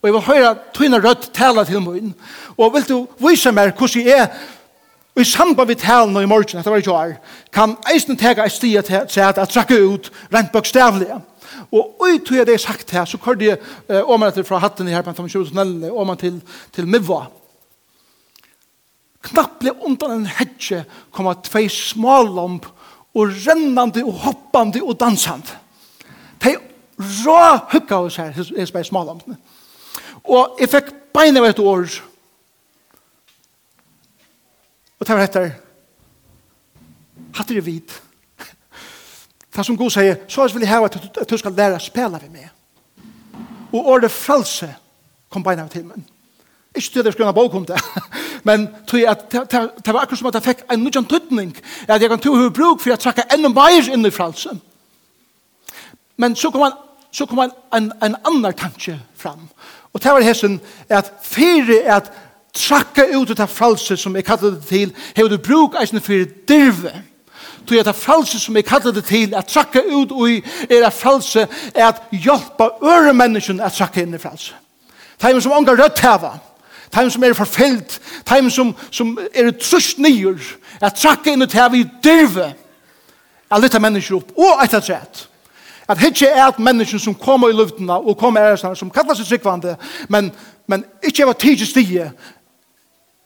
Og 0.01 0.09
jeg 0.09 0.13
vil 0.13 0.27
høre 0.27 0.55
tøyne 0.73 1.01
rødt 1.01 1.31
tale 1.33 1.65
til 1.65 1.81
min, 1.81 2.13
og 2.57 2.73
vil 2.73 2.89
du 2.89 2.97
vise 3.21 3.51
meg 3.51 3.73
hvordan 3.77 4.05
jeg 4.05 4.19
er, 4.25 4.29
Og 5.15 5.21
i 5.21 5.23
samband 5.23 5.67
med 5.67 5.75
talen 5.75 6.17
i 6.19 6.27
morgen, 6.27 6.59
etter 6.59 6.73
var 6.73 6.81
i 6.81 6.83
kjær, 6.83 7.13
kan 7.55 7.77
eisen 7.87 8.17
tega 8.19 8.43
et 8.43 8.51
stia 8.51 8.81
til 8.83 8.97
at 8.99 9.37
jeg 9.37 9.47
trakker 9.47 9.85
ut 9.87 10.09
rent 10.33 10.51
bokstavlige. 10.51 11.21
Og 11.71 12.01
ui 12.03 12.19
tog 12.19 12.37
jeg 12.37 12.47
det 12.47 12.59
sagt 12.61 12.91
her, 12.95 13.05
så 13.05 13.19
kørte 13.21 13.47
jeg 13.47 13.59
eh, 13.89 14.01
om 14.01 14.23
etter 14.27 14.45
fra 14.47 14.59
hatten 14.63 14.87
her, 14.91 15.03
på 15.05 15.13
en 15.13 15.29
25-tunnel, 15.29 15.89
om 15.91 16.13
til, 16.19 16.39
til 16.75 16.87
Mivva. 16.87 17.25
Knapp 19.25 19.59
ble 19.61 19.73
undan 19.87 20.19
en 20.19 20.29
hedje 20.29 20.83
kom 21.13 21.29
at 21.31 21.47
tvei 21.47 21.65
smallamp 21.71 22.67
og 23.15 23.31
rennande 23.47 24.03
og 24.05 24.19
hoppande 24.25 24.83
og 24.83 24.99
dansande. 24.99 25.55
De 26.43 26.53
rå 27.25 27.39
hukka 27.71 28.03
oss 28.05 28.19
her, 28.21 28.35
jeg 28.35 28.67
spør 28.69 28.85
smalampene. 28.85 29.37
Og 30.25 30.59
jeg 30.59 30.71
fikk 30.71 30.91
beina 31.15 31.41
av 31.41 31.49
et 31.49 31.61
år. 31.61 31.99
Og 34.99 35.07
det 35.07 35.15
var 35.15 35.27
etter. 35.27 35.53
hatt 37.35 37.49
det 37.49 37.65
vidt. 37.65 38.01
Det 39.55 39.65
som 39.65 39.77
Gud 39.77 39.89
sier, 39.89 40.17
så 40.27 40.47
vil 40.53 40.65
jeg 40.65 40.69
hava 40.69 40.89
at 40.91 41.29
du 41.29 41.37
skal 41.37 41.53
lære 41.55 41.79
å 41.79 41.83
spille 41.83 42.19
ved 42.21 42.29
meg. 42.31 42.49
Og 43.71 43.87
året 43.95 44.11
frelse 44.11 44.67
kom 45.31 45.43
beina 45.43 45.63
av 45.63 45.71
timen. 45.71 46.03
Ikke 46.75 46.91
til 46.91 46.99
at 46.99 47.05
jeg 47.05 47.15
skrev 47.15 47.29
en 47.29 47.35
bok 47.35 47.53
om 47.55 47.65
det, 47.65 47.79
men 48.47 48.67
til 48.87 49.05
at 49.07 49.31
det 49.31 49.93
var 49.93 50.01
akkurat 50.03 50.19
som 50.19 50.27
at 50.27 50.39
jeg 50.39 50.47
fikk 50.49 50.65
en 50.71 50.83
nødjan 50.83 51.07
tøtning, 51.07 51.55
at 51.87 52.01
jeg 52.01 52.11
kan 52.11 52.19
tro 52.19 52.35
hva 52.35 52.49
bruk 52.51 52.83
for 52.83 52.95
å 52.95 52.99
trekke 52.99 53.29
enda 53.33 53.51
mer 53.53 53.87
inn 53.93 54.05
i 54.05 54.11
frelse. 54.11 54.51
Men 56.17 56.35
så 56.35 56.51
kom 56.51 56.67
han 56.67 56.75
så 57.15 57.25
kom 57.25 57.39
han 57.39 57.51
en, 57.71 57.93
en 58.03 58.15
annen 58.27 58.53
tanke 58.59 58.97
fram. 59.15 59.47
Og 59.93 60.03
det 60.03 60.11
var 60.11 60.25
hessen 60.25 60.57
at 60.91 61.13
fire 61.23 61.77
er 61.79 61.93
at 61.95 62.09
trakka 62.55 63.05
ut 63.15 63.31
ut 63.31 63.39
av 63.39 63.51
fralse 63.51 63.95
som 63.97 64.15
jeg 64.15 64.25
kallet 64.27 64.57
det 64.57 64.67
til, 64.67 64.91
hevde 65.15 65.39
bruk 65.39 65.77
eisen 65.79 66.03
for 66.03 66.27
dirve. 66.47 66.91
Tog 67.65 67.79
at 67.79 67.85
det 67.85 67.95
frelse 67.95 68.39
som 68.39 68.55
jeg 68.55 68.65
kallar 68.65 68.91
det 68.91 69.05
til, 69.05 69.33
at 69.35 69.47
trakka 69.47 69.81
ut 69.81 70.11
ui, 70.11 70.43
er 70.69 70.85
at 70.85 70.93
frelse 70.93 71.47
er 71.75 71.87
at 71.87 72.01
hjelpa 72.11 72.69
øre 72.83 73.13
menneskene 73.13 73.63
at 73.63 73.73
trakka 73.73 74.03
inn 74.03 74.13
i 74.13 74.21
frelse. 74.21 74.53
Teim 75.21 75.41
som 75.41 75.51
ångar 75.55 75.79
rødt 75.79 75.99
heva, 76.03 76.35
teim 76.93 77.09
som 77.09 77.23
er 77.23 77.33
forfyllt, 77.33 77.99
teim 78.25 78.49
som, 78.49 78.75
som 78.91 79.17
er 79.33 79.51
trusht 79.51 79.97
nyer, 79.97 80.37
at 80.81 80.99
trakka 80.99 81.33
inn 81.33 81.45
i 81.45 81.49
heva 81.53 81.77
i 81.77 81.87
dyrve, 82.03 82.51
at 83.51 83.61
lytta 83.61 83.79
mennesker 83.79 84.19
opp, 84.19 84.35
og 84.37 84.61
eit 84.61 84.73
at 84.73 84.89
rett. 84.89 85.25
At 85.87 86.01
hitje 86.01 86.27
er 86.27 86.47
at 86.47 86.59
mennesken 86.59 86.99
som 86.99 87.15
kommer 87.15 87.49
i 87.49 87.53
luftena 87.53 87.99
og 87.99 88.17
kommer 88.17 88.53
i 88.53 88.75
som 88.75 88.89
kallar 88.89 89.17
seg 89.17 89.27
sikvande, 89.29 89.75
men, 90.09 90.31
men 90.67 90.85
ikkje 91.05 91.27
var 91.29 91.37
tidsi 91.37 91.65
stige, 91.69 92.11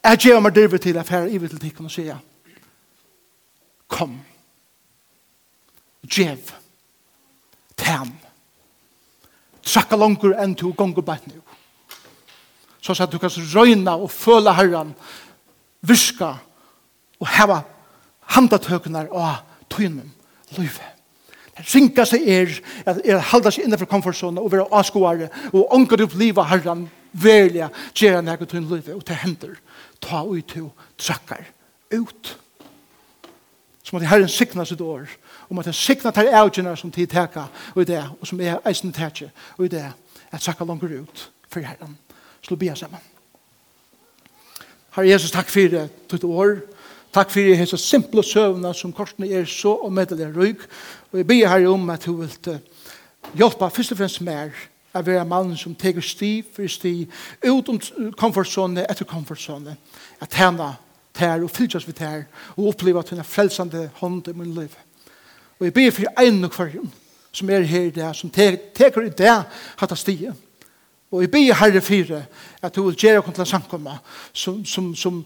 er 0.03 0.19
gjeva 0.19 0.39
meg 0.43 0.55
dyrve 0.55 0.77
til 0.77 0.97
affæra 0.97 1.27
i 1.27 1.39
til 1.39 1.59
tikkene 1.59 1.87
og 1.87 1.91
sier, 1.91 2.19
kom, 3.87 4.19
djev, 6.07 6.51
tæm, 7.77 8.11
trakka 9.63 9.97
langur 9.97 10.35
enn 10.37 10.55
to 10.55 10.73
gonger 10.77 11.05
bæt 11.05 11.27
nu. 11.27 11.41
Så 12.81 12.95
at 13.03 13.11
du 13.11 13.19
kan 13.19 13.29
røyna 13.29 13.97
og 13.97 14.11
føla 14.11 14.53
herran, 14.55 14.95
Viska 15.81 16.33
og 17.19 17.27
heva 17.27 17.61
handatøknar 18.35 19.11
og 19.11 19.35
tøynum, 19.69 20.11
løyve. 20.57 20.87
Det 21.57 21.65
ringa 21.73 22.05
seg 22.07 22.27
er, 22.27 22.51
at 22.87 23.01
er 23.03 23.23
halda 23.31 23.51
seg 23.51 23.65
innenfor 23.65 23.89
komfortzonen 23.91 24.39
og 24.41 24.51
være 24.51 24.67
avskoare 24.71 25.29
og 25.51 25.73
ångar 25.75 26.05
upp 26.05 26.15
livet 26.19 26.47
herran, 26.47 26.85
velja, 27.11 27.69
gjerra 27.95 28.21
nek 28.23 28.45
og 28.45 28.51
tøyn 28.51 28.67
løyve, 28.69 28.95
og 28.95 29.03
det 29.07 29.17
hender, 29.23 29.57
ta 30.01 30.23
ut 30.23 30.47
to, 30.47 30.69
trakkar, 30.97 31.43
ut 31.95 32.35
som 33.89 33.97
at 33.97 34.07
Herren 34.07 34.29
sikna 34.29 34.65
sitt 34.65 34.81
år. 34.81 35.07
om 35.49 35.59
at 35.59 35.65
han 35.65 35.73
sikna 35.73 36.11
til 36.11 36.27
avgjørene 36.29 36.77
som 36.77 36.91
tid 36.91 37.07
teka 37.07 37.47
og 37.75 37.81
i 37.81 37.85
det, 37.85 38.03
og 38.21 38.27
som 38.27 38.41
er 38.41 38.59
eisen 38.67 38.93
teka 38.93 39.29
og 39.57 39.65
i 39.65 39.67
det, 39.67 39.85
at 40.31 40.41
sakka 40.41 40.63
langer 40.63 41.01
ut 41.01 41.31
for 41.49 41.59
Herren. 41.59 41.97
Slå 42.41 42.55
bia 42.55 42.75
sammen. 42.75 42.99
Herre 44.95 45.09
Jesus, 45.09 45.31
takk 45.31 45.49
for 45.49 45.59
det 45.59 45.89
ditt 46.11 46.23
år. 46.23 46.59
Takk 47.13 47.31
for 47.31 47.55
hese 47.57 47.77
simple 47.77 48.23
søvna 48.23 48.73
som 48.73 48.93
korsene 48.93 49.29
er 49.33 49.45
så 49.45 49.73
og 49.73 49.93
meddelig 49.93 50.35
røyk. 50.35 50.67
Og 51.11 51.17
jeg 51.17 51.27
bia 51.27 51.47
herre 51.49 51.69
om 51.69 51.89
at 51.89 52.05
du 52.05 52.13
vil 52.13 52.59
hjelpa 53.33 53.67
først 53.69 53.91
og 53.91 53.97
fremst 53.97 54.21
mer 54.21 54.53
av 54.93 55.05
være 55.05 55.25
mannen 55.25 55.57
som 55.57 55.75
teker 55.75 56.01
sti 56.01 56.43
for 56.55 56.67
sti 56.67 56.93
ut 57.45 57.69
om 57.69 57.81
komfortzone 58.17 58.85
etter 58.89 59.05
komfortzone. 59.05 59.75
At 60.21 60.33
henne 60.33 60.75
tær 61.13 61.43
og 61.43 61.51
fylgjast 61.51 61.87
vi 61.87 61.95
tær 61.97 62.25
og 62.55 62.71
oppleva 62.73 63.03
at 63.03 63.09
hun 63.09 63.23
frelsande 63.23 63.89
hånd 63.99 64.27
i 64.27 64.35
min 64.35 64.53
liv. 64.53 64.75
Og 65.59 65.65
jeg 65.65 65.73
ber 65.73 65.91
for 65.91 66.23
en 66.23 66.43
og 66.43 66.55
hverjen 66.55 66.91
som 67.31 67.49
er 67.49 67.61
her 67.67 67.89
i 67.89 67.91
sum 67.93 68.13
som 68.13 68.29
te 68.29 68.49
teker 68.75 69.05
i 69.05 69.13
dag 69.13 69.43
hatt 69.77 69.91
av 69.91 69.99
stie. 69.99 70.33
Og 71.11 71.23
jeg 71.23 71.31
ber 71.31 71.53
herre 71.57 71.81
fire 71.81 72.23
at 72.61 72.75
du 72.75 72.83
vil 72.85 72.97
gjøre 72.97 73.21
kontra 73.25 73.45
sankomma 73.45 73.97
som, 74.33 74.65
som, 74.65 74.91
som, 74.95 75.23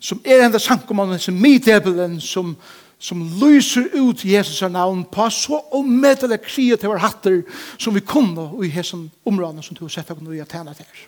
som 0.00 0.20
er 0.24 0.44
enda 0.46 0.58
sankomma 0.62 1.18
som 1.18 1.34
midebelen 1.34 2.20
som, 2.20 2.54
som 2.98 3.22
lyser 3.40 3.90
ut 3.94 4.24
Jesus 4.24 4.62
navn 4.70 5.04
på 5.04 5.30
så 5.30 5.60
omedelig 5.74 6.40
kreative 6.46 6.98
hatter 6.98 7.42
som 7.78 7.94
vi 7.94 8.00
kunne 8.00 8.50
i 8.64 8.70
hessen 8.70 9.10
områdene 9.26 9.62
som 9.62 9.76
du 9.76 9.84
har 9.84 9.94
sett 9.94 10.10
av 10.10 10.22
noe 10.22 10.38
jeg 10.38 10.48
tjener 10.50 10.74
til. 10.78 11.06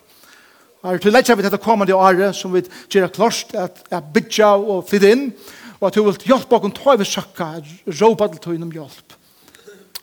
Her 0.81 0.97
til 0.97 1.13
lett 1.13 1.29
vi 1.29 1.45
dette 1.45 1.61
kommende 1.61 1.95
året 1.95 2.35
som 2.35 2.53
vi 2.53 2.63
gjør 2.89 3.11
klart 3.13 3.53
at, 3.53 3.83
jeg 3.91 4.13
bytja 4.13 4.53
og 4.57 4.85
flytta 4.89 5.11
inn 5.13 5.27
og 5.81 5.87
at 5.89 5.97
du 5.97 6.03
vil 6.05 6.29
hjelpe 6.29 6.57
oss 6.57 6.75
ta 6.77 6.93
over 6.93 7.07
søkka 7.07 7.49
råpa 8.01 8.29
til 8.31 8.41
tog 8.41 8.57
innom 8.57 8.73
hjelp 8.73 9.17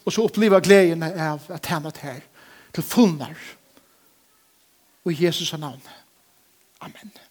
og 0.04 0.14
så 0.14 0.24
oppleva 0.24 0.62
gleden 0.64 1.02
av 1.04 1.50
at 1.52 1.66
han 1.68 1.86
er 1.90 2.02
her 2.02 2.20
til 2.72 2.86
fullnar 2.86 3.36
og 5.04 5.12
i 5.12 5.24
Jesus 5.24 5.52
navn. 5.56 5.80
Amen. 6.80 7.27